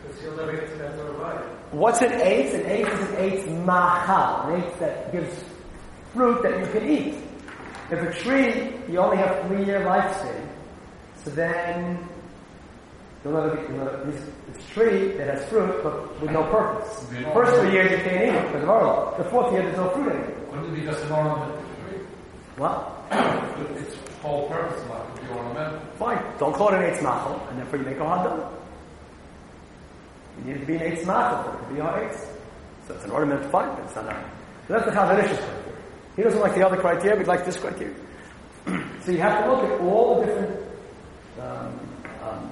Because 0.04 0.22
you'll 0.22 0.36
never 0.36 0.54
get 0.54 0.70
to 0.70 0.76
that 0.78 0.98
little 0.98 1.14
right. 1.14 1.40
What's 1.72 2.02
an 2.02 2.14
eighth? 2.22 2.54
An 2.54 2.66
eighth 2.66 2.94
is 2.94 3.10
an 3.10 3.16
eighth 3.18 3.48
mahal, 3.66 4.50
an 4.50 4.62
eighth 4.62 4.80
that 4.80 5.12
gives 5.12 5.44
fruit 6.18 6.44
that 6.44 6.60
you 6.60 6.66
can 6.74 6.90
eat. 6.90 7.16
If 7.90 8.02
a 8.02 8.14
tree, 8.22 8.74
you 8.92 9.00
only 9.00 9.18
have 9.18 9.48
three 9.48 9.64
year 9.64 9.80
lifespan, 9.80 10.46
so 11.24 11.30
then 11.30 12.06
You'll 13.28 13.34
never 13.34 13.56
get, 13.58 13.70
you'll 13.70 13.78
never, 13.80 14.10
it's, 14.10 14.28
it's 14.48 14.66
a 14.66 14.74
tree 14.74 15.18
that 15.18 15.28
has 15.28 15.46
fruit, 15.50 15.84
but 15.84 16.22
with 16.22 16.32
no 16.32 16.44
purpose. 16.44 17.00
The 17.10 17.24
first 17.34 17.60
three 17.60 17.72
years 17.74 17.92
you 17.92 17.98
can't 17.98 18.24
eat 18.24 18.36
it 18.36 18.54
because 18.54 18.64
of. 18.64 19.18
The 19.18 19.30
fourth 19.30 19.52
year 19.52 19.64
there's 19.64 19.76
no 19.76 19.90
fruit 19.90 20.10
anymore. 20.10 20.46
Wouldn't 20.52 20.78
it 20.78 20.80
be 20.80 20.86
just 20.86 21.04
an 21.04 21.12
ornament? 21.12 21.66
What? 22.58 22.94
Its 23.76 23.96
whole 24.22 24.48
purpose 24.48 24.82
might 24.88 25.22
be 25.22 25.28
ornamental. 25.36 25.80
Fine. 25.98 26.24
Don't 26.40 26.54
call 26.56 26.70
it 26.70 26.76
an 26.76 26.84
Eitz 26.84 27.02
Machal, 27.02 27.48
and 27.50 27.60
therefore 27.60 27.80
you 27.80 27.86
make 27.86 27.98
a 27.98 28.02
Hadam. 28.02 28.50
You 30.40 30.54
need 30.54 30.60
to 30.62 30.66
be 30.66 30.76
an 30.76 30.92
Eitz 30.92 31.06
Machal 31.06 31.44
for 31.44 31.58
it 31.58 31.68
to 31.68 31.74
be 31.74 31.80
a 31.80 31.84
Eitz. 31.84 32.28
So 32.88 32.94
it's 32.94 33.04
an 33.04 33.12
ornament, 33.12 33.52
fine, 33.52 33.76
but 33.76 33.84
it's 33.84 33.96
not 33.96 34.06
a... 34.06 34.24
So 34.68 34.74
that's 34.74 34.86
the 34.86 34.92
Chazon 34.92 35.24
Ish's 35.24 35.38
criteria. 35.38 35.67
He 36.18 36.24
doesn't 36.24 36.40
like 36.40 36.56
the 36.56 36.66
other 36.66 36.78
criteria, 36.78 37.16
we'd 37.16 37.28
like 37.28 37.46
this 37.46 37.58
criteria. 37.58 37.96
so 39.06 39.12
you 39.12 39.20
have 39.20 39.46
to 39.46 39.52
look 39.52 39.64
at 39.64 39.80
all 39.82 40.20
the 40.20 40.26
different, 40.26 40.60
um, 41.40 41.80
um, 42.24 42.52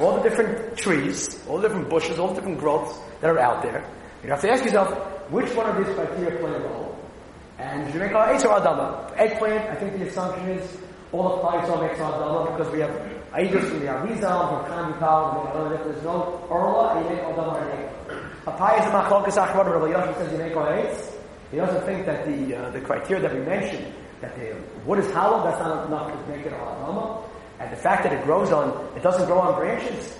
all 0.00 0.16
the 0.20 0.28
different 0.28 0.76
trees, 0.76 1.40
all 1.48 1.58
the 1.58 1.68
different 1.68 1.88
bushes, 1.88 2.18
all 2.18 2.28
the 2.28 2.34
different 2.34 2.58
growths 2.58 2.98
that 3.20 3.30
are 3.30 3.38
out 3.38 3.62
there. 3.62 3.88
You 4.24 4.30
have 4.30 4.40
to 4.40 4.50
ask 4.50 4.64
yourself, 4.64 4.90
which 5.30 5.54
one 5.54 5.66
of 5.66 5.76
these 5.76 5.94
criteria 5.94 6.40
play 6.40 6.50
a 6.50 6.58
role? 6.58 6.98
And 7.58 7.86
should 7.86 7.94
you 7.94 8.00
make 8.00 8.12
our 8.14 8.34
Eitz 8.34 8.44
or 8.44 8.60
Adama? 8.60 9.16
Eggplant, 9.16 9.70
I 9.70 9.76
think 9.76 9.96
the 9.96 10.08
assumption 10.08 10.48
is 10.50 10.76
all 11.12 11.36
applies 11.36 11.68
to 11.68 11.80
makes 11.80 12.00
Adama 12.00 12.56
because 12.56 12.72
we 12.72 12.80
have 12.80 12.90
Aegis, 13.38 13.70
we 13.74 13.86
have 13.86 14.02
Rizal, 14.02 14.64
we 14.64 14.70
have 14.70 14.98
Kanipal, 14.98 15.74
if 15.74 15.84
there's 15.84 16.02
no 16.02 16.44
Orla, 16.50 17.00
you 17.00 17.10
make 17.10 17.20
Adama 17.20 17.62
and 17.62 17.78
Egg. 17.78 18.22
Papaya 18.44 18.80
is 18.80 18.86
a 18.86 18.90
Machlokas 18.90 19.38
Achmad, 19.38 19.72
Rabbi 19.72 19.92
Yoshua 19.92 20.16
says 20.18 20.32
you 20.32 20.38
make 20.38 20.56
our 20.56 20.72
Eitz. 20.72 21.17
He 21.50 21.56
doesn't 21.56 21.84
think 21.84 22.06
that 22.06 22.26
the 22.26 22.54
uh, 22.54 22.70
the 22.70 22.80
criteria 22.80 23.22
that 23.22 23.34
we 23.34 23.40
mentioned, 23.40 23.92
that 24.20 24.36
the 24.36 24.54
wood 24.84 24.98
is 24.98 25.10
hollow, 25.12 25.44
that's 25.44 25.60
not 25.60 25.86
enough 25.86 26.12
to 26.12 26.30
make 26.30 26.44
it 26.44 26.52
a 26.52 26.56
Adama. 26.56 27.24
And 27.60 27.72
the 27.72 27.76
fact 27.76 28.04
that 28.04 28.12
it 28.12 28.22
grows 28.24 28.52
on, 28.52 28.68
it 28.96 29.02
doesn't 29.02 29.26
grow 29.26 29.38
on 29.40 29.54
branches. 29.58 30.16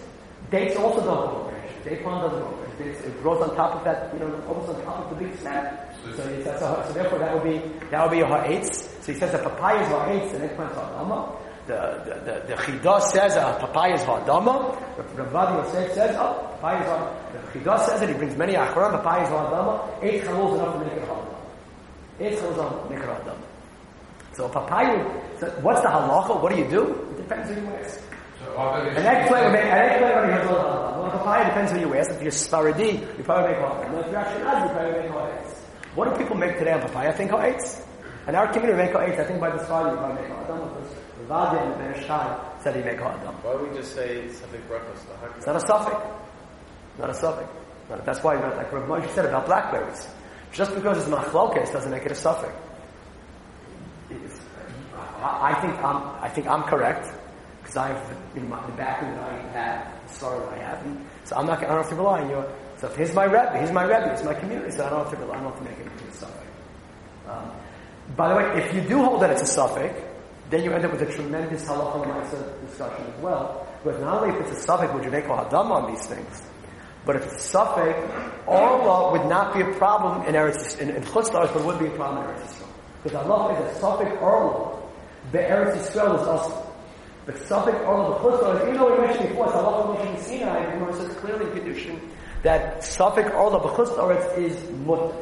Dates 0.50 0.76
also 0.76 1.04
don't 1.04 1.28
grow 1.28 1.40
on 1.44 1.50
branches. 1.50 1.84
Date 1.84 2.02
palm 2.02 2.22
doesn't 2.22 2.38
grow 2.38 2.48
on 2.48 2.76
branches. 2.76 3.04
It 3.04 3.22
grows 3.22 3.42
on 3.42 3.54
top 3.54 3.76
of 3.76 3.84
that, 3.84 4.12
you 4.14 4.20
know, 4.20 4.42
almost 4.48 4.70
on 4.70 4.82
top 4.82 5.04
of 5.04 5.18
the 5.18 5.24
big 5.24 5.38
stem. 5.38 5.78
So, 6.16 6.22
he 6.28 6.42
says, 6.42 6.58
so, 6.60 6.82
so 6.86 6.92
therefore 6.92 7.18
that 7.18 7.34
would 7.34 7.44
be, 7.44 7.58
that 7.90 8.02
would 8.02 8.10
be 8.16 8.22
a 8.22 8.26
ha'etz. 8.26 8.88
So 9.04 9.12
he 9.12 9.18
says 9.18 9.32
the 9.32 9.38
papaya 9.38 9.82
is 9.82 9.88
ha'etz, 9.88 10.32
the 10.32 10.44
eggplant 10.44 10.72
is 10.72 10.78
ha'adama. 10.78 11.36
The, 11.68 12.00
the, 12.24 12.46
the, 12.48 12.54
chidah 12.54 12.98
says 13.12 13.36
a 13.36 13.58
papaya 13.60 13.92
is 13.92 14.02
ha'adama. 14.02 14.74
The 15.14 15.22
Rav 15.24 15.66
Yosef 15.66 15.92
says, 15.92 16.16
oh, 16.18 16.56
papaya 16.56 16.80
is 16.80 16.86
ha'adama. 16.88 17.52
The 17.52 17.58
chidah 17.60 17.78
says 17.86 18.00
it, 18.00 18.08
he 18.08 18.14
brings 18.14 18.36
many 18.38 18.54
achron, 18.54 18.90
papaya 18.92 19.22
is 19.24 19.28
ha'adama. 19.28 20.02
Eight 20.02 20.22
chalul 20.24 20.54
enough 20.54 20.72
to 20.72 20.80
make 20.80 20.94
it 20.94 21.04
ha'adama. 21.06 21.36
Eight 22.20 22.38
chalul 22.38 22.84
is 22.84 22.90
make 22.90 23.00
it 23.00 23.04
ha'adama. 23.04 23.44
So 24.32 24.48
papaya, 24.48 24.96
what's 25.60 25.82
the 25.82 25.88
halacha? 25.88 26.40
What 26.40 26.52
do 26.54 26.58
you 26.58 26.70
do? 26.70 26.88
It 27.12 27.16
depends 27.18 27.50
who 27.50 27.60
you 27.60 27.66
ask. 27.76 28.00
An 28.56 29.04
eggplant 29.04 29.44
would 29.44 29.52
make, 29.52 29.64
an 29.64 29.78
eggplant 29.78 30.14
would 30.16 30.30
make 30.30 30.40
ha'adama. 30.48 31.02
Well, 31.02 31.10
papaya 31.10 31.44
depends 31.44 31.72
who 31.72 31.80
you 31.80 31.94
ask. 31.96 32.10
If 32.12 32.22
you're 32.22 32.32
Sfaradi, 32.32 33.18
you 33.18 33.24
probably 33.24 33.52
make 33.52 33.60
ha'adama. 33.60 34.06
If 34.06 34.10
you're 34.10 34.24
Ashkenazi, 34.24 34.62
you 34.64 34.72
probably 34.72 34.92
make 35.02 35.10
ha'adama. 35.10 35.54
What 35.96 36.08
do 36.08 36.16
people 36.16 36.36
make 36.38 36.56
today 36.56 36.72
on 36.72 36.80
papaya? 36.80 37.10
I 37.10 37.12
think 37.12 37.30
ha'etz. 37.30 37.84
In 38.26 38.34
our 38.34 38.46
community, 38.52 38.72
we 38.72 38.88
make 38.88 38.92
ha'etz. 38.96 39.18
I 39.20 39.24
think 39.24 39.38
by 39.38 39.50
the 39.50 39.58
Sfaradi, 39.64 39.92
you 39.92 39.98
probably 39.98 40.22
make 40.22 40.30
ha'adam. 40.32 40.77
Rav 41.28 41.52
Ovadia 41.52 41.62
and 41.66 41.94
Ben 41.94 42.04
Shai 42.06 42.38
said 42.62 42.76
he 42.76 42.82
make 42.82 42.98
ha'adam. 42.98 43.34
Why 43.42 43.52
don't 43.52 43.70
we 43.70 43.76
just 43.76 43.94
say 43.94 44.30
something 44.32 44.60
breakfast? 44.68 45.04
It's 45.36 45.46
not 45.46 45.56
a 45.56 45.58
safek. 45.58 46.18
Not 46.98 47.10
a 47.10 47.12
safek. 47.12 47.48
Not- 47.90 48.04
That's 48.04 48.22
why, 48.22 48.34
like 48.56 48.72
Rav 48.72 48.88
Moshe 48.88 49.10
said 49.14 49.26
about 49.26 49.46
blackberries. 49.46 50.08
Just 50.52 50.74
because 50.74 50.98
it's 50.98 51.08
machlokes 51.08 51.72
doesn't 51.72 51.90
make 51.90 52.04
it 52.06 52.12
a 52.12 52.14
safek. 52.14 52.54
I 55.20 55.52
I 55.52 55.60
think 55.60 55.74
I'm, 55.84 56.02
I 56.22 56.28
think 56.28 56.46
I'm 56.46 56.62
correct 56.62 57.06
because 57.60 57.76
I've 57.76 58.16
in 58.36 58.48
my, 58.48 58.64
the 58.66 58.72
backing 58.72 59.10
that 59.10 59.30
I 59.30 59.38
have, 59.52 60.08
the 60.08 60.14
story 60.14 60.38
that 60.40 60.52
I 60.54 60.58
have, 60.58 60.86
and 60.86 61.04
so 61.24 61.36
I'm 61.36 61.46
not. 61.46 61.58
I 61.58 61.66
don't 61.66 61.76
have 61.76 61.88
to 61.90 61.96
rely 61.96 62.22
on 62.22 62.30
you. 62.30 62.44
So 62.78 62.86
if 62.86 62.96
here's 62.96 63.14
my 63.14 63.24
rebbe, 63.24 63.58
here's 63.58 63.72
my 63.72 63.82
rebbe, 63.82 64.12
it's 64.12 64.22
my 64.24 64.34
community. 64.34 64.70
So 64.70 64.86
I 64.86 64.90
don't 64.90 65.00
have 65.00 65.10
to 65.10 65.16
rely. 65.16 65.36
I 65.36 65.40
don't 65.42 65.50
have 65.52 65.58
to 65.58 65.64
make 65.64 65.78
it 65.78 65.86
into 65.86 66.04
a 66.04 66.12
safek. 66.12 67.30
Um, 67.30 67.50
by 68.16 68.28
the 68.30 68.36
way, 68.36 68.62
if 68.64 68.74
you 68.74 68.80
do 68.80 69.04
hold 69.04 69.20
that 69.22 69.30
it's 69.30 69.42
a 69.42 69.60
safek, 69.60 70.07
then 70.50 70.64
you 70.64 70.72
end 70.72 70.84
up 70.84 70.92
with 70.92 71.02
a 71.02 71.12
tremendous 71.12 71.64
halacha 71.64 72.00
l'maisa 72.02 72.66
discussion 72.66 73.04
as 73.06 73.22
well. 73.22 73.66
But 73.84 74.00
not 74.00 74.22
only 74.22 74.38
if 74.38 74.46
it's 74.46 74.64
a 74.64 74.68
safek, 74.68 74.92
would 74.94 75.04
you 75.04 75.10
make 75.10 75.24
a 75.24 75.28
hadam 75.28 75.70
on 75.70 75.92
these 75.92 76.06
things, 76.06 76.42
but 77.04 77.16
if 77.16 77.24
it's 77.24 77.54
a 77.54 77.58
safek, 77.58 78.46
Orla 78.46 79.12
would 79.12 79.28
not 79.28 79.54
be 79.54 79.62
a 79.62 79.72
problem 79.76 80.26
in 80.26 80.34
Eretz 80.34 80.78
in, 80.78 80.90
in 80.90 81.02
Chutz 81.02 81.30
La'aretz, 81.30 81.54
but 81.54 81.64
would 81.64 81.78
be 81.78 81.86
a 81.86 81.90
problem 81.90 82.24
in 82.24 82.30
Eretz 82.30 82.42
Yisrael. 82.42 82.68
Because 83.02 83.26
Allah 83.26 83.54
is 83.54 83.76
a 83.76 83.80
safek 83.80 84.20
Orla, 84.20 84.78
the 85.32 85.38
Eretz 85.38 85.76
Yisrael 85.76 86.20
is 86.20 86.28
also. 86.28 86.74
But 87.24 87.36
safek 87.36 87.86
Orla, 87.86 88.10
the 88.10 88.24
Chutz 88.24 88.42
La'aretz, 88.42 88.62
even 88.62 88.74
though 88.74 88.92
we 88.94 89.06
mentioned 89.06 89.28
before, 89.30 89.46
it's 89.46 89.54
Allah 89.54 89.94
mentioned 89.94 90.18
in 90.18 90.24
Sinai, 90.24 90.58
and 90.64 90.78
Gemara 90.78 90.96
says 90.96 91.16
clearly 91.16 91.46
in 91.46 91.52
Kedushin, 91.52 92.00
that 92.42 92.78
safek 92.80 93.34
Orla, 93.34 93.62
the 93.62 93.74
Chutz 93.74 93.96
La'aretz 93.96 94.38
is 94.38 94.70
mutter. 94.80 95.14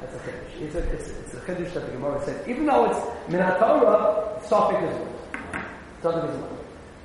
That's 0.00 0.14
a 0.14 0.18
chiddush. 0.18 0.60
It's 0.60 0.74
a, 0.74 0.92
it's, 0.92 1.08
chiddush 1.46 1.72
that 1.74 1.86
the 1.86 1.92
Gemara 1.92 2.24
says. 2.24 2.48
Even 2.48 2.66
though 2.66 2.90
it's 2.90 2.98
minat 3.32 3.58
Torah, 3.58 4.40
safek 4.44 4.82
is 4.82 4.98
mutter. 4.98 5.64
Safek 6.02 6.28
is. 6.28 6.42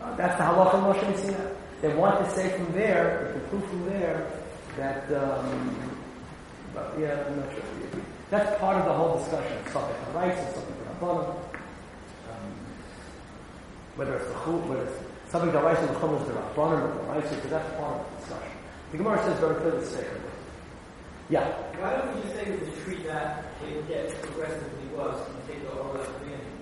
Uh, 0.02 0.16
that's 0.16 0.38
the 0.38 0.44
halacha 0.44 0.78
Moshe 0.82 1.04
and 1.04 1.18
Sinai. 1.18 1.50
They 1.82 1.94
want 1.94 2.24
to 2.26 2.32
say 2.32 2.50
from 2.58 2.72
there, 2.74 3.26
they 3.34 3.40
can 3.40 3.50
prove 3.50 3.70
from 3.70 3.86
there, 3.86 4.28
that, 4.78 5.12
um, 5.14 5.94
but 6.74 6.94
yeah, 7.00 7.24
I'm 7.28 7.40
not 7.40 7.52
sure. 7.52 7.64
That's 8.30 8.60
part 8.60 8.78
of 8.78 8.86
the 8.86 8.94
whole 8.94 9.20
discussion. 9.20 9.58
Safek 9.66 10.14
rights 10.14 10.40
or 10.40 10.54
something 10.56 10.76
rabbanim. 11.00 11.30
Um, 11.30 12.54
whether 13.96 14.18
it's 14.18 14.28
the 14.28 14.34
chum, 14.34 14.68
whether 14.70 14.84
it's 14.84 15.32
that 15.32 15.64
rights 15.64 15.82
the 15.82 16.00
chum 16.00 16.16
is 16.16 16.28
the 16.28 16.34
rabbanim 16.34 16.84
or 16.84 16.94
the 16.94 17.04
rights, 17.12 17.30
because 17.36 17.50
that's 17.52 17.76
part 17.78 18.00
of 18.00 18.06
the 18.10 18.20
discussion. 18.20 18.58
The 18.92 18.98
Gemara 18.98 19.24
says 19.24 19.40
very 19.40 19.56
clearly, 19.56 19.86
sacred. 19.86 20.27
Yeah. 21.30 21.46
Why 21.80 21.92
don't 21.92 22.16
we 22.16 22.22
just 22.22 22.36
say 22.36 22.52
we 22.52 22.84
treat 22.84 23.06
that 23.06 23.44
it 23.68 23.86
gets 23.90 24.14
progressively 24.26 24.88
worse 24.96 25.20
and 25.28 25.48
take 25.48 25.58
it 25.58 25.78
all 25.78 25.94
at 25.98 26.06
the 26.06 26.20
beginning? 26.20 26.56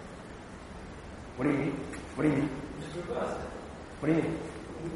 What 1.38 1.46
do 1.46 1.52
you 1.52 1.58
mean? 1.58 1.72
What 2.16 2.24
do 2.24 2.30
you 2.30 2.36
mean? 2.38 2.50
Just 2.82 2.96
reverse 2.96 3.38
it. 3.38 3.50
What 4.00 4.10
do 4.10 4.16
you 4.16 4.22
mean? 4.24 4.40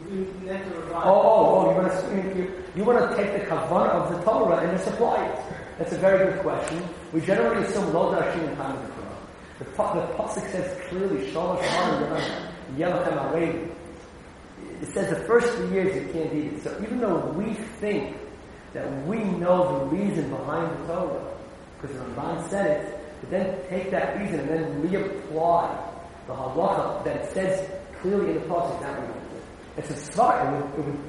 We, 0.09 0.15
we 0.17 0.49
need. 0.49 0.61
Oh, 0.91 1.03
oh, 1.05 1.45
oh, 1.55 1.69
you 1.69 1.75
want 1.77 1.91
to, 1.91 2.37
you, 2.39 2.63
you 2.75 2.83
want 2.83 2.97
to 2.97 3.15
take 3.15 3.33
the 3.33 3.45
kavanah 3.45 3.89
of 3.89 4.17
the 4.17 4.23
Torah 4.23 4.57
and 4.57 4.75
just 4.75 4.89
apply 4.89 5.25
it. 5.25 5.39
That's 5.77 5.93
a 5.93 5.97
very 5.97 6.33
good 6.33 6.41
question. 6.41 6.83
We 7.13 7.21
generally 7.21 7.65
assume 7.65 7.93
lo 7.93 8.13
dashim 8.13 8.49
in 8.49 8.55
time 8.55 8.75
of 8.75 8.87
the 8.87 8.93
Torah. 8.95 9.17
The, 9.59 9.65
the 9.65 10.13
pasuk 10.17 10.51
says 10.51 10.77
clearly, 10.89 11.31
shalosh 11.31 11.61
harim 11.61 12.53
yelachem 12.75 13.17
areim. 13.31 13.71
It 14.81 14.87
says 14.93 15.09
the 15.09 15.23
first 15.25 15.53
three 15.53 15.69
years 15.71 15.95
you 15.95 16.11
can't 16.11 16.33
eat 16.33 16.53
it. 16.53 16.63
So 16.63 16.75
even 16.81 16.99
though 16.99 17.19
we 17.37 17.53
think 17.53 18.17
that 18.73 19.07
we 19.07 19.23
know 19.23 19.79
the 19.79 19.95
reason 19.95 20.29
behind 20.29 20.71
the 20.71 20.93
Torah, 20.93 21.33
because 21.81 21.95
the 21.97 22.03
Ramban 22.03 22.49
said 22.49 22.67
it, 22.67 22.99
but 23.21 23.29
then 23.31 23.59
take 23.69 23.91
that 23.91 24.17
reason 24.19 24.39
and 24.41 24.49
then 24.49 24.83
reapply 24.83 25.89
the 26.27 26.33
halacha 26.33 27.03
that 27.03 27.15
it 27.17 27.33
says 27.33 27.69
clearly 28.01 28.31
in 28.31 28.33
the 28.35 28.41
pasuk. 28.41 28.79
That 28.81 29.01
we. 29.01 29.07
It's 29.77 29.89
a 29.89 29.93
svara. 29.93 30.47
It 30.47 30.77
would, 30.77 30.79
it 30.79 30.85
would, 30.85 30.99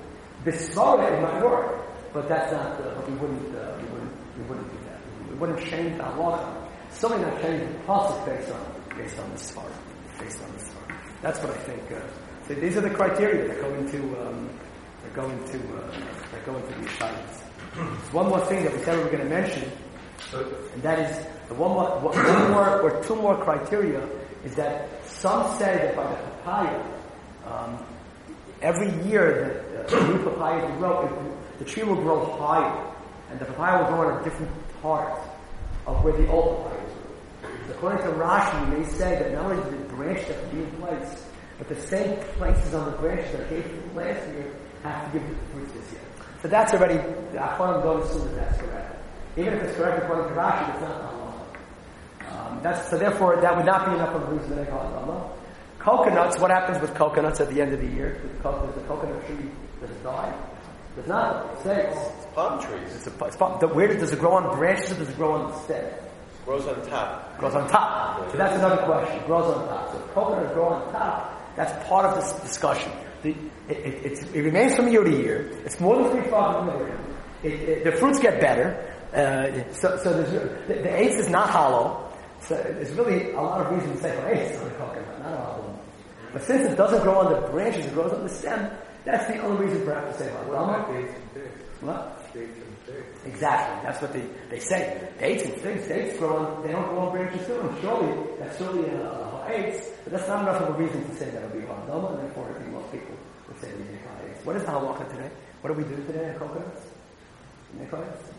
the 0.45 0.51
svara 0.53 1.13
it 1.13 1.23
might 1.23 1.43
work, 1.43 1.87
but 2.13 2.29
that's 2.29 2.53
not. 2.53 2.81
Uh, 2.81 2.95
but 2.97 3.09
we 3.09 3.17
wouldn't. 3.17 3.55
Uh, 3.55 3.77
we 3.79 3.89
wouldn't. 3.93 4.13
We 4.39 4.43
wouldn't 4.45 4.71
do 4.73 4.79
that. 4.89 5.01
We 5.31 5.37
wouldn't 5.37 5.61
change 5.61 5.97
the 5.97 6.05
halacha. 6.05 6.69
Something 6.91 7.23
not 7.23 7.41
change 7.43 7.61
the 7.61 7.79
pasuk 7.85 8.27
based 8.27 8.51
on 8.51 8.97
based 8.97 9.19
on 9.19 9.31
the 9.31 9.37
svara. 9.37 9.73
Based 10.19 10.43
on 10.43 10.53
the 10.53 10.59
svara. 10.59 10.97
That's 11.23 11.39
what 11.41 11.51
I 11.51 11.59
think. 11.59 11.93
Uh, 11.93 12.01
so 12.49 12.55
these 12.55 12.77
are 12.77 12.81
the 12.81 12.91
criteria 12.91 13.47
that 13.49 13.61
go 13.61 13.75
into 13.75 13.99
um, 14.27 14.49
that 15.03 15.15
go 15.15 15.29
into 15.29 15.59
uh, 15.77 15.91
that 16.33 16.45
go 16.47 16.57
into 16.57 16.81
these 16.81 16.99
sites. 16.99 17.50
One 18.13 18.29
more 18.29 18.41
thing 18.47 18.65
that 18.65 18.73
we 18.73 18.83
said 18.83 18.97
we 18.99 19.05
were 19.05 19.11
going 19.11 19.23
to 19.23 19.29
mention, 19.29 19.71
and 20.33 20.83
that 20.83 20.99
is 20.99 21.27
the 21.49 21.55
one 21.55 21.71
more, 21.71 22.01
one 22.01 22.51
more 22.51 22.81
or 22.81 23.05
two 23.05 23.15
more 23.15 23.37
criteria 23.43 24.07
is 24.45 24.55
that 24.57 24.89
some 25.07 25.57
say 25.59 25.77
that 25.77 25.97
by 25.97 26.03
the 26.11 26.17
papaya, 26.17 26.83
um, 27.47 27.85
every 28.63 28.91
year 29.09 29.65
that 29.87 29.93
uh, 29.93 30.09
new 30.09 30.19
papaya 30.25 30.67
will 30.67 30.79
grow, 30.79 31.07
it, 31.07 31.59
the 31.59 31.65
tree 31.65 31.83
will 31.83 31.97
grow 31.97 32.37
higher, 32.39 32.93
and 33.31 33.39
the 33.39 33.45
papaya 33.45 33.83
will 33.83 33.91
grow 33.91 34.11
on 34.11 34.21
a 34.21 34.25
different 34.25 34.51
part 34.83 35.21
of 35.87 36.03
where 36.03 36.17
the 36.17 36.29
old 36.29 36.65
papaya 36.65 36.81
grew. 36.81 37.51
So 37.69 37.75
according 37.75 38.03
to 38.03 38.11
Rashi, 38.19 38.71
you 38.71 38.79
may 38.79 38.89
say 38.89 39.19
that 39.19 39.33
not 39.33 39.53
only 39.53 39.79
the 39.79 39.85
branch 39.95 40.27
that 40.27 40.41
can 40.41 40.51
be 40.51 40.65
in 40.65 40.71
place, 40.81 41.25
but 41.59 41.69
the 41.69 41.77
same 41.77 42.17
places 42.39 42.75
on 42.75 42.91
the 42.91 42.97
branch 42.99 43.31
that 43.33 43.49
gave 43.49 43.65
fruit 43.65 43.95
last 43.95 44.27
year 44.29 44.51
have 44.83 45.13
to 45.13 45.19
give 45.19 45.29
fruit 45.53 45.69
this 45.75 45.93
year. 45.93 46.01
So 46.43 46.49
that's 46.49 46.73
already, 46.73 46.95
the 47.33 47.39
Achronim 47.39 47.83
don't 47.83 48.03
assume 48.03 48.25
that 48.35 48.37
that's 48.37 48.61
correct. 48.63 48.97
Even 49.37 49.55
if 49.55 49.63
it's 49.63 49.77
correct 49.77 50.03
according 50.03 50.29
to 50.29 50.35
Rashi, 50.41 50.73
it's 50.73 50.81
not 50.81 51.03
halacha. 51.03 52.49
Um, 52.49 52.61
that's, 52.63 52.89
so 52.91 52.99
therefore, 52.99 53.41
that 53.41 53.57
would 53.57 53.67
not 53.67 53.87
be 53.87 53.93
enough 53.95 54.15
of 54.15 54.23
a 54.29 54.33
reason 54.33 54.51
to 54.51 54.57
make 54.57 54.69
halacha. 54.71 55.31
Coconuts, 55.79 56.39
what 56.39 56.51
happens 56.51 56.81
with 56.81 56.95
coconuts 56.95 57.41
at 57.41 57.49
the 57.51 57.61
end 57.61 57.73
of 57.73 57.81
the 57.81 57.87
year? 57.87 58.15
Does 58.21 58.31
the, 58.33 58.43
co- 58.43 58.67
does 58.67 58.75
the 58.75 58.81
coconut 58.83 59.27
tree, 59.27 59.51
does 59.81 59.91
it 59.91 60.03
die? 60.05 60.35
Does 60.97 61.07
not. 61.07 61.51
It 61.53 61.61
stays. 61.61 61.97
It's 61.97 62.27
palm 62.35 62.61
trees. 62.61 62.95
It's 62.95 63.07
a, 63.07 63.25
it's, 63.25 63.37
the- 63.37 63.69
where 63.73 63.89
does, 63.89 63.97
does 63.99 64.13
it 64.13 64.19
grow 64.19 64.33
on 64.33 64.57
branches 64.59 64.93
or 64.93 64.97
does 64.97 65.09
it 65.09 65.17
grow 65.17 65.33
on 65.33 65.51
the 65.51 65.59
stem? 65.61 65.91
Grows 66.45 66.67
on 66.67 66.87
top. 66.89 67.39
grows 67.39 67.55
on 67.55 67.69
top. 67.71 68.31
So 68.33 68.37
that's 68.39 68.57
another 68.57 68.83
question. 68.85 69.19
It 69.21 69.27
grows 69.27 69.55
on 69.55 69.69
top. 69.69 69.93
So 69.93 69.99
if 70.05 70.11
coconuts 70.13 70.53
grow 70.53 70.69
on 70.69 70.93
top, 70.93 71.55
that's 71.57 71.89
part 71.89 72.07
of 72.07 72.15
this 72.17 72.33
discussion. 72.43 72.91
the, 73.23 73.35
it, 73.71 73.79
it, 73.79 74.13
it's, 74.13 74.23
it 74.23 74.43
remains 74.43 74.75
from 74.75 74.89
year 74.89 75.05
to 75.05 75.11
year. 75.11 75.51
It's 75.65 75.81
more 75.81 75.97
than 75.97 76.11
three 76.11 76.31
farm 76.31 76.69
in 76.69 76.79
the 76.79 76.85
ground. 76.85 77.17
It, 77.43 77.85
the 77.85 77.93
fruits 77.93 78.19
get 78.19 78.41
better. 78.41 78.87
Uh, 79.13 79.73
so, 79.73 79.99
so 80.03 80.23
the, 80.23 80.75
the 80.75 81.01
eighth 81.01 81.19
is 81.19 81.29
not 81.29 81.51
hollow. 81.51 82.13
So 82.43 82.55
there's 82.55 82.93
really 82.93 83.33
a 83.33 83.41
lot 83.41 83.61
of 83.61 83.73
reason 83.73 83.97
to 83.97 84.03
say 84.03 84.15
for 84.17 84.29
eighth 84.29 84.61
on 84.61 84.65
the 84.69 84.75
coconut, 84.75 85.23
not 85.23 85.33
a 85.33 85.37
hollow. 85.37 85.79
But 86.33 86.43
since 86.43 86.71
it 86.71 86.77
doesn't 86.77 87.03
grow 87.03 87.19
on 87.19 87.33
the 87.33 87.49
branches, 87.49 87.87
it 87.87 87.95
grows 87.95 88.13
on 88.13 88.23
the 88.23 88.29
stem. 88.29 88.71
That's 89.05 89.27
the 89.27 89.39
only 89.39 89.67
reason 89.67 89.85
for 89.85 89.95
have 89.95 90.13
to 90.13 90.19
say 90.19 90.31
about 90.31 90.49
What? 91.81 92.21
Exactly. 93.25 93.83
That's 93.83 94.01
what 94.03 94.13
they, 94.13 94.25
they 94.51 94.61
say. 94.61 95.09
Dates 95.19 95.45
and 95.45 95.55
figs, 95.55 95.89
dates 95.89 96.19
grow 96.19 96.37
on, 96.37 96.63
they 96.67 96.73
don't 96.73 96.89
grow 96.89 97.09
on 97.09 97.13
branches 97.13 97.47
too. 97.47 97.61
And 97.61 97.81
surely, 97.81 98.27
that's 98.39 98.59
surely 98.59 98.89
a, 98.89 99.03
a 99.03 99.31
eights, 99.51 99.89
but 100.05 100.13
that's 100.13 100.29
not 100.29 100.43
enough 100.43 100.63
of 100.63 100.75
a 100.75 100.79
reason 100.79 101.05
to 101.09 101.17
say 101.17 101.31
that 101.31 101.43
it 101.43 101.51
would 101.51 101.61
be 101.61 101.67
ha'adama, 101.67 102.13
and 102.13 102.23
therefore 102.23 102.51
I 102.51 102.59
think 102.59 102.73
most 102.73 102.93
people 102.93 103.17
would 103.49 103.61
say 103.61 103.69
it 103.69 103.77
would 103.77 103.89
be 103.89 103.95
eights. 103.95 104.30
What 104.45 104.57
is 104.57 104.63
the 104.63 104.71
halacha 104.71 105.09
today? 105.11 105.31
What 105.61 105.75
do 105.75 105.83
we 105.83 105.85
do 105.85 105.97
today 106.07 106.31
on 106.31 106.39
coconuts? 106.39 106.87
Nicholas? 107.79 108.33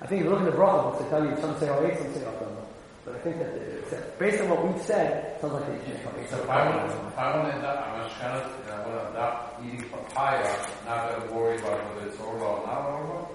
I 0.00 0.06
think 0.06 0.20
if 0.20 0.24
you 0.26 0.30
look 0.30 0.40
in 0.40 0.46
the 0.46 0.52
bracha 0.52 0.82
books, 0.82 1.02
they 1.02 1.10
tell 1.10 1.24
you 1.24 1.36
some 1.40 1.58
say 1.58 1.66
eight, 1.86 1.98
some 1.98 2.14
say 2.14 2.24
ha'adama. 2.24 2.64
But 3.04 3.16
I 3.16 3.18
think 3.18 3.38
that 3.38 3.90
the, 3.90 3.96
based 4.18 4.40
on 4.42 4.50
what 4.50 4.66
we've 4.66 4.82
said, 4.82 5.34
it 5.34 5.40
sounds 5.40 5.54
like 5.54 5.66
they 5.66 5.92
should 5.92 6.02
come 6.04 6.14
So 6.30 6.42
if 6.42 6.48
I 6.48 6.68
want, 6.68 6.90
if 6.92 7.18
I 7.18 7.36
want 7.36 7.48
to 7.48 7.54
end 7.54 7.64
up, 7.66 7.88
I'm 7.88 8.00
a 8.00 8.08
shana, 8.10 8.62
and 8.62 8.70
I 8.70 8.86
want 8.86 9.14
to 9.14 9.20
up 9.20 9.62
eating 9.64 9.88
papaya, 9.90 10.56
not 10.86 11.08
going 11.10 11.28
to 11.28 11.34
worry 11.34 11.58
about 11.58 11.94
whether 11.94 12.08
it's 12.08 12.20
orla 12.20 12.44
or 12.44 12.66
not 12.66 12.82
orla. 12.90 13.28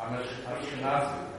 I'm 0.00 0.14
a, 0.14 0.18
I'm 0.46 0.84
a 0.84 1.38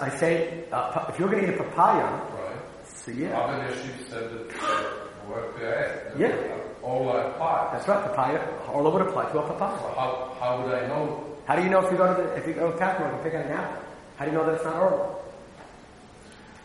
I 0.00 0.08
say, 0.16 0.64
uh, 0.72 1.06
if 1.08 1.18
you're 1.18 1.28
going 1.28 1.46
to 1.46 1.52
eat 1.52 1.60
a 1.60 1.62
papaya, 1.62 2.04
right? 2.04 2.56
so 2.84 3.10
yeah, 3.12 3.30
Yashiv 3.30 4.08
said 4.08 4.30
that 4.30 4.62
uh, 4.62 5.30
work 5.30 5.58
there. 5.58 6.12
Yeah. 6.18 6.63
Orla 6.84 7.30
applies. 7.30 7.72
that's 7.72 7.88
right, 7.88 8.04
papaya, 8.04 8.38
all 8.68 8.92
would 8.92 9.02
apply 9.02 9.24
to 9.32 9.38
a 9.38 9.42
papaya. 9.42 9.78
So 9.78 9.88
how, 9.96 10.36
how 10.38 10.62
would 10.62 10.74
I 10.74 10.86
know? 10.86 11.24
How 11.46 11.56
do 11.56 11.62
you 11.62 11.70
know 11.70 11.80
if 11.84 11.90
you 11.90 11.96
go 11.96 12.14
to 12.14 12.22
the, 12.22 12.36
if 12.36 12.46
you 12.46 12.52
go 12.52 12.70
to 12.70 12.76
Packard 12.76 13.06
and 13.06 13.16
you 13.16 13.22
pick 13.24 13.34
out 13.34 13.46
an 13.46 13.52
apple? 13.52 13.82
How 14.16 14.24
do 14.26 14.30
you 14.30 14.36
know 14.36 14.44
that 14.44 14.54
it's 14.56 14.64
not 14.64 14.76
Orla? 14.76 15.16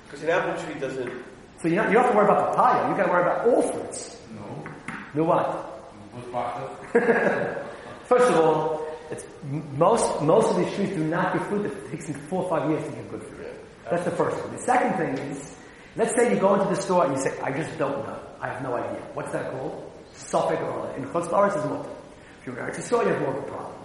Because 0.06 0.24
an 0.24 0.30
apple 0.30 0.64
tree 0.64 0.80
doesn't. 0.80 1.12
So 1.62 1.68
you 1.68 1.76
don't, 1.76 1.88
you 1.88 1.94
don't 1.94 2.04
have 2.04 2.12
to 2.12 2.18
worry 2.18 2.26
about 2.26 2.56
papaya, 2.56 2.90
you 2.90 2.98
gotta 2.98 3.12
worry 3.12 3.22
about 3.22 3.48
all 3.48 3.62
fruits. 3.62 4.18
No. 4.36 4.72
No 5.16 5.24
what? 5.24 5.82
With 6.14 6.26
Bachas. 6.34 7.66
First 8.06 8.30
of 8.32 8.36
all, 8.38 8.88
it's, 9.12 9.24
most, 9.78 10.22
most 10.22 10.52
of 10.52 10.58
these 10.58 10.74
trees 10.76 10.90
do 10.90 11.04
not 11.04 11.34
give 11.34 11.48
fruit. 11.48 11.66
It 11.66 11.92
takes 11.92 12.08
them 12.08 12.16
four 12.28 12.44
or 12.44 12.50
five 12.50 12.70
years 12.70 12.84
to 12.84 12.92
give 12.92 13.10
good 13.10 13.24
fruit. 13.24 13.40
That's 13.90 14.04
the 14.04 14.12
first 14.12 14.38
one. 14.38 14.56
The 14.56 14.62
second 14.62 14.98
thing 14.98 15.18
is, 15.30 15.56
let's 15.96 16.16
say 16.16 16.34
you 16.34 16.40
go 16.40 16.54
into 16.54 16.68
the 16.68 16.80
store 16.80 17.06
and 17.06 17.16
you 17.16 17.22
say, 17.22 17.40
I 17.42 17.52
just 17.52 17.76
don't 17.80 18.06
know. 18.06 18.20
I 18.40 18.50
have 18.50 18.62
no 18.62 18.76
idea. 18.76 19.02
What's 19.14 19.32
that 19.32 19.52
called? 19.52 19.89
Safek 20.20 20.62
or 20.62 20.96
In 20.96 21.06
Chutz 21.06 21.28
La'aretz 21.30 21.58
is 21.58 21.66
mutter. 21.66 21.90
If 22.42 22.48
you're 22.48 22.60
in 22.60 22.66
Eretz 22.66 22.76
Yisrael, 22.76 23.04
you 23.04 23.10
have 23.10 23.22
more 23.22 23.38
of 23.38 23.44
a 23.44 23.48
problem. 23.48 23.76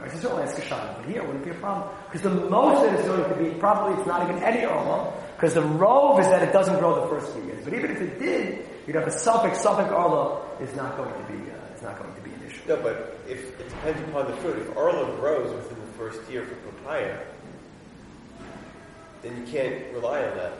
Eretz 0.00 0.12
Yisrael, 0.12 0.42
ask 0.42 0.58
a 0.58 0.62
shot, 0.62 0.96
but 0.96 1.06
here 1.06 1.22
it 1.22 1.26
wouldn't 1.26 1.44
be 1.44 1.50
a 1.50 1.54
problem. 1.54 1.88
Because 2.06 2.22
the 2.22 2.30
most 2.30 2.84
that 2.84 2.98
it's 2.98 3.08
going 3.08 3.28
to 3.28 3.36
be, 3.36 3.58
probably 3.58 3.98
it's 3.98 4.06
not 4.06 4.28
even 4.28 4.42
any 4.42 4.64
Orla, 4.66 5.12
because 5.36 5.54
the 5.54 5.62
rove 5.62 6.20
is 6.20 6.26
that 6.26 6.42
it 6.42 6.52
doesn't 6.52 6.78
grow 6.78 7.00
the 7.00 7.08
first 7.08 7.32
few 7.32 7.44
years. 7.44 7.64
But 7.64 7.74
even 7.74 7.90
if 7.90 8.00
it 8.00 8.18
did, 8.18 8.66
you'd 8.86 8.96
have 8.96 9.06
a 9.06 9.10
Safek, 9.10 9.56
Safek 9.56 9.90
Orla 9.92 10.42
is 10.60 10.74
not 10.74 10.96
going 10.96 11.12
to 11.12 11.32
be, 11.32 11.50
uh, 11.50 11.54
it's 11.72 11.82
not 11.82 11.98
going 11.98 12.14
to 12.14 12.20
be 12.20 12.30
an 12.30 12.42
issue. 12.46 12.60
No, 12.68 12.76
but 12.76 13.18
if 13.28 13.58
it 13.60 13.68
depends 13.68 14.00
upon 14.08 14.30
the 14.30 14.36
fruit. 14.38 14.58
If 14.58 14.76
Arlo 14.76 15.16
grows 15.16 15.54
within 15.54 15.78
the 15.80 15.92
first 15.92 16.28
year 16.30 16.44
for 16.44 16.54
papaya, 16.54 17.18
then 19.22 19.36
you 19.36 19.52
can't 19.52 19.92
rely 19.92 20.22
on 20.24 20.36
that. 20.36 20.52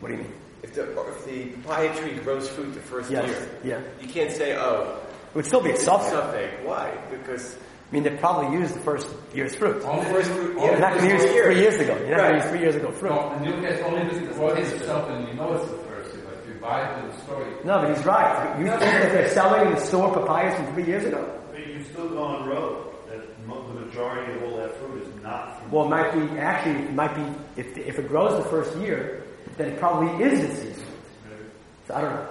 What 0.00 0.08
do 0.08 0.14
you 0.14 0.22
mean? 0.22 0.32
If 0.62 0.74
the 0.74 0.82
if 0.92 1.24
the 1.24 1.44
papaya 1.62 1.94
tree 1.96 2.14
grows 2.18 2.48
fruit 2.48 2.72
the 2.74 2.80
first 2.80 3.10
Yes. 3.10 3.28
year, 3.28 3.48
Yeah. 3.64 3.80
you 4.00 4.08
can't 4.08 4.30
say, 4.30 4.56
"Oh, 4.56 4.98
It 5.30 5.36
would 5.36 5.46
still 5.46 5.60
be 5.62 5.70
a 5.70 5.74
it's 5.74 5.84
Safek. 5.86 6.10
Safek." 6.12 6.64
Why? 6.64 6.92
Because 7.10 7.56
I 7.56 7.94
mean, 7.94 8.04
they 8.04 8.10
probably 8.16 8.56
used 8.58 8.74
the 8.74 8.80
first 8.80 9.08
year's 9.34 9.54
fruit. 9.54 9.82
Only 9.84 10.04
first 10.06 10.30
fruit- 10.30 10.56
only 10.56 10.70
You're 10.70 10.78
not 10.78 10.94
going 10.96 11.08
to 11.08 11.12
use 11.14 11.24
three 11.30 11.58
years 11.58 11.74
ago. 11.76 11.94
You're 12.06 12.16
not 12.16 12.28
going 12.28 12.34
to 12.36 12.40
use 12.40 12.48
three 12.50 12.60
years 12.60 12.76
ago 12.76 12.90
fruit. 12.92 13.10
No, 13.10 13.32
in 13.36 13.44
your 13.44 13.60
case, 13.60 13.82
only 13.84 14.04
this 14.08 14.30
is 14.30 14.36
what 14.38 14.58
is 14.58 14.68
something 14.86 15.28
you 15.28 15.34
know 15.34 15.52
it's 15.54 15.66
the 15.70 15.76
first 15.90 16.14
year, 16.14 16.24
but 16.24 16.34
if 16.40 16.48
you 16.48 16.54
buy 16.60 16.80
it 16.88 16.98
in 17.02 17.08
the 17.10 17.16
store, 17.18 17.44
No, 17.64 17.80
but 17.82 17.88
he's 17.94 18.06
right. 18.06 18.58
You 18.58 18.66
think 18.68 18.80
that 18.80 19.12
they're 19.12 19.28
selling 19.28 19.66
in 19.68 19.74
the 19.74 19.80
store 19.80 20.10
papayas 20.12 20.54
from 20.56 20.66
three 20.74 20.84
years 20.84 21.04
ago? 21.04 21.22
But 21.50 21.66
you 21.66 21.74
can 21.74 21.84
still 21.84 22.08
go 22.08 22.22
on 22.22 22.48
the 22.48 22.54
road, 22.54 22.76
that 23.10 23.20
the 23.46 23.80
majority 23.84 24.32
of 24.36 24.42
all 24.44 24.56
that 24.58 24.74
fruit 24.78 25.02
is 25.02 25.08
not 25.22 25.60
from. 25.60 25.70
Well, 25.70 25.84
it 25.86 25.90
might 25.90 26.12
be, 26.14 26.38
actually, 26.38 26.84
it 26.86 26.94
might 26.94 27.14
be, 27.14 27.24
if, 27.60 27.76
if 27.76 27.98
it 27.98 28.08
grows 28.08 28.42
the 28.42 28.48
first 28.48 28.74
year, 28.76 29.22
then 29.56 29.68
it 29.70 29.78
probably 29.78 30.24
is 30.24 30.40
this 30.40 30.64
year's 30.64 30.76
fruit. 30.76 31.50
So 31.88 31.94
I 31.94 32.00
don't 32.00 32.14
know. 32.14 32.28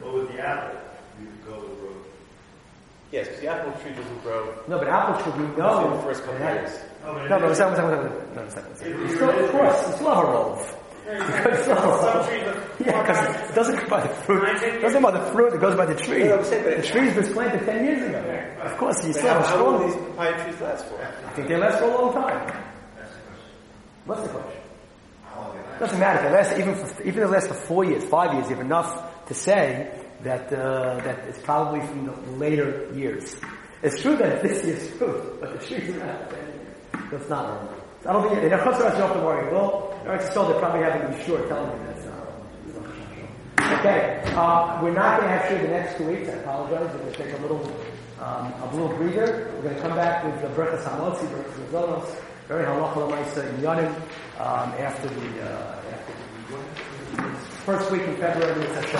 But 0.00 0.14
with 0.14 0.28
the 0.32 0.40
apple, 0.40 0.78
you 1.20 1.26
can 1.26 1.38
go 1.46 1.60
the 1.60 1.66
road. 1.82 2.04
yes, 3.10 3.26
because 3.26 3.40
the 3.40 3.48
apple 3.48 3.72
tree 3.82 3.92
doesn't 3.92 4.22
grow 4.22 4.54
No, 4.68 4.78
but 4.78 4.88
apple 4.88 5.22
tree, 5.22 5.32
we 5.42 5.48
within 5.48 5.64
know. 5.64 5.96
the 5.96 6.02
first 6.02 6.20
couple 6.24 6.36
it 6.36 6.42
has- 6.42 6.70
years. 6.72 6.84
Oh, 7.04 7.14
but 7.14 7.22
No, 7.22 7.28
no, 7.28 7.36
it 7.36 7.42
one 7.42 7.50
is- 7.52 7.58
second, 7.58 7.72
one 7.72 7.76
second, 7.76 8.02
one 8.02 8.10
second. 8.10 8.34
No, 8.36 8.42
one 8.42 8.50
second, 8.50 8.68
one 8.68 8.76
second. 8.76 8.92
It- 8.92 9.00
You 9.00 9.14
still, 9.16 9.30
of 9.44 9.50
course, 9.50 9.86
you 9.88 9.92
still 9.94 10.14
have 10.14 10.24
a 10.24 10.26
rove. 10.26 10.76
Yeah, 11.04 11.18
You 11.18 11.56
still 11.62 11.74
have 11.74 11.84
a 11.84 11.98
Some 11.98 12.14
rove. 12.14 12.28
trees 12.28 12.42
are 12.46 12.56
Yeah, 12.86 13.02
because 13.02 13.50
it 13.50 13.54
doesn't 13.54 13.76
go 13.80 13.88
by 13.88 14.00
the 14.02 14.08
fruit. 14.22 14.48
It 14.62 14.80
doesn't 14.82 15.02
go 15.02 15.10
by 15.10 15.18
the 15.18 15.26
fruit, 15.32 15.52
it 15.54 15.60
goes 15.60 15.74
by 15.74 15.86
the 15.86 15.94
tree. 15.96 16.24
No, 16.28 16.42
saying, 16.42 16.64
The 16.64 16.82
tree's 16.86 17.14
been 17.14 17.32
planted 17.34 17.66
ten 17.66 17.84
years 17.84 18.02
ago. 18.08 18.18
Of 18.62 18.76
course, 18.78 19.02
you 19.04 19.12
But 19.12 19.18
still 19.18 19.32
how, 19.34 19.40
have 19.40 19.44
a 19.44 19.48
how 19.58 19.64
long 19.66 19.86
these 19.86 19.96
papaya 19.96 20.44
trees 20.44 20.60
last 20.60 20.84
for? 20.86 20.98
I 21.02 21.30
think 21.34 21.48
they 21.48 21.56
last 21.56 21.78
for 21.78 21.84
a 21.86 21.88
long 21.88 22.12
time. 22.14 22.64
What's 24.06 24.22
the 24.22 24.28
question? 24.28 24.61
Doesn't 25.78 25.98
matter. 25.98 26.26
If 26.26 26.30
they 26.30 26.36
last 26.36 26.58
even 26.58 26.74
for, 26.74 27.02
even 27.02 27.22
if 27.22 27.28
they 27.28 27.34
last 27.34 27.48
for 27.48 27.54
four 27.54 27.84
years, 27.84 28.04
five 28.04 28.34
years, 28.34 28.48
you 28.48 28.56
have 28.56 28.64
enough 28.64 29.26
to 29.26 29.34
say 29.34 29.90
that 30.22 30.52
uh, 30.52 31.00
that 31.04 31.28
it's 31.28 31.38
probably 31.42 31.80
from 31.86 32.06
the 32.06 32.12
later 32.32 32.90
years. 32.94 33.36
It's 33.82 34.00
true 34.00 34.16
that 34.16 34.42
this 34.42 34.64
year's 34.64 34.90
fruit, 34.90 35.40
but 35.40 35.60
the 35.60 35.76
are 35.76 36.06
not. 36.06 37.10
That's 37.10 37.28
not 37.28 37.48
normal. 37.48 37.82
I 38.06 38.12
don't 38.12 38.28
think 38.28 38.42
in 38.42 38.52
a 38.52 38.58
chutz 38.58 38.78
you 38.78 38.84
don't 38.84 38.96
have 38.96 39.12
to 39.14 39.20
worry. 39.20 39.52
Well, 39.52 39.98
Eretz 40.04 40.30
Yisrael, 40.30 40.52
they 40.52 40.58
probably 40.58 40.82
haven't 40.82 41.10
been 41.12 41.24
sure 41.24 41.46
telling 41.48 41.78
you 41.80 41.86
that's. 41.86 42.02
Okay, 43.80 44.22
uh, 44.36 44.82
we're 44.82 44.92
not 44.92 45.18
going 45.18 45.32
to 45.32 45.38
have 45.38 45.48
sure 45.48 45.58
the 45.58 45.68
next 45.68 45.96
two 45.96 46.04
weeks. 46.04 46.28
I 46.28 46.32
apologize. 46.32 46.92
We're 46.92 47.00
going 47.00 47.12
to 47.12 47.24
take 47.24 47.38
a 47.38 47.42
little 47.42 47.64
um, 48.20 48.52
a 48.52 48.70
little 48.72 48.96
breather. 48.96 49.50
We're 49.56 49.62
going 49.62 49.74
to 49.74 49.80
come 49.80 49.96
back 49.96 50.24
with 50.24 50.40
the 50.40 50.48
Berachas 50.48 50.84
Hamotzi, 50.84 51.26
Berachas 51.26 51.66
Mazonos, 51.70 52.16
very 52.52 52.66
halacha 52.66 53.00
l'maisa 53.06 53.48
in 53.48 53.56
Yonim 53.62 53.92
um, 54.38 54.68
after 54.86 55.08
the 55.08 55.42
uh, 55.42 55.80
after 55.94 56.12
the 57.16 57.32
first 57.64 57.90
week 57.90 58.02
in 58.02 58.16
February. 58.16 58.62
It's 58.64 58.76
a 58.76 58.88
show. 58.88 58.98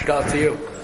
Shkal 0.00 0.30
to 0.32 0.38
you. 0.38 0.77